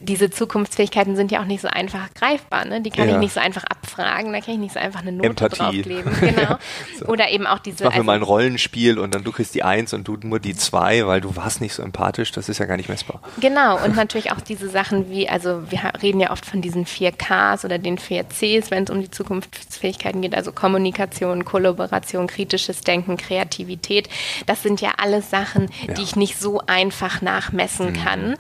diese 0.01 0.31
Zukunftsfähigkeiten 0.31 1.15
sind 1.15 1.31
ja 1.31 1.41
auch 1.41 1.45
nicht 1.45 1.61
so 1.61 1.69
einfach 1.69 2.13
greifbar, 2.15 2.65
ne? 2.65 2.81
Die 2.81 2.91
kann 2.91 3.09
ja. 3.09 3.15
ich 3.15 3.21
nicht 3.21 3.33
so 3.33 3.39
einfach 3.39 3.63
abfragen, 3.63 4.33
da 4.33 4.41
kann 4.41 4.55
ich 4.55 4.59
nicht 4.61 4.75
so 4.75 4.81
einfach 4.81 5.03
eine 5.03 5.13
Note 5.13 5.29
Empathie. 5.29 5.59
draufkleben. 5.59 6.13
Genau. 6.19 6.59
so. 6.99 7.07
Oder 7.07 7.31
eben 7.31 7.47
auch 7.47 7.61
diese. 7.61 7.85
Machen 7.85 7.95
wir 7.95 7.99
also, 7.99 8.07
mal 8.07 8.17
ein 8.17 8.23
Rollenspiel 8.23 8.99
und 8.99 9.15
dann 9.15 9.23
du 9.23 9.31
kriegst 9.31 9.55
die 9.55 9.63
Eins 9.63 9.93
und 9.93 10.09
du 10.09 10.17
nur 10.21 10.41
die 10.41 10.57
zwei, 10.57 11.07
weil 11.07 11.21
du 11.21 11.37
warst 11.37 11.61
nicht 11.61 11.75
so 11.75 11.85
empathisch, 11.85 12.33
das 12.33 12.49
ist 12.49 12.59
ja 12.59 12.67
gar 12.67 12.77
nicht 12.77 12.89
messbar. 12.89 13.21
Genau, 13.41 13.81
und 13.85 13.95
natürlich 13.97 14.33
auch 14.33 14.41
diese 14.41 14.69
Sachen 14.69 15.09
wie, 15.09 15.29
also 15.29 15.71
wir 15.71 15.93
reden 16.03 16.19
ja 16.19 16.33
oft 16.33 16.45
von 16.45 16.63
diesen 16.63 16.85
vier 16.85 17.13
Ks 17.13 17.65
oder 17.65 17.79
den 17.79 17.97
vier 17.97 18.25
Cs, 18.25 18.73
wenn 18.73 18.83
es 18.83 18.91
um 18.91 19.01
die 19.01 19.11
Zukunftsfähigkeiten 19.11 20.21
geht, 20.21 20.35
also 20.35 20.51
Kommunikation, 20.51 21.45
Kollaboration, 21.45 22.27
kritisches 22.27 22.81
Denken, 22.81 23.17
Kreativität 23.17 24.09
Das 24.49 24.63
sind 24.63 24.81
ja 24.81 24.93
alles 24.97 25.31
Sachen, 25.31 25.69
ja. 25.87 25.95
die 25.95 26.03
ich 26.03 26.17
nicht 26.17 26.39
so 26.39 26.61
einfach 26.67 27.21
nachmessen 27.21 27.91
mhm. 27.91 28.03
kann. 28.05 28.37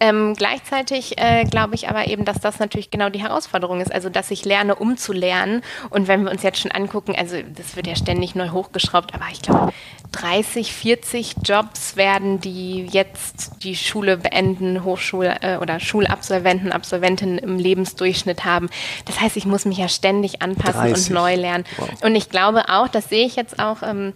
Ähm, 0.00 0.34
gleichzeitig 0.36 1.18
äh, 1.18 1.44
glaube 1.44 1.74
ich 1.74 1.88
aber 1.88 2.06
eben, 2.08 2.24
dass 2.24 2.40
das 2.40 2.58
natürlich 2.58 2.90
genau 2.90 3.10
die 3.10 3.20
Herausforderung 3.20 3.80
ist. 3.80 3.92
Also, 3.92 4.08
dass 4.08 4.30
ich 4.30 4.44
lerne, 4.44 4.74
um 4.74 4.96
zu 4.96 5.12
lernen. 5.12 5.62
Und 5.90 6.08
wenn 6.08 6.24
wir 6.24 6.30
uns 6.30 6.42
jetzt 6.42 6.60
schon 6.60 6.70
angucken, 6.70 7.14
also 7.16 7.36
das 7.54 7.76
wird 7.76 7.86
ja 7.86 7.96
ständig 7.96 8.34
neu 8.34 8.50
hochgeschraubt, 8.50 9.14
aber 9.14 9.26
ich 9.32 9.42
glaube, 9.42 9.72
30, 10.12 10.72
40 10.72 11.36
Jobs 11.44 11.96
werden, 11.96 12.40
die 12.40 12.86
jetzt 12.86 13.62
die 13.62 13.76
Schule 13.76 14.16
beenden, 14.16 14.84
Hochschule 14.84 15.36
äh, 15.42 15.56
oder 15.58 15.78
Schulabsolventen, 15.78 16.72
Absolventinnen 16.72 17.38
im 17.38 17.58
Lebensdurchschnitt 17.58 18.44
haben. 18.44 18.68
Das 19.04 19.20
heißt, 19.20 19.36
ich 19.36 19.46
muss 19.46 19.64
mich 19.64 19.78
ja 19.78 19.88
ständig 19.88 20.42
anpassen 20.42 20.80
30. 20.80 21.08
und 21.08 21.14
neu 21.14 21.34
lernen. 21.36 21.64
Wow. 21.76 21.88
Und 22.02 22.16
ich 22.16 22.30
glaube 22.30 22.68
auch, 22.68 22.88
das 22.88 23.08
sehe 23.08 23.26
ich 23.26 23.36
jetzt 23.36 23.58
auch 23.58 23.82
ähm, 23.82 24.14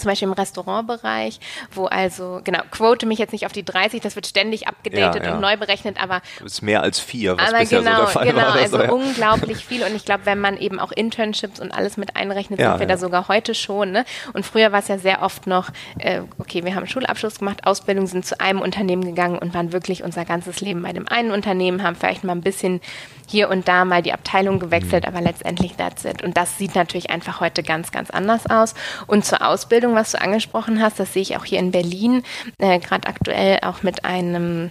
zum 0.00 0.10
Beispiel 0.10 0.28
im 0.28 0.34
Restaurantbereich, 0.34 1.40
wo 1.72 1.86
also, 1.86 2.40
genau, 2.44 2.60
quote 2.70 3.06
mich 3.06 3.18
jetzt 3.18 3.32
nicht 3.32 3.46
auf 3.46 3.52
die 3.52 3.64
30, 3.64 4.00
das 4.00 4.14
wird 4.16 4.26
ständig 4.26 4.68
abgedatet 4.68 5.22
ja, 5.22 5.30
ja. 5.30 5.34
und 5.34 5.40
neu 5.40 5.56
berechnet, 5.56 6.02
aber. 6.02 6.20
Das 6.42 6.54
ist 6.54 6.62
mehr 6.62 6.82
als 6.82 6.98
vier, 6.98 7.36
was 7.36 7.48
aber 7.48 7.60
bisher 7.60 7.80
genau, 7.80 7.90
so 7.90 8.00
der 8.00 8.06
Fall 8.08 8.26
genau, 8.26 8.42
war. 8.42 8.54
also 8.54 8.82
ja. 8.82 8.90
unglaublich 8.90 9.64
viel 9.64 9.82
und 9.82 9.94
ich 9.94 10.04
glaube, 10.04 10.26
wenn 10.26 10.40
man 10.40 10.56
eben 10.56 10.80
auch 10.80 10.92
Internships 10.92 11.60
und 11.60 11.72
alles 11.72 11.96
mit 11.96 12.16
einrechnet, 12.16 12.60
sind 12.60 12.78
wir 12.78 12.86
da 12.86 12.96
sogar 12.96 13.28
heute 13.28 13.54
schon, 13.54 13.92
ne? 13.92 14.04
Und 14.32 14.44
früher 14.44 14.72
war 14.72 14.80
es 14.80 14.88
ja 14.88 14.98
sehr 14.98 15.22
oft 15.22 15.46
noch, 15.46 15.70
äh, 15.98 16.22
okay, 16.38 16.64
wir 16.64 16.74
haben 16.74 16.86
Schulabschluss 16.86 17.38
gemacht, 17.38 17.66
Ausbildung, 17.66 18.06
sind 18.06 18.24
zu 18.26 18.40
einem 18.40 18.60
Unternehmen 18.60 19.04
gegangen 19.04 19.38
und 19.38 19.54
waren 19.54 19.72
wirklich 19.72 20.02
unser 20.02 20.24
ganzes 20.24 20.60
Leben 20.60 20.82
bei 20.82 20.92
dem 20.92 21.08
einen 21.08 21.30
Unternehmen, 21.30 21.82
haben 21.82 21.96
vielleicht 21.96 22.24
mal 22.24 22.32
ein 22.32 22.40
bisschen 22.40 22.80
hier 23.28 23.50
und 23.50 23.68
da 23.68 23.84
mal 23.84 24.02
die 24.02 24.12
Abteilung 24.12 24.58
gewechselt, 24.58 25.06
aber 25.06 25.20
letztendlich 25.20 25.76
that's 25.76 26.04
it. 26.04 26.22
Und 26.22 26.36
das 26.36 26.56
sieht 26.58 26.74
natürlich 26.74 27.10
einfach 27.10 27.40
heute 27.40 27.62
ganz, 27.62 27.92
ganz 27.92 28.10
anders 28.10 28.48
aus. 28.48 28.74
Und 29.06 29.24
zur 29.24 29.46
Ausbildung, 29.46 29.87
was 29.94 30.12
du 30.12 30.20
angesprochen 30.20 30.80
hast, 30.82 30.98
das 30.98 31.12
sehe 31.12 31.22
ich 31.22 31.36
auch 31.36 31.44
hier 31.44 31.58
in 31.58 31.70
Berlin, 31.70 32.22
äh, 32.58 32.78
gerade 32.78 33.08
aktuell 33.08 33.58
auch 33.62 33.82
mit 33.82 34.04
einem 34.04 34.70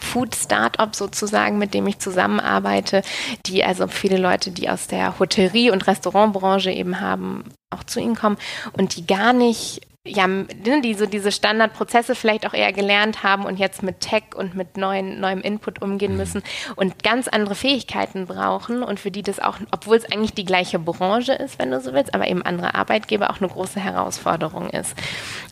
Food 0.00 0.34
Startup 0.34 0.94
sozusagen, 0.94 1.58
mit 1.58 1.74
dem 1.74 1.86
ich 1.86 1.98
zusammenarbeite, 1.98 3.02
die 3.46 3.64
also 3.64 3.86
viele 3.86 4.16
Leute, 4.16 4.50
die 4.50 4.68
aus 4.68 4.86
der 4.86 5.18
Hotellerie- 5.18 5.70
und 5.70 5.86
Restaurantbranche 5.86 6.70
eben 6.70 7.00
haben, 7.00 7.44
auch 7.70 7.84
zu 7.84 8.00
ihnen 8.00 8.16
kommen 8.16 8.36
und 8.76 8.96
die 8.96 9.06
gar 9.06 9.32
nicht 9.32 9.82
ja, 10.06 10.26
ne, 10.26 10.80
die 10.82 10.94
so 10.94 11.06
diese 11.06 11.32
Standardprozesse 11.32 12.14
vielleicht 12.14 12.46
auch 12.46 12.54
eher 12.54 12.72
gelernt 12.72 13.22
haben 13.22 13.44
und 13.44 13.58
jetzt 13.58 13.82
mit 13.82 14.00
Tech 14.00 14.24
und 14.34 14.54
mit 14.54 14.76
neuen, 14.76 15.20
neuem 15.20 15.40
Input 15.40 15.82
umgehen 15.82 16.12
mhm. 16.12 16.18
müssen 16.18 16.42
und 16.76 17.02
ganz 17.02 17.28
andere 17.28 17.54
Fähigkeiten 17.54 18.26
brauchen 18.26 18.82
und 18.82 19.00
für 19.00 19.10
die 19.10 19.22
das 19.22 19.40
auch, 19.40 19.58
obwohl 19.70 19.96
es 19.96 20.10
eigentlich 20.10 20.34
die 20.34 20.44
gleiche 20.44 20.78
Branche 20.78 21.32
ist, 21.32 21.58
wenn 21.58 21.70
du 21.70 21.80
so 21.80 21.92
willst, 21.92 22.14
aber 22.14 22.28
eben 22.28 22.42
andere 22.42 22.74
Arbeitgeber 22.74 23.30
auch 23.30 23.40
eine 23.40 23.48
große 23.48 23.80
Herausforderung 23.80 24.70
ist. 24.70 24.94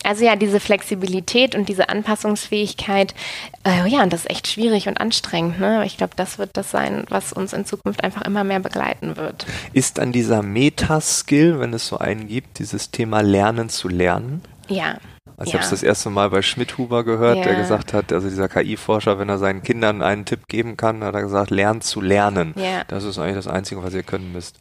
Also 0.04 0.24
ja, 0.24 0.36
diese 0.36 0.60
Flexibilität 0.60 1.54
und 1.54 1.68
diese 1.68 1.88
Anpassungsfähigkeit, 1.88 3.14
äh, 3.64 3.88
ja, 3.88 4.02
und 4.02 4.12
das 4.12 4.20
ist 4.20 4.30
echt 4.30 4.48
schwierig 4.48 4.88
und 4.88 5.00
anstrengend. 5.00 5.58
Ne? 5.60 5.84
Ich 5.86 5.96
glaube, 5.96 6.12
das 6.16 6.38
wird 6.38 6.50
das 6.54 6.70
sein, 6.70 7.04
was 7.08 7.32
uns 7.32 7.52
in 7.52 7.64
Zukunft 7.64 8.04
einfach 8.04 8.22
immer 8.22 8.44
mehr 8.44 8.60
begleiten 8.60 9.16
wird. 9.16 9.46
Ist 9.72 9.98
dann 9.98 10.12
dieser 10.12 10.42
Metaskill, 10.42 11.58
wenn 11.60 11.72
es 11.72 11.86
so 11.86 11.98
einen 11.98 12.28
gibt, 12.28 12.58
dieses 12.58 12.90
Thema 12.90 13.20
Lernen 13.22 13.68
zu 13.68 13.88
lernen? 13.88 14.42
Ja. 14.68 14.98
Also 15.36 15.48
ich 15.48 15.54
habe 15.54 15.64
es 15.64 15.70
das 15.70 15.82
erste 15.82 16.10
Mal 16.10 16.30
bei 16.30 16.42
Schmidhuber 16.42 17.04
gehört, 17.04 17.38
ja. 17.38 17.44
der 17.44 17.56
gesagt 17.56 17.92
hat, 17.92 18.12
also 18.12 18.28
dieser 18.28 18.48
KI-Forscher, 18.48 19.18
wenn 19.18 19.28
er 19.28 19.38
seinen 19.38 19.62
Kindern 19.62 20.00
einen 20.00 20.24
Tipp 20.24 20.46
geben 20.46 20.76
kann, 20.76 21.02
hat 21.02 21.14
er 21.14 21.22
gesagt, 21.22 21.50
lernt 21.50 21.82
zu 21.82 22.00
lernen. 22.00 22.54
Ja. 22.56 22.84
Das 22.86 23.04
ist 23.04 23.18
eigentlich 23.18 23.36
das 23.36 23.48
Einzige, 23.48 23.82
was 23.82 23.94
ihr 23.94 24.04
können 24.04 24.32
müsst. 24.32 24.58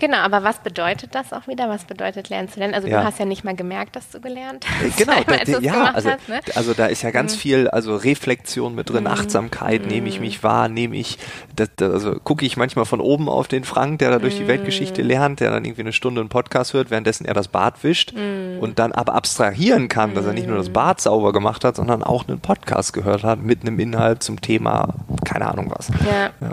Genau, 0.00 0.16
aber 0.16 0.42
was 0.42 0.58
bedeutet 0.58 1.14
das 1.14 1.32
auch 1.32 1.46
wieder? 1.46 1.68
Was 1.68 1.84
bedeutet 1.84 2.28
lernen 2.28 2.48
zu 2.48 2.58
lernen? 2.58 2.74
Also 2.74 2.88
ja. 2.88 3.00
du 3.00 3.06
hast 3.06 3.20
ja 3.20 3.26
nicht 3.26 3.44
mal 3.44 3.54
gemerkt, 3.54 3.94
dass 3.94 4.10
du 4.10 4.20
gelernt 4.20 4.64
äh, 4.64 4.88
hast. 4.88 4.96
Genau, 4.96 5.12
da, 5.26 5.36
die, 5.36 5.64
ja, 5.64 5.92
also, 5.94 6.10
hast, 6.10 6.28
ne? 6.28 6.40
also 6.56 6.74
da 6.74 6.86
ist 6.86 7.02
ja 7.02 7.12
ganz 7.12 7.36
mhm. 7.36 7.38
viel, 7.38 7.68
also 7.68 7.94
Reflexion 7.94 8.74
mit 8.74 8.90
drin, 8.90 9.04
mhm. 9.04 9.10
Achtsamkeit, 9.10 9.82
mhm. 9.82 9.88
nehme 9.88 10.08
ich 10.08 10.18
mich 10.18 10.42
wahr, 10.42 10.68
nehme 10.68 10.96
ich, 10.96 11.18
das, 11.54 11.70
das, 11.76 11.92
also 11.92 12.18
gucke 12.18 12.44
ich 12.44 12.56
manchmal 12.56 12.86
von 12.86 13.00
oben 13.00 13.28
auf 13.28 13.46
den 13.46 13.62
Frank, 13.62 14.00
der 14.00 14.10
da 14.10 14.18
durch 14.18 14.36
die 14.36 14.48
Weltgeschichte 14.48 15.00
mhm. 15.00 15.08
lernt, 15.08 15.40
der 15.40 15.52
dann 15.52 15.64
irgendwie 15.64 15.82
eine 15.82 15.92
Stunde 15.92 16.20
einen 16.20 16.28
Podcast 16.28 16.72
hört, 16.72 16.90
währenddessen 16.90 17.24
er 17.24 17.34
das 17.34 17.46
Bad 17.46 17.84
wischt 17.84 18.14
mhm. 18.14 18.58
und 18.58 18.80
dann 18.80 18.90
aber 18.90 19.14
abstrahieren 19.14 19.86
kann, 19.86 20.14
dass 20.14 20.26
er 20.26 20.32
nicht 20.32 20.48
nur 20.48 20.56
das 20.56 20.70
Bad 20.70 21.00
sauber 21.00 21.32
gemacht 21.32 21.64
hat, 21.64 21.76
sondern 21.76 22.02
auch 22.02 22.26
einen 22.26 22.40
Podcast 22.40 22.94
gehört 22.94 23.22
hat 23.22 23.40
mit 23.40 23.62
einem 23.62 23.78
Inhalt 23.78 24.24
zum 24.24 24.40
Thema, 24.40 24.92
keine 25.24 25.46
Ahnung 25.46 25.72
was. 25.74 25.88
Ja. 26.04 26.30
ja 26.40 26.52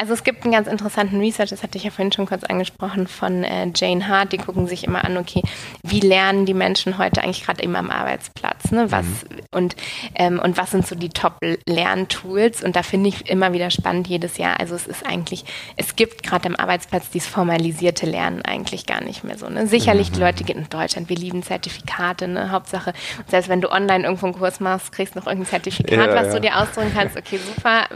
also 0.00 0.14
es 0.14 0.24
gibt 0.24 0.44
einen 0.44 0.52
ganz 0.52 0.66
interessanten 0.66 1.20
Research, 1.20 1.50
das 1.50 1.62
hatte 1.62 1.76
ich 1.76 1.84
ja 1.84 1.90
vorhin 1.90 2.10
schon 2.10 2.24
kurz 2.24 2.42
angesprochen, 2.44 2.70
von 3.06 3.44
äh, 3.44 3.70
Jane 3.74 4.08
Hart, 4.08 4.32
die 4.32 4.38
gucken 4.38 4.66
sich 4.66 4.84
immer 4.84 5.04
an, 5.04 5.16
okay, 5.16 5.42
wie 5.82 6.00
lernen 6.00 6.46
die 6.46 6.54
Menschen 6.54 6.98
heute 6.98 7.22
eigentlich 7.22 7.44
gerade 7.44 7.62
immer 7.62 7.78
am 7.78 7.90
Arbeitsplatz, 7.90 8.70
ne? 8.70 8.90
Was 8.90 9.04
mhm. 9.04 9.40
und 9.50 9.76
ähm, 10.14 10.38
und 10.38 10.56
was 10.56 10.70
sind 10.70 10.86
so 10.86 10.94
die 10.94 11.10
Top-Lerntools? 11.10 12.62
Und 12.62 12.76
da 12.76 12.82
finde 12.82 13.08
ich 13.08 13.28
immer 13.28 13.52
wieder 13.52 13.70
spannend 13.70 14.08
jedes 14.08 14.38
Jahr. 14.38 14.60
Also 14.60 14.74
es 14.74 14.86
ist 14.86 15.06
eigentlich, 15.06 15.44
es 15.76 15.96
gibt 15.96 16.22
gerade 16.22 16.48
am 16.48 16.56
Arbeitsplatz 16.56 17.10
dieses 17.10 17.28
formalisierte 17.28 18.06
Lernen 18.06 18.42
eigentlich 18.42 18.86
gar 18.86 19.02
nicht 19.02 19.24
mehr 19.24 19.38
so. 19.38 19.48
Ne? 19.48 19.66
Sicherlich, 19.66 20.10
mhm. 20.10 20.14
die 20.14 20.20
Leute 20.20 20.44
gehen 20.44 20.58
in 20.58 20.68
Deutschland, 20.68 21.08
wir 21.08 21.16
lieben 21.16 21.42
Zertifikate, 21.42 22.28
ne? 22.28 22.50
Hauptsache, 22.50 22.92
selbst 23.28 23.48
wenn 23.48 23.60
du 23.60 23.70
online 23.70 24.04
irgendwo 24.04 24.26
einen 24.26 24.34
Kurs 24.34 24.60
machst, 24.60 24.92
kriegst 24.92 25.14
du 25.14 25.20
noch 25.20 25.26
irgendein 25.26 25.50
Zertifikat, 25.50 26.08
ja, 26.08 26.14
was 26.14 26.28
ja. 26.28 26.34
du 26.34 26.40
dir 26.40 26.56
ausdrücken 26.58 26.92
kannst. 26.94 27.16
Okay, 27.16 27.38
super, 27.38 27.86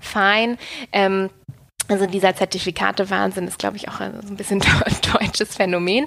fein. 0.00 0.58
Ähm, 0.92 1.30
also 1.88 2.06
dieser 2.06 2.34
Zertifikate-Wahnsinn 2.34 3.48
ist, 3.48 3.58
glaube 3.58 3.76
ich, 3.76 3.88
auch 3.88 4.00
ein 4.00 4.36
bisschen 4.36 4.62
deutsches 5.12 5.56
Phänomen 5.56 6.06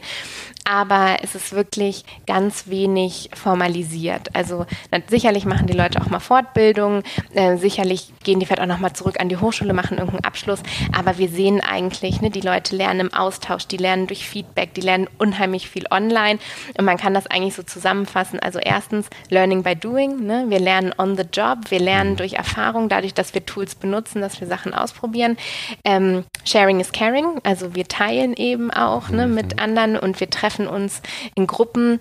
aber 0.64 1.18
es 1.22 1.36
ist 1.36 1.54
wirklich 1.54 2.06
ganz 2.28 2.68
wenig 2.68 3.30
formalisiert. 3.34 4.36
Also 4.36 4.66
sicherlich 5.10 5.46
machen 5.46 5.68
die 5.68 5.74
Leute 5.74 6.02
auch 6.02 6.10
mal 6.10 6.20
Fortbildungen, 6.20 7.04
äh, 7.34 7.58
sicherlich 7.58 8.14
gehen 8.24 8.40
die 8.40 8.46
vielleicht 8.46 8.62
auch 8.62 8.68
nochmal 8.68 8.94
zurück 8.94 9.20
an 9.20 9.30
die 9.30 9.38
Hochschule, 9.38 9.74
machen 9.74 9.98
irgendeinen 9.98 10.24
Abschluss, 10.26 10.62
aber 10.96 11.18
wir 11.18 11.30
sehen 11.30 11.62
eigentlich, 11.62 12.22
ne, 12.22 12.30
die 12.30 12.42
Leute 12.42 12.76
lernen 12.76 13.00
im 13.02 13.14
Austausch, 13.14 13.68
die 13.68 13.78
lernen 13.78 14.08
durch 14.08 14.28
Feedback, 14.28 14.74
die 14.74 14.82
lernen 14.82 15.10
unheimlich 15.18 15.70
viel 15.70 15.86
online 15.90 16.40
und 16.78 16.86
man 16.86 16.98
kann 16.98 17.14
das 17.14 17.28
eigentlich 17.28 17.56
so 17.56 17.64
zusammenfassen. 17.64 18.40
Also 18.40 18.60
erstens 18.60 19.08
Learning 19.30 19.64
by 19.64 19.76
Doing, 19.76 20.26
ne? 20.26 20.46
wir 20.48 20.60
lernen 20.60 20.94
on 20.98 21.18
the 21.18 21.24
job, 21.32 21.70
wir 21.70 21.80
lernen 21.80 22.16
durch 22.16 22.34
Erfahrung, 22.34 22.90
dadurch, 22.90 23.14
dass 23.14 23.34
wir 23.34 23.46
Tools 23.46 23.76
benutzen, 23.76 24.22
dass 24.22 24.40
wir 24.40 24.48
Sachen 24.48 24.74
ausprobieren. 24.74 25.38
Ähm, 25.84 26.24
Sharing 26.46 26.80
is 26.80 26.92
caring, 26.92 27.40
also 27.44 27.76
wir 27.76 27.88
teilen 27.88 28.34
eben 28.34 28.72
auch 28.72 29.10
ne, 29.10 29.28
mit 29.28 29.62
anderen 29.62 29.98
und 29.98 30.20
wir 30.20 30.30
treffen 30.30 30.52
treffen 30.52 30.68
uns 30.68 31.02
in 31.36 31.48
Gruppen 31.48 32.00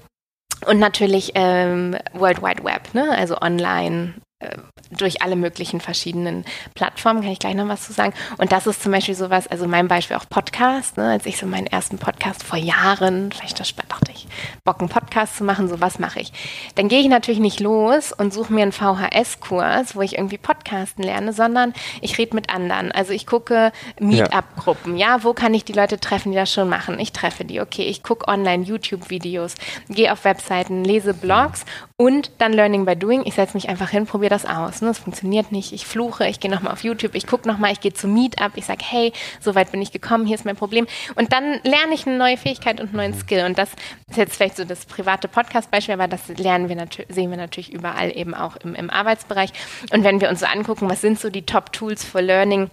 und 0.66 0.78
natürlich 0.78 1.32
ähm, 1.34 1.96
World 2.12 2.42
Wide 2.42 2.64
Web, 2.64 2.94
ne? 2.94 3.10
also 3.16 3.38
online 3.40 4.14
äh, 4.40 4.56
durch 4.90 5.22
alle 5.22 5.36
möglichen 5.36 5.80
verschiedenen 5.80 6.44
Plattformen, 6.74 7.22
kann 7.22 7.32
ich 7.32 7.38
gleich 7.38 7.54
noch 7.54 7.68
was 7.68 7.82
zu 7.82 7.92
sagen. 7.92 8.12
Und 8.38 8.52
das 8.52 8.66
ist 8.66 8.82
zum 8.82 8.92
Beispiel 8.92 9.14
sowas, 9.14 9.46
also 9.46 9.66
mein 9.66 9.88
Beispiel 9.88 10.16
auch 10.16 10.28
Podcast, 10.28 10.96
ne, 10.96 11.10
als 11.10 11.26
ich 11.26 11.36
so 11.36 11.46
meinen 11.46 11.66
ersten 11.66 11.98
Podcast 11.98 12.42
vor 12.42 12.58
Jahren, 12.58 13.32
vielleicht 13.32 13.60
das 13.60 13.74
dachte 13.74 14.12
ich, 14.12 14.26
Bock 14.64 14.80
einen 14.80 14.88
Podcast 14.88 15.36
zu 15.36 15.44
machen, 15.44 15.68
so 15.68 15.80
was 15.80 15.98
mache 15.98 16.20
ich. 16.20 16.32
Dann 16.74 16.88
gehe 16.88 17.00
ich 17.00 17.08
natürlich 17.08 17.40
nicht 17.40 17.60
los 17.60 18.12
und 18.12 18.32
suche 18.32 18.52
mir 18.52 18.62
einen 18.62 18.72
VHS-Kurs, 18.72 19.96
wo 19.96 20.02
ich 20.02 20.16
irgendwie 20.16 20.38
Podcasten 20.38 21.02
lerne, 21.02 21.32
sondern 21.32 21.72
ich 22.00 22.18
rede 22.18 22.34
mit 22.34 22.52
anderen. 22.52 22.92
Also 22.92 23.12
ich 23.12 23.26
gucke 23.26 23.72
Meetup-Gruppen, 23.98 24.96
ja. 24.96 25.16
ja, 25.16 25.24
wo 25.24 25.32
kann 25.32 25.54
ich 25.54 25.64
die 25.64 25.72
Leute 25.72 25.98
treffen, 25.98 26.32
die 26.32 26.38
das 26.38 26.52
schon 26.52 26.68
machen? 26.68 26.98
Ich 26.98 27.12
treffe 27.12 27.44
die, 27.44 27.60
okay, 27.60 27.82
ich 27.82 28.02
gucke 28.02 28.28
online 28.28 28.64
YouTube-Videos, 28.64 29.54
gehe 29.88 30.12
auf 30.12 30.24
Webseiten, 30.24 30.84
lese 30.84 31.14
Blogs 31.14 31.64
und 31.96 32.30
dann 32.38 32.52
Learning 32.52 32.84
by 32.84 32.96
Doing. 32.96 33.22
Ich 33.26 33.34
setze 33.34 33.56
mich 33.56 33.68
einfach 33.68 33.90
hin, 33.90 34.06
probiere 34.06 34.30
das 34.30 34.46
aus. 34.46 34.79
Ne? 34.80 34.90
Es 34.90 34.98
funktioniert 34.98 35.52
nicht. 35.52 35.72
Ich 35.72 35.86
fluche, 35.86 36.26
ich 36.26 36.40
gehe 36.40 36.50
nochmal 36.50 36.72
auf 36.72 36.84
YouTube, 36.84 37.14
ich 37.14 37.26
gucke 37.26 37.48
nochmal, 37.48 37.72
ich 37.72 37.80
gehe 37.80 37.92
zum 37.92 38.14
Meetup, 38.14 38.52
ich 38.56 38.66
sage, 38.66 38.84
hey, 38.86 39.12
so 39.40 39.54
weit 39.54 39.70
bin 39.72 39.82
ich 39.82 39.92
gekommen, 39.92 40.26
hier 40.26 40.34
ist 40.34 40.44
mein 40.44 40.56
Problem. 40.56 40.86
Und 41.14 41.32
dann 41.32 41.60
lerne 41.64 41.94
ich 41.94 42.06
eine 42.06 42.16
neue 42.16 42.36
Fähigkeit 42.36 42.80
und 42.80 42.88
einen 42.88 42.96
neuen 42.96 43.14
Skill. 43.14 43.44
Und 43.44 43.58
das 43.58 43.70
ist 44.08 44.16
jetzt 44.16 44.36
vielleicht 44.36 44.56
so 44.56 44.64
das 44.64 44.86
private 44.86 45.28
Podcast-Beispiel, 45.28 45.94
aber 45.94 46.08
das 46.08 46.28
lernen 46.28 46.68
wir 46.68 46.80
sehen 47.08 47.30
wir 47.30 47.36
natürlich 47.36 47.72
überall 47.72 48.16
eben 48.16 48.34
auch 48.34 48.56
im, 48.56 48.74
im 48.74 48.90
Arbeitsbereich. 48.90 49.50
Und 49.92 50.04
wenn 50.04 50.20
wir 50.20 50.28
uns 50.28 50.40
so 50.40 50.46
angucken, 50.46 50.88
was 50.88 51.00
sind 51.00 51.18
so 51.18 51.30
die 51.30 51.42
Top-Tools 51.42 52.04
for 52.04 52.22
Learning, 52.22 52.70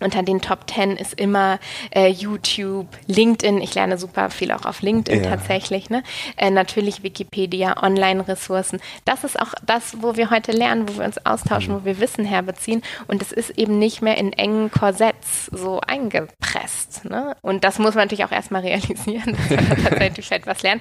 unter 0.00 0.22
den 0.22 0.40
Top 0.40 0.70
10 0.70 0.96
ist 0.96 1.14
immer 1.14 1.58
äh, 1.94 2.08
YouTube, 2.08 2.88
LinkedIn. 3.06 3.60
Ich 3.60 3.74
lerne 3.74 3.98
super 3.98 4.30
viel 4.30 4.52
auch 4.52 4.64
auf 4.64 4.82
LinkedIn 4.82 5.24
ja. 5.24 5.30
tatsächlich. 5.30 5.90
Ne? 5.90 6.02
Äh, 6.36 6.50
natürlich 6.50 7.02
Wikipedia, 7.02 7.82
Online-Ressourcen. 7.82 8.80
Das 9.04 9.24
ist 9.24 9.40
auch 9.40 9.54
das, 9.64 10.02
wo 10.02 10.16
wir 10.16 10.30
heute 10.30 10.52
lernen, 10.52 10.88
wo 10.88 10.98
wir 10.98 11.04
uns 11.04 11.24
austauschen, 11.24 11.74
mhm. 11.74 11.80
wo 11.80 11.84
wir 11.84 12.00
Wissen 12.00 12.24
herbeziehen. 12.24 12.82
Und 13.06 13.22
es 13.22 13.32
ist 13.32 13.50
eben 13.50 13.78
nicht 13.78 14.02
mehr 14.02 14.16
in 14.16 14.32
engen 14.32 14.70
Korsetts 14.70 15.46
so 15.46 15.80
eingepresst. 15.80 17.04
Ne? 17.04 17.36
Und 17.42 17.64
das 17.64 17.78
muss 17.78 17.94
man 17.94 18.04
natürlich 18.04 18.24
auch 18.24 18.32
erstmal 18.32 18.62
realisieren, 18.62 19.36
dass 19.36 19.68
man 19.68 19.84
tatsächlich 19.84 20.30
etwas 20.32 20.62
lernen. 20.62 20.80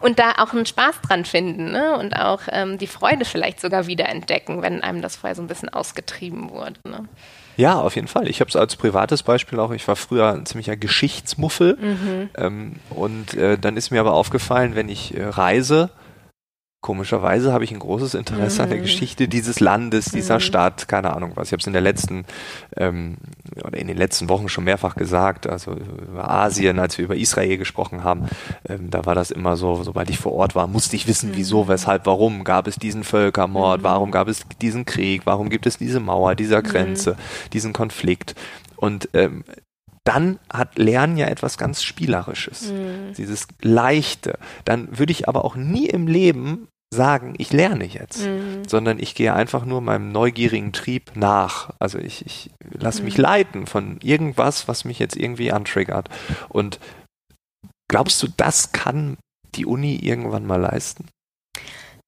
Und 0.00 0.18
da 0.18 0.32
auch 0.38 0.52
einen 0.52 0.66
Spaß 0.66 1.00
dran 1.02 1.24
finden 1.24 1.72
ne? 1.72 1.96
und 1.98 2.14
auch 2.14 2.42
ähm, 2.50 2.78
die 2.78 2.86
Freude 2.86 3.24
vielleicht 3.24 3.60
sogar 3.60 3.86
wieder 3.86 4.08
entdecken, 4.08 4.62
wenn 4.62 4.82
einem 4.82 5.02
das 5.02 5.16
vorher 5.16 5.34
so 5.34 5.42
ein 5.42 5.48
bisschen 5.48 5.68
ausgetrieben 5.68 6.50
wurde. 6.50 6.80
Ne? 6.84 7.08
Ja, 7.56 7.80
auf 7.80 7.94
jeden 7.94 8.08
Fall. 8.08 8.28
Ich 8.28 8.40
habe 8.40 8.48
es 8.48 8.56
als 8.56 8.76
privates 8.76 9.22
Beispiel 9.22 9.58
auch. 9.60 9.70
Ich 9.72 9.86
war 9.86 9.96
früher 9.96 10.32
ein 10.32 10.46
ziemlicher 10.46 10.76
Geschichtsmuffel. 10.76 11.76
Mhm. 11.80 12.30
Ähm, 12.36 12.72
und 12.90 13.34
äh, 13.34 13.58
dann 13.58 13.76
ist 13.76 13.90
mir 13.90 14.00
aber 14.00 14.14
aufgefallen, 14.14 14.74
wenn 14.74 14.88
ich 14.88 15.16
äh, 15.16 15.24
reise, 15.24 15.90
Komischerweise 16.90 17.52
habe 17.52 17.62
ich 17.62 17.70
ein 17.70 17.78
großes 17.78 18.14
Interesse 18.14 18.56
mhm. 18.56 18.62
an 18.64 18.68
der 18.70 18.78
mhm. 18.78 18.82
Geschichte 18.82 19.28
dieses 19.28 19.60
Landes, 19.60 20.06
dieser 20.06 20.34
mhm. 20.34 20.40
Stadt, 20.40 20.88
keine 20.88 21.14
Ahnung 21.14 21.30
was. 21.36 21.46
Ich 21.46 21.52
habe 21.52 21.60
es 21.60 21.66
in 21.68 21.72
der 21.72 21.82
letzten 21.82 22.24
ähm, 22.76 23.16
oder 23.64 23.78
in 23.78 23.86
den 23.86 23.96
letzten 23.96 24.28
Wochen 24.28 24.48
schon 24.48 24.64
mehrfach 24.64 24.96
gesagt, 24.96 25.46
also 25.46 25.70
über 25.70 26.28
Asien, 26.28 26.80
als 26.80 26.98
wir 26.98 27.04
über 27.04 27.14
Israel 27.14 27.58
gesprochen 27.58 28.02
haben, 28.02 28.26
ähm, 28.68 28.90
da 28.90 29.06
war 29.06 29.14
das 29.14 29.30
immer 29.30 29.56
so, 29.56 29.84
sobald 29.84 30.10
ich 30.10 30.18
vor 30.18 30.32
Ort 30.32 30.56
war, 30.56 30.66
musste 30.66 30.96
ich 30.96 31.06
wissen, 31.06 31.30
wieso, 31.34 31.62
mhm. 31.62 31.68
weshalb, 31.68 32.06
warum 32.06 32.42
gab 32.42 32.66
es 32.66 32.74
diesen 32.74 33.04
Völkermord, 33.04 33.82
mhm. 33.82 33.84
warum 33.84 34.10
gab 34.10 34.26
es 34.26 34.42
diesen 34.60 34.84
Krieg, 34.84 35.22
warum 35.26 35.48
gibt 35.48 35.66
es 35.66 35.78
diese 35.78 36.00
Mauer, 36.00 36.34
dieser 36.34 36.60
Grenze, 36.60 37.16
diesen 37.52 37.72
Konflikt. 37.72 38.34
Und 38.74 39.08
ähm, 39.12 39.44
dann 40.02 40.40
hat 40.52 40.76
Lernen 40.76 41.16
ja 41.16 41.26
etwas 41.26 41.56
ganz 41.56 41.84
Spielerisches, 41.84 42.72
mhm. 42.72 43.14
dieses 43.16 43.46
Leichte. 43.60 44.38
Dann 44.64 44.98
würde 44.98 45.12
ich 45.12 45.28
aber 45.28 45.44
auch 45.44 45.54
nie 45.54 45.86
im 45.86 46.08
Leben 46.08 46.66
sagen, 46.92 47.34
ich 47.38 47.52
lerne 47.52 47.84
jetzt, 47.84 48.26
mhm. 48.26 48.68
sondern 48.68 48.98
ich 48.98 49.14
gehe 49.14 49.32
einfach 49.32 49.64
nur 49.64 49.80
meinem 49.80 50.10
neugierigen 50.10 50.72
Trieb 50.72 51.12
nach. 51.14 51.70
Also 51.78 51.98
ich, 51.98 52.26
ich 52.26 52.50
lasse 52.72 53.00
mhm. 53.00 53.04
mich 53.04 53.16
leiten 53.16 53.66
von 53.66 53.98
irgendwas, 54.02 54.66
was 54.66 54.84
mich 54.84 54.98
jetzt 54.98 55.16
irgendwie 55.16 55.52
antriggert. 55.52 56.08
Und 56.48 56.80
glaubst 57.88 58.20
du, 58.22 58.28
das 58.36 58.72
kann 58.72 59.18
die 59.54 59.66
Uni 59.66 59.96
irgendwann 59.96 60.46
mal 60.46 60.60
leisten? 60.60 61.06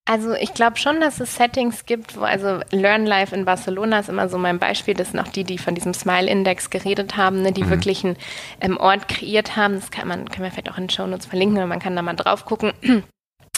Also 0.05 0.33
ich 0.33 0.53
glaube 0.53 0.79
schon, 0.79 1.01
dass 1.01 1.21
es 1.21 1.37
Settings 1.37 1.87
gibt, 1.87 2.17
wo 2.19 2.23
also 2.23 2.59
Learn 2.73 3.07
Life 3.07 3.33
in 3.33 3.45
Barcelona 3.45 4.01
ist 4.01 4.09
immer 4.09 4.29
so 4.29 4.37
mein 4.37 4.59
Beispiel, 4.59 4.95
das 4.95 5.13
sind 5.13 5.21
auch 5.21 5.29
die, 5.29 5.45
die 5.45 5.59
von 5.59 5.77
diesem 5.77 5.95
Smile-Index 5.95 6.71
geredet 6.71 7.17
haben, 7.17 7.43
ne, 7.43 7.53
die 7.53 7.63
mhm. 7.63 7.71
wirklich 7.71 8.05
einen 8.05 8.17
ähm, 8.61 8.79
Ort 8.79 9.07
kreiert 9.07 9.55
haben. 9.55 9.77
Das 9.77 9.93
kann 9.93 10.09
man, 10.09 10.29
können 10.29 10.43
wir 10.43 10.51
vielleicht 10.51 10.73
auch 10.73 10.77
in 10.77 10.85
den 10.85 10.91
Show 10.91 11.07
Notes 11.07 11.27
verlinken, 11.27 11.69
man 11.69 11.79
kann 11.79 11.95
da 11.95 12.03
mal 12.03 12.15
drauf 12.15 12.47
gucken 12.47 12.73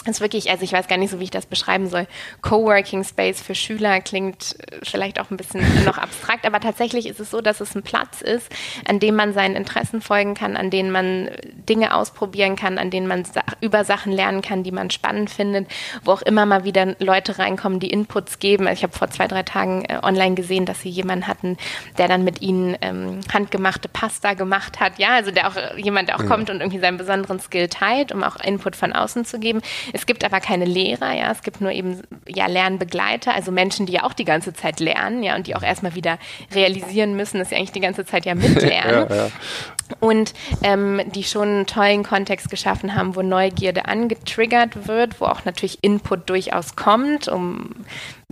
ist 0.05 0.21
wirklich, 0.21 0.49
also 0.49 0.63
ich 0.63 0.71
weiß 0.71 0.87
gar 0.87 0.97
nicht 0.97 1.11
so, 1.11 1.19
wie 1.19 1.25
ich 1.25 1.31
das 1.31 1.45
beschreiben 1.45 1.87
soll. 1.87 2.07
Coworking 2.41 3.03
Space 3.03 3.41
für 3.41 3.55
Schüler 3.55 4.01
klingt 4.01 4.55
äh, 4.59 4.77
vielleicht 4.83 5.19
auch 5.19 5.31
ein 5.31 5.37
bisschen 5.37 5.63
noch 5.85 5.97
abstrakt, 5.97 6.45
aber 6.45 6.59
tatsächlich 6.59 7.07
ist 7.07 7.19
es 7.19 7.31
so, 7.31 7.41
dass 7.41 7.61
es 7.61 7.75
ein 7.75 7.83
Platz 7.83 8.21
ist, 8.21 8.51
an 8.87 8.99
dem 8.99 9.15
man 9.15 9.33
seinen 9.33 9.55
Interessen 9.55 10.01
folgen 10.01 10.33
kann, 10.33 10.55
an 10.55 10.69
denen 10.69 10.91
man 10.91 11.29
Dinge 11.69 11.95
ausprobieren 11.95 12.55
kann, 12.55 12.77
an 12.77 12.91
denen 12.91 13.07
man 13.07 13.23
über 13.61 13.83
Sachen 13.83 14.11
lernen 14.11 14.41
kann, 14.41 14.63
die 14.63 14.71
man 14.71 14.89
spannend 14.89 15.29
findet, 15.29 15.67
wo 16.03 16.11
auch 16.11 16.21
immer 16.21 16.45
mal 16.45 16.63
wieder 16.63 16.95
Leute 16.99 17.39
reinkommen, 17.39 17.79
die 17.79 17.89
Inputs 17.89 18.39
geben. 18.39 18.67
Also 18.67 18.79
ich 18.79 18.83
habe 18.83 18.97
vor 18.97 19.09
zwei, 19.09 19.27
drei 19.27 19.43
Tagen 19.43 19.85
äh, 19.85 19.99
online 20.03 20.35
gesehen, 20.35 20.65
dass 20.65 20.81
sie 20.81 20.89
jemanden 20.89 21.27
hatten, 21.27 21.57
der 21.97 22.07
dann 22.07 22.23
mit 22.23 22.41
ihnen 22.41 22.77
ähm, 22.81 23.21
handgemachte 23.33 23.89
Pasta 23.89 24.33
gemacht 24.33 24.79
hat. 24.79 24.99
Ja, 24.99 25.15
also 25.15 25.31
der 25.31 25.47
auch 25.47 25.55
jemand, 25.77 26.09
der 26.09 26.17
auch 26.17 26.23
ja. 26.23 26.27
kommt 26.27 26.49
und 26.49 26.59
irgendwie 26.59 26.79
seinen 26.79 26.97
besonderen 26.97 27.39
Skill 27.39 27.67
teilt, 27.67 28.11
um 28.11 28.23
auch 28.23 28.35
Input 28.37 28.75
von 28.75 28.93
außen 28.93 29.25
zu 29.25 29.39
geben. 29.39 29.61
Es 29.95 30.05
gibt 30.05 30.25
aber 30.25 30.41
keine 30.41 30.65
Lehrer, 30.65 31.13
ja, 31.13 31.31
es 31.31 31.41
gibt 31.41 31.61
nur 31.61 31.71
eben 31.71 32.01
ja 32.27 32.47
Lernbegleiter, 32.47 33.33
also 33.33 33.53
Menschen, 33.53 33.85
die 33.85 33.93
ja 33.93 34.03
auch 34.03 34.11
die 34.11 34.25
ganze 34.25 34.51
Zeit 34.51 34.81
lernen, 34.81 35.23
ja, 35.23 35.37
und 35.37 35.47
die 35.47 35.55
auch 35.55 35.63
erstmal 35.63 35.95
wieder 35.95 36.19
realisieren 36.53 37.15
müssen, 37.15 37.39
dass 37.39 37.47
sie 37.47 37.55
eigentlich 37.55 37.71
die 37.71 37.79
ganze 37.79 38.05
Zeit 38.05 38.25
ja 38.25 38.35
mitlernen. 38.35 39.07
ja, 39.09 39.15
ja. 39.15 39.31
Und 40.01 40.33
ähm, 40.63 40.99
die 41.13 41.23
schon 41.23 41.47
einen 41.47 41.65
tollen 41.65 42.03
Kontext 42.03 42.49
geschaffen 42.49 42.93
haben, 42.93 43.15
wo 43.15 43.21
Neugierde 43.21 43.85
angetriggert 43.85 44.85
wird, 44.89 45.21
wo 45.21 45.25
auch 45.25 45.45
natürlich 45.45 45.81
Input 45.81 46.29
durchaus 46.29 46.75
kommt, 46.75 47.29
um 47.29 47.69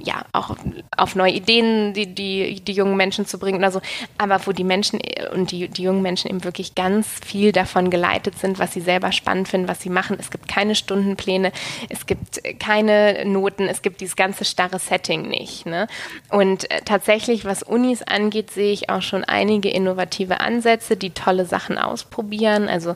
ja 0.02 0.26
auch 0.32 0.56
auf 0.98 1.16
neue 1.16 1.32
Ideen 1.32 1.94
die, 1.94 2.08
die, 2.14 2.60
die 2.62 2.74
jungen 2.74 2.98
Menschen 2.98 3.26
zu 3.26 3.38
bringen 3.38 3.60
oder 3.60 3.72
so, 3.72 3.82
aber 4.18 4.46
wo 4.46 4.52
die 4.52 4.64
Menschen 4.64 5.00
und 5.34 5.52
die, 5.52 5.68
die 5.68 5.84
jungen 5.84 6.02
Menschen 6.02 6.30
eben 6.30 6.44
wirklich 6.44 6.76
ganz 6.76 7.08
viel 7.26 7.52
davon 7.52 7.90
geleitet 7.90 8.38
sind, 8.40 8.60
was 8.60 8.74
sie 8.74 8.82
selber 8.82 9.12
spannend 9.12 9.48
finden, 9.48 9.68
was 9.68 9.82
sie 9.82 9.90
machen. 9.90 10.18
Es 10.20 10.32
gibt 10.32 10.48
keine 10.48 10.76
Stundenpläne, 10.76 11.52
es 11.90 12.06
gibt 12.06 12.42
keine 12.60 13.24
Noten, 13.26 13.68
es 13.68 13.82
gibt 13.82 14.02
dieses 14.02 14.16
ganze 14.16 14.46
starre 14.46 14.80
Setting 14.80 15.28
nicht. 15.28 15.66
Ne? 15.66 15.88
Und 16.30 16.70
äh, 16.72 16.82
tatsächlich, 16.84 17.46
was 17.46 17.64
Unis 17.64 18.02
angeht, 18.02 18.52
sehe 18.52 18.74
ich 18.74 18.90
auch 18.90 19.02
schon 19.02 19.24
einige 19.24 19.70
innovative 19.70 20.40
Ansätze, 20.40 20.98
die 20.98 21.12
tolle 21.12 21.46
Sachen 21.46 21.78
ausprobieren. 21.78 22.68
Also 22.68 22.96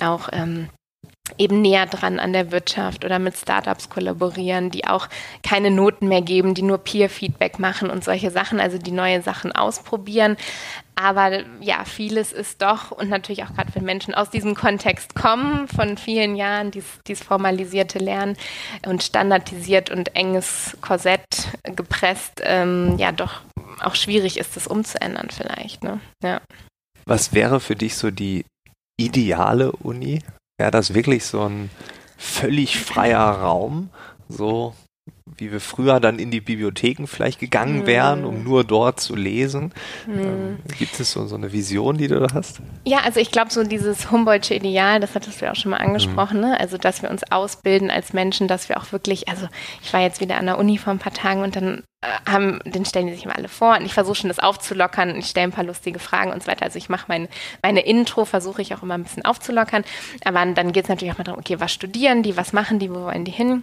auch 0.00 0.28
ähm, 0.32 0.68
eben 1.38 1.62
näher 1.62 1.86
dran 1.86 2.18
an 2.18 2.32
der 2.32 2.50
Wirtschaft 2.50 3.04
oder 3.04 3.18
mit 3.18 3.36
Startups 3.36 3.88
kollaborieren, 3.88 4.70
die 4.70 4.86
auch 4.86 5.08
keine 5.42 5.70
Noten 5.70 6.08
mehr 6.08 6.20
geben, 6.20 6.54
die 6.54 6.62
nur 6.62 6.78
Peer-Feedback 6.78 7.58
machen 7.58 7.90
und 7.90 8.04
solche 8.04 8.30
Sachen, 8.30 8.60
also 8.60 8.78
die 8.78 8.90
neue 8.90 9.22
Sachen 9.22 9.52
ausprobieren. 9.52 10.36
Aber 10.94 11.42
ja, 11.60 11.84
vieles 11.84 12.32
ist 12.32 12.60
doch, 12.60 12.90
und 12.90 13.08
natürlich 13.08 13.44
auch 13.44 13.54
gerade 13.54 13.74
wenn 13.74 13.84
Menschen 13.84 14.14
aus 14.14 14.30
diesem 14.30 14.54
Kontext 14.54 15.14
kommen, 15.14 15.68
von 15.68 15.96
vielen 15.96 16.36
Jahren, 16.36 16.70
dieses, 16.70 17.00
dieses 17.06 17.24
formalisierte 17.24 17.98
Lernen 17.98 18.36
und 18.86 19.02
standardisiert 19.02 19.90
und 19.90 20.14
enges 20.14 20.76
Korsett 20.80 21.24
gepresst, 21.62 22.42
ähm, 22.44 22.98
ja 22.98 23.12
doch 23.12 23.40
auch 23.80 23.94
schwierig 23.94 24.38
ist, 24.38 24.56
das 24.56 24.66
umzuändern 24.66 25.28
vielleicht. 25.30 25.82
Ne? 25.82 26.00
Ja. 26.22 26.40
Was 27.06 27.32
wäre 27.32 27.58
für 27.58 27.74
dich 27.74 27.96
so 27.96 28.10
die 28.10 28.44
ideale 29.00 29.72
Uni? 29.72 30.20
Wäre 30.58 30.70
das 30.70 30.94
wirklich 30.94 31.24
so 31.24 31.42
ein 31.42 31.70
völlig 32.16 32.78
freier 32.78 33.20
Raum, 33.20 33.90
so 34.28 34.74
wie 35.24 35.52
wir 35.52 35.60
früher 35.60 36.00
dann 36.00 36.18
in 36.18 36.30
die 36.30 36.40
Bibliotheken 36.40 37.06
vielleicht 37.06 37.38
gegangen 37.38 37.80
hm. 37.80 37.86
wären, 37.86 38.24
um 38.24 38.42
nur 38.42 38.64
dort 38.64 39.00
zu 39.00 39.14
lesen. 39.14 39.72
Mhm. 40.06 40.20
Ähm, 40.20 40.58
gibt 40.78 40.98
es 40.98 41.12
so, 41.12 41.26
so 41.26 41.36
eine 41.36 41.52
Vision, 41.52 41.96
die 41.96 42.08
du 42.08 42.20
da 42.20 42.34
hast? 42.34 42.60
Ja, 42.84 42.98
also 43.04 43.20
ich 43.20 43.30
glaube, 43.30 43.52
so 43.52 43.62
dieses 43.62 44.10
Humboldtsche 44.10 44.54
Ideal, 44.54 45.00
das 45.00 45.14
hattest 45.14 45.40
du 45.40 45.44
ja 45.44 45.52
auch 45.52 45.56
schon 45.56 45.70
mal 45.70 45.78
angesprochen, 45.78 46.38
mhm. 46.38 46.48
ne? 46.48 46.60
also 46.60 46.76
dass 46.76 47.02
wir 47.02 47.10
uns 47.10 47.22
ausbilden 47.30 47.90
als 47.90 48.12
Menschen, 48.12 48.48
dass 48.48 48.68
wir 48.68 48.78
auch 48.78 48.92
wirklich, 48.92 49.28
also 49.28 49.48
ich 49.82 49.92
war 49.92 50.00
jetzt 50.00 50.20
wieder 50.20 50.36
an 50.36 50.46
der 50.46 50.58
Uni 50.58 50.78
vor 50.78 50.92
ein 50.92 50.98
paar 50.98 51.14
Tagen 51.14 51.42
und 51.42 51.56
dann 51.56 51.82
äh, 52.02 52.30
haben, 52.30 52.60
den 52.64 52.84
stellen 52.84 53.06
die 53.06 53.14
sich 53.14 53.24
immer 53.24 53.36
alle 53.36 53.48
vor 53.48 53.76
und 53.78 53.84
ich 53.84 53.94
versuche 53.94 54.16
schon 54.16 54.28
das 54.28 54.40
aufzulockern 54.40 55.12
und 55.12 55.18
ich 55.18 55.26
stelle 55.26 55.48
ein 55.48 55.52
paar 55.52 55.64
lustige 55.64 55.98
Fragen 55.98 56.32
und 56.32 56.42
so 56.42 56.48
weiter. 56.48 56.64
Also 56.64 56.78
ich 56.78 56.88
mache 56.88 57.04
mein, 57.08 57.28
meine 57.62 57.80
Intro, 57.80 58.24
versuche 58.24 58.62
ich 58.62 58.74
auch 58.74 58.82
immer 58.82 58.94
ein 58.94 59.04
bisschen 59.04 59.24
aufzulockern, 59.24 59.84
aber 60.24 60.44
dann 60.46 60.72
geht 60.72 60.84
es 60.84 60.88
natürlich 60.88 61.14
auch 61.14 61.18
mal 61.18 61.24
darum, 61.24 61.40
okay, 61.40 61.60
was 61.60 61.72
studieren 61.72 62.22
die, 62.22 62.36
was 62.36 62.52
machen 62.52 62.78
die, 62.78 62.90
wo 62.90 63.04
wollen 63.04 63.24
die 63.24 63.32
hin? 63.32 63.62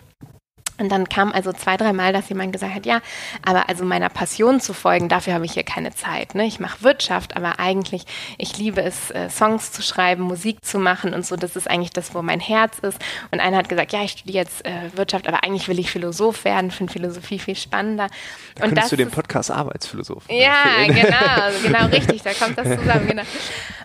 Und 0.80 0.90
dann 0.90 1.10
kam 1.10 1.32
also 1.32 1.54
zwei, 1.54 1.78
dreimal, 1.78 2.14
dass 2.14 2.30
jemand 2.30 2.54
gesagt 2.54 2.74
hat, 2.74 2.86
ja, 2.86 3.02
aber 3.46 3.70
also 3.70 3.86
meiner 3.86 4.10
Passion 4.10 4.60
zu 4.60 4.74
folgen, 4.74 5.10
dafür 5.10 5.34
habe 5.34 5.46
ich 5.46 5.54
hier 5.54 5.64
keine 5.64 5.94
Zeit. 5.94 6.36
Ne? 6.36 6.46
Ich 6.46 6.60
mache 6.60 6.84
Wirtschaft, 6.84 7.36
aber 7.36 7.60
eigentlich, 7.60 8.04
ich 8.38 8.58
liebe 8.58 8.82
es, 8.82 9.12
äh, 9.12 9.30
Songs 9.30 9.72
zu 9.72 9.82
schreiben, 9.82 10.24
Musik 10.24 10.64
zu 10.64 10.80
machen 10.80 11.14
und 11.14 11.26
so. 11.26 11.36
Das 11.36 11.56
ist 11.56 11.70
eigentlich 11.70 11.92
das, 11.92 12.16
wo 12.16 12.22
mein 12.22 12.40
Herz 12.40 12.80
ist. 12.80 12.98
Und 13.32 13.40
einer 13.40 13.58
hat 13.58 13.70
gesagt, 13.70 13.92
ja, 13.92 14.04
ich 14.04 14.12
studiere 14.12 14.44
jetzt 14.44 14.66
äh, 14.66 14.72
Wirtschaft, 14.96 15.28
aber 15.28 15.44
eigentlich 15.44 15.68
will 15.68 15.80
ich 15.80 15.92
Philosoph 15.92 16.46
werden, 16.46 16.72
finde 16.72 16.94
Philosophie 16.94 17.40
viel 17.40 17.56
spannender. 17.56 18.08
Da 18.56 18.66
und 18.66 18.76
das 18.76 18.90
du 18.90 18.96
den 18.96 19.12
Podcast 19.12 19.52
Arbeitsphilosoph. 19.52 20.24
Ja, 20.30 20.86
genau, 20.88 21.58
genau, 21.64 21.86
richtig, 21.88 22.22
da 22.24 22.34
kommt 22.34 22.58
das 22.58 22.80
zusammen, 22.80 23.08
genau. 23.08 23.24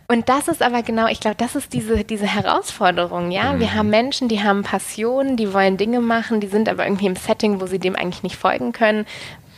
Und 0.06 0.28
das 0.28 0.48
ist 0.48 0.62
aber 0.62 0.82
genau, 0.82 1.06
ich 1.06 1.20
glaube, 1.20 1.36
das 1.36 1.56
ist 1.56 1.72
diese, 1.72 2.04
diese 2.04 2.26
Herausforderung, 2.26 3.30
ja. 3.30 3.54
Mhm. 3.54 3.60
Wir 3.60 3.74
haben 3.74 3.88
Menschen, 3.88 4.28
die 4.28 4.42
haben 4.42 4.62
Passionen, 4.62 5.36
die 5.36 5.52
wollen 5.54 5.76
Dinge 5.76 6.00
machen, 6.00 6.40
die 6.40 6.46
sind 6.46 6.68
aber 6.68 6.83
irgendwie 6.84 7.06
im 7.06 7.16
Setting, 7.16 7.60
wo 7.60 7.66
sie 7.66 7.78
dem 7.78 7.96
eigentlich 7.96 8.22
nicht 8.22 8.36
folgen 8.36 8.72
können. 8.72 9.06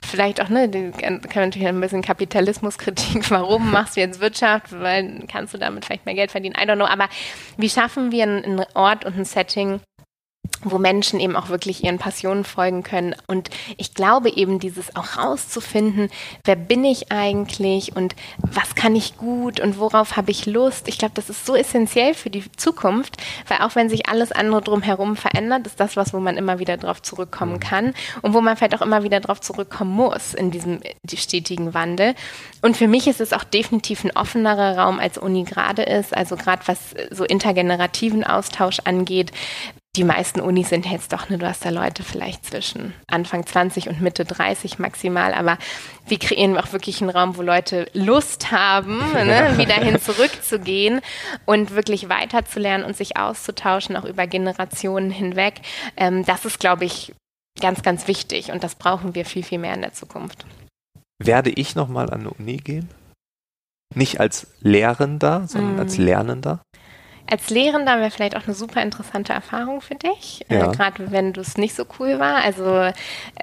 Vielleicht 0.04 0.40
auch, 0.40 0.48
ne, 0.48 0.68
die 0.68 0.90
kann 0.92 1.20
natürlich 1.34 1.66
ein 1.66 1.80
bisschen 1.80 2.02
Kapitalismuskritik, 2.02 3.30
warum 3.30 3.72
machst 3.72 3.96
du 3.96 4.00
jetzt 4.00 4.20
Wirtschaft, 4.20 4.72
weil 4.72 5.24
kannst 5.30 5.54
du 5.54 5.58
damit 5.58 5.84
vielleicht 5.84 6.06
mehr 6.06 6.14
Geld 6.14 6.30
verdienen, 6.30 6.54
I 6.56 6.64
don't 6.64 6.76
know, 6.76 6.86
aber 6.86 7.08
wie 7.56 7.68
schaffen 7.68 8.12
wir 8.12 8.22
einen 8.22 8.64
Ort 8.74 9.04
und 9.04 9.16
ein 9.16 9.24
Setting, 9.24 9.80
wo 10.62 10.78
Menschen 10.78 11.20
eben 11.20 11.36
auch 11.36 11.48
wirklich 11.48 11.84
ihren 11.84 11.98
Passionen 11.98 12.44
folgen 12.44 12.82
können. 12.82 13.14
Und 13.26 13.50
ich 13.76 13.94
glaube 13.94 14.30
eben, 14.30 14.58
dieses 14.58 14.94
auch 14.96 15.16
rauszufinden, 15.16 16.10
wer 16.44 16.56
bin 16.56 16.84
ich 16.84 17.12
eigentlich 17.12 17.94
und 17.94 18.14
was 18.38 18.74
kann 18.74 18.96
ich 18.96 19.16
gut 19.16 19.60
und 19.60 19.78
worauf 19.78 20.16
habe 20.16 20.30
ich 20.30 20.46
Lust. 20.46 20.88
Ich 20.88 20.98
glaube, 20.98 21.14
das 21.14 21.30
ist 21.30 21.46
so 21.46 21.54
essentiell 21.54 22.14
für 22.14 22.30
die 22.30 22.44
Zukunft, 22.56 23.16
weil 23.48 23.58
auch 23.58 23.74
wenn 23.74 23.88
sich 23.88 24.08
alles 24.08 24.32
andere 24.32 24.62
drumherum 24.62 25.16
verändert, 25.16 25.66
ist 25.66 25.80
das 25.80 25.96
was, 25.96 26.12
wo 26.12 26.20
man 26.20 26.36
immer 26.36 26.58
wieder 26.58 26.76
drauf 26.76 27.02
zurückkommen 27.02 27.60
kann 27.60 27.94
und 28.22 28.34
wo 28.34 28.40
man 28.40 28.56
vielleicht 28.56 28.74
auch 28.74 28.82
immer 28.82 29.02
wieder 29.02 29.20
drauf 29.20 29.40
zurückkommen 29.40 29.92
muss 29.92 30.34
in 30.34 30.50
diesem 30.50 30.80
stetigen 31.06 31.74
Wandel. 31.74 32.14
Und 32.62 32.76
für 32.76 32.88
mich 32.88 33.06
ist 33.06 33.20
es 33.20 33.32
auch 33.32 33.44
definitiv 33.44 34.04
ein 34.04 34.16
offenerer 34.16 34.78
Raum, 34.78 34.98
als 34.98 35.18
Uni 35.18 35.44
gerade 35.44 35.82
ist. 35.82 36.16
Also 36.16 36.36
gerade 36.36 36.62
was 36.66 36.78
so 37.10 37.24
intergenerativen 37.24 38.24
Austausch 38.24 38.80
angeht, 38.84 39.32
die 39.96 40.04
meisten 40.04 40.40
Unis 40.40 40.68
sind 40.68 40.86
jetzt 40.86 41.12
doch, 41.12 41.28
ne, 41.28 41.38
du 41.38 41.46
hast 41.46 41.64
da 41.64 41.70
Leute 41.70 42.02
vielleicht 42.02 42.44
zwischen 42.44 42.92
Anfang 43.06 43.46
20 43.46 43.88
und 43.88 44.00
Mitte 44.00 44.24
30 44.24 44.78
maximal, 44.78 45.32
aber 45.32 45.58
wie 46.06 46.18
kreieren 46.18 46.52
wir 46.52 46.62
auch 46.62 46.72
wirklich 46.72 47.00
einen 47.00 47.10
Raum, 47.10 47.36
wo 47.36 47.42
Leute 47.42 47.88
Lust 47.94 48.52
haben, 48.52 48.98
ne, 49.12 49.54
wieder 49.56 49.74
hin 49.74 50.00
zurückzugehen 50.00 51.00
und 51.46 51.74
wirklich 51.74 52.08
weiterzulernen 52.08 52.86
und 52.86 52.96
sich 52.96 53.16
auszutauschen, 53.16 53.96
auch 53.96 54.04
über 54.04 54.26
Generationen 54.26 55.10
hinweg. 55.10 55.54
Ähm, 55.96 56.24
das 56.24 56.44
ist, 56.44 56.60
glaube 56.60 56.84
ich, 56.84 57.14
ganz, 57.60 57.82
ganz 57.82 58.06
wichtig 58.06 58.52
und 58.52 58.62
das 58.62 58.74
brauchen 58.74 59.14
wir 59.14 59.24
viel, 59.24 59.42
viel 59.42 59.58
mehr 59.58 59.74
in 59.74 59.80
der 59.80 59.94
Zukunft. 59.94 60.44
werde 61.18 61.50
ich 61.50 61.74
nochmal 61.74 62.10
an 62.10 62.20
eine 62.20 62.30
Uni 62.30 62.58
gehen? 62.58 62.90
Nicht 63.94 64.20
als 64.20 64.48
Lehrender, 64.60 65.46
sondern 65.46 65.76
mm. 65.76 65.80
als 65.80 65.96
Lernender? 65.96 66.60
Als 67.28 67.50
Lehrender 67.50 67.98
wäre 67.98 68.10
vielleicht 68.10 68.36
auch 68.36 68.44
eine 68.44 68.54
super 68.54 68.82
interessante 68.82 69.32
Erfahrung 69.32 69.80
für 69.80 69.96
dich, 69.96 70.44
äh, 70.48 70.58
ja. 70.58 70.70
äh, 70.70 70.76
gerade 70.76 71.10
wenn 71.10 71.32
du 71.32 71.40
es 71.40 71.56
nicht 71.56 71.74
so 71.74 71.84
cool 71.98 72.18
war. 72.18 72.44
Also 72.44 72.90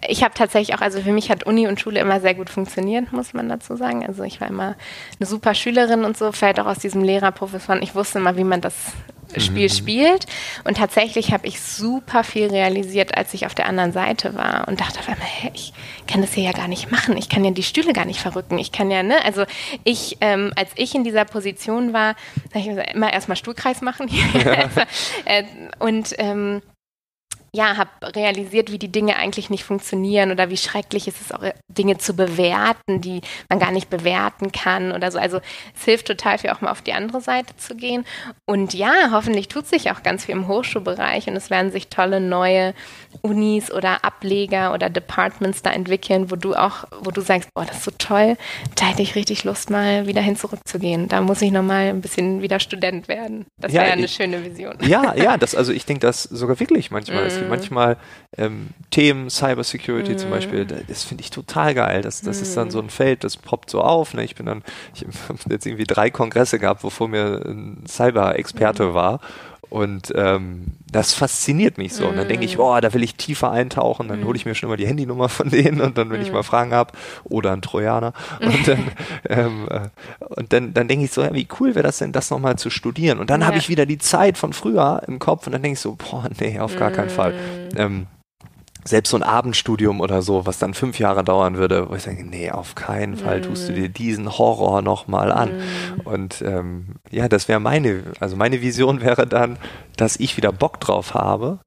ich 0.07 0.23
habe 0.23 0.33
tatsächlich 0.33 0.75
auch, 0.75 0.81
also 0.81 1.01
für 1.01 1.11
mich 1.11 1.29
hat 1.29 1.43
Uni 1.45 1.67
und 1.67 1.79
Schule 1.79 1.99
immer 1.99 2.19
sehr 2.21 2.33
gut 2.33 2.49
funktioniert, 2.49 3.11
muss 3.11 3.33
man 3.33 3.49
dazu 3.49 3.75
sagen. 3.75 4.05
Also 4.05 4.23
ich 4.23 4.39
war 4.39 4.47
immer 4.47 4.75
eine 5.19 5.27
super 5.27 5.53
Schülerin 5.53 6.05
und 6.05 6.17
so, 6.17 6.31
vielleicht 6.31 6.59
auch 6.59 6.65
aus 6.65 6.79
diesem 6.79 7.03
Lehrerprofessoren. 7.03 7.81
Ich 7.81 7.95
wusste 7.95 8.19
immer, 8.19 8.37
wie 8.37 8.43
man 8.43 8.61
das 8.61 8.75
Spiel 9.41 9.69
mhm. 9.69 9.73
spielt. 9.73 10.25
Und 10.63 10.77
tatsächlich 10.77 11.31
habe 11.31 11.47
ich 11.47 11.61
super 11.61 12.23
viel 12.23 12.47
realisiert, 12.47 13.17
als 13.17 13.33
ich 13.33 13.45
auf 13.45 13.55
der 13.55 13.67
anderen 13.67 13.91
Seite 13.91 14.35
war 14.35 14.67
und 14.67 14.79
dachte 14.79 14.99
auf 14.99 15.07
einmal, 15.07 15.27
hä, 15.27 15.51
ich 15.53 15.73
kann 16.07 16.21
das 16.21 16.33
hier 16.33 16.43
ja 16.43 16.51
gar 16.51 16.67
nicht 16.67 16.91
machen. 16.91 17.17
Ich 17.17 17.29
kann 17.29 17.45
ja 17.45 17.51
die 17.51 17.63
Stühle 17.63 17.93
gar 17.93 18.05
nicht 18.05 18.19
verrücken. 18.19 18.57
Ich 18.57 18.71
kann 18.71 18.91
ja, 18.91 19.03
ne, 19.03 19.23
also 19.23 19.45
ich, 19.83 20.17
ähm, 20.21 20.51
als 20.55 20.71
ich 20.75 20.95
in 20.95 21.03
dieser 21.03 21.25
Position 21.25 21.93
war, 21.93 22.15
habe 22.53 22.59
ich 22.59 22.67
immer 22.93 23.11
erstmal 23.11 23.37
Stuhlkreis 23.37 23.81
machen. 23.81 24.09
Ja. 24.09 24.51
also, 24.63 24.81
äh, 25.25 25.43
und 25.79 26.13
ähm, 26.17 26.61
ja, 27.55 27.77
habe 27.77 28.15
realisiert, 28.15 28.71
wie 28.71 28.79
die 28.79 28.91
Dinge 28.91 29.15
eigentlich 29.15 29.51
nicht 29.51 29.63
funktionieren 29.63 30.31
oder 30.31 30.49
wie 30.49 30.57
schrecklich 30.57 31.07
ist 31.07 31.21
es 31.21 31.31
auch, 31.31 31.43
Dinge 31.67 31.99
zu 31.99 32.15
bewerten, 32.15 32.99
die 32.99 33.21
man 33.47 33.59
gar 33.59 33.71
nicht 33.71 33.91
bewerten 33.91 34.51
kann 34.51 34.91
oder 34.91 35.11
so. 35.11 35.19
Also 35.19 35.39
es 35.75 35.85
hilft 35.85 36.07
total 36.07 36.39
viel, 36.39 36.49
auch 36.49 36.61
mal 36.61 36.71
auf 36.71 36.81
die 36.81 36.93
andere 36.93 37.21
Seite 37.21 37.55
zu 37.57 37.75
gehen. 37.75 38.05
Und 38.47 38.73
ja, 38.73 38.91
hoffentlich 39.11 39.49
tut 39.49 39.67
sich 39.67 39.91
auch 39.91 40.01
ganz 40.01 40.25
viel 40.25 40.33
im 40.33 40.47
Hochschulbereich 40.47 41.27
und 41.27 41.35
es 41.35 41.51
werden 41.51 41.71
sich 41.71 41.89
tolle 41.89 42.19
neue 42.19 42.73
Unis 43.21 43.71
oder 43.71 44.03
Ableger 44.03 44.73
oder 44.73 44.89
Departments 44.89 45.61
da 45.61 45.71
entwickeln, 45.71 46.31
wo 46.31 46.35
du 46.35 46.55
auch, 46.55 46.85
wo 47.01 47.11
du 47.11 47.21
sagst, 47.21 47.49
boah, 47.53 47.65
das 47.65 47.77
ist 47.77 47.85
so 47.85 47.91
toll, 47.99 48.35
da 48.75 48.87
hätte 48.87 49.03
ich 49.03 49.13
richtig 49.13 49.43
Lust, 49.43 49.69
mal 49.69 50.07
wieder 50.07 50.21
hin 50.21 50.35
zurückzugehen. 50.35 51.07
Da 51.07 51.21
muss 51.21 51.41
ich 51.43 51.51
nochmal 51.51 51.89
ein 51.89 52.01
bisschen 52.01 52.41
wieder 52.41 52.59
Student 52.59 53.07
werden. 53.07 53.45
Das 53.57 53.71
ja, 53.71 53.81
wäre 53.81 53.93
eine 53.93 54.05
ich, 54.05 54.13
schöne 54.13 54.43
Vision. 54.43 54.77
Ja, 54.81 55.13
ja, 55.15 55.37
das, 55.43 55.53
also 55.53 55.71
ich 55.71 55.85
denke 55.85 56.07
das 56.07 56.23
sogar 56.23 56.59
wirklich 56.59 56.89
manchmal. 56.89 57.27
Mm. 57.27 57.42
Gibt 57.43 57.49
manchmal 57.49 57.97
ähm, 58.37 58.69
Themen, 58.89 59.29
Cybersecurity 59.29 60.13
mm. 60.13 60.17
zum 60.17 60.29
Beispiel, 60.29 60.65
das 60.65 61.03
finde 61.03 61.23
ich 61.23 61.29
total 61.29 61.73
geil. 61.73 62.01
Das, 62.01 62.21
das 62.21 62.39
mm. 62.39 62.43
ist 62.43 62.57
dann 62.57 62.71
so 62.71 62.79
ein 62.79 62.89
Feld, 62.89 63.23
das 63.23 63.37
poppt 63.37 63.69
so 63.69 63.81
auf. 63.81 64.13
Ne? 64.13 64.23
Ich 64.23 64.35
bin 64.35 64.45
dann, 64.45 64.63
ich 64.93 65.01
habe 65.29 65.39
jetzt 65.49 65.65
irgendwie 65.65 65.85
drei 65.85 66.09
Kongresse 66.09 66.59
gehabt, 66.59 66.83
wovor 66.83 67.07
mir 67.07 67.43
ein 67.45 67.83
Cyber-Experte 67.87 68.87
mm. 68.87 68.93
war 68.93 69.19
und 69.69 70.13
ähm, 70.15 70.65
das 70.91 71.13
fasziniert 71.13 71.77
mich 71.77 71.93
so. 71.93 72.07
Und 72.07 72.17
dann 72.17 72.27
denke 72.27 72.45
ich, 72.45 72.59
oh, 72.59 72.79
da 72.79 72.93
will 72.93 73.03
ich 73.03 73.15
tiefer 73.15 73.51
eintauchen. 73.51 74.07
Dann 74.07 74.23
hole 74.25 74.35
ich 74.35 74.45
mir 74.45 74.53
schon 74.53 74.69
mal 74.69 74.77
die 74.77 74.85
Handynummer 74.85 75.29
von 75.29 75.49
denen 75.49 75.81
und 75.81 75.97
dann, 75.97 76.09
wenn 76.11 76.21
ich 76.21 76.31
mal 76.31 76.43
Fragen 76.43 76.73
habe, 76.73 76.93
oder 77.23 77.53
ein 77.53 77.61
Trojaner. 77.61 78.13
Und 78.39 78.67
dann, 78.67 78.91
ähm, 79.29 79.67
äh, 79.69 79.89
und 80.35 80.53
dann, 80.53 80.73
dann 80.73 80.87
denke 80.87 81.05
ich 81.05 81.11
so, 81.11 81.23
ja, 81.23 81.33
wie 81.33 81.47
cool 81.59 81.75
wäre 81.75 81.83
das 81.83 81.97
denn, 81.97 82.11
das 82.11 82.29
nochmal 82.29 82.57
zu 82.57 82.69
studieren? 82.69 83.19
Und 83.19 83.29
dann 83.29 83.41
ja. 83.41 83.47
habe 83.47 83.57
ich 83.57 83.69
wieder 83.69 83.85
die 83.85 83.97
Zeit 83.97 84.37
von 84.37 84.53
früher 84.53 85.01
im 85.07 85.19
Kopf 85.19 85.47
und 85.47 85.53
dann 85.53 85.61
denke 85.61 85.73
ich 85.73 85.79
so, 85.79 85.95
boah, 85.95 86.29
nee, 86.39 86.59
auf 86.59 86.75
gar 86.77 86.91
keinen 86.91 87.09
Fall. 87.09 87.33
Ähm, 87.75 88.07
selbst 88.85 89.11
so 89.11 89.17
ein 89.17 89.23
Abendstudium 89.23 90.01
oder 90.01 90.21
so, 90.21 90.45
was 90.45 90.59
dann 90.59 90.73
fünf 90.73 90.99
Jahre 90.99 91.23
dauern 91.23 91.57
würde, 91.57 91.89
wo 91.89 91.95
ich 91.95 92.03
sage, 92.03 92.23
nee, 92.23 92.51
auf 92.51 92.75
keinen 92.75 93.15
Fall 93.15 93.41
tust 93.41 93.69
du 93.69 93.73
dir 93.73 93.89
diesen 93.89 94.37
Horror 94.37 94.81
nochmal 94.81 95.31
an. 95.31 95.57
Mm. 95.57 96.01
Und 96.07 96.41
ähm, 96.41 96.95
ja, 97.09 97.29
das 97.29 97.47
wäre 97.47 97.59
meine, 97.59 98.03
also 98.19 98.35
meine 98.35 98.61
Vision 98.61 99.01
wäre 99.01 99.27
dann, 99.27 99.57
dass 99.95 100.19
ich 100.19 100.37
wieder 100.37 100.51
Bock 100.51 100.79
drauf 100.79 101.13
habe, 101.13 101.59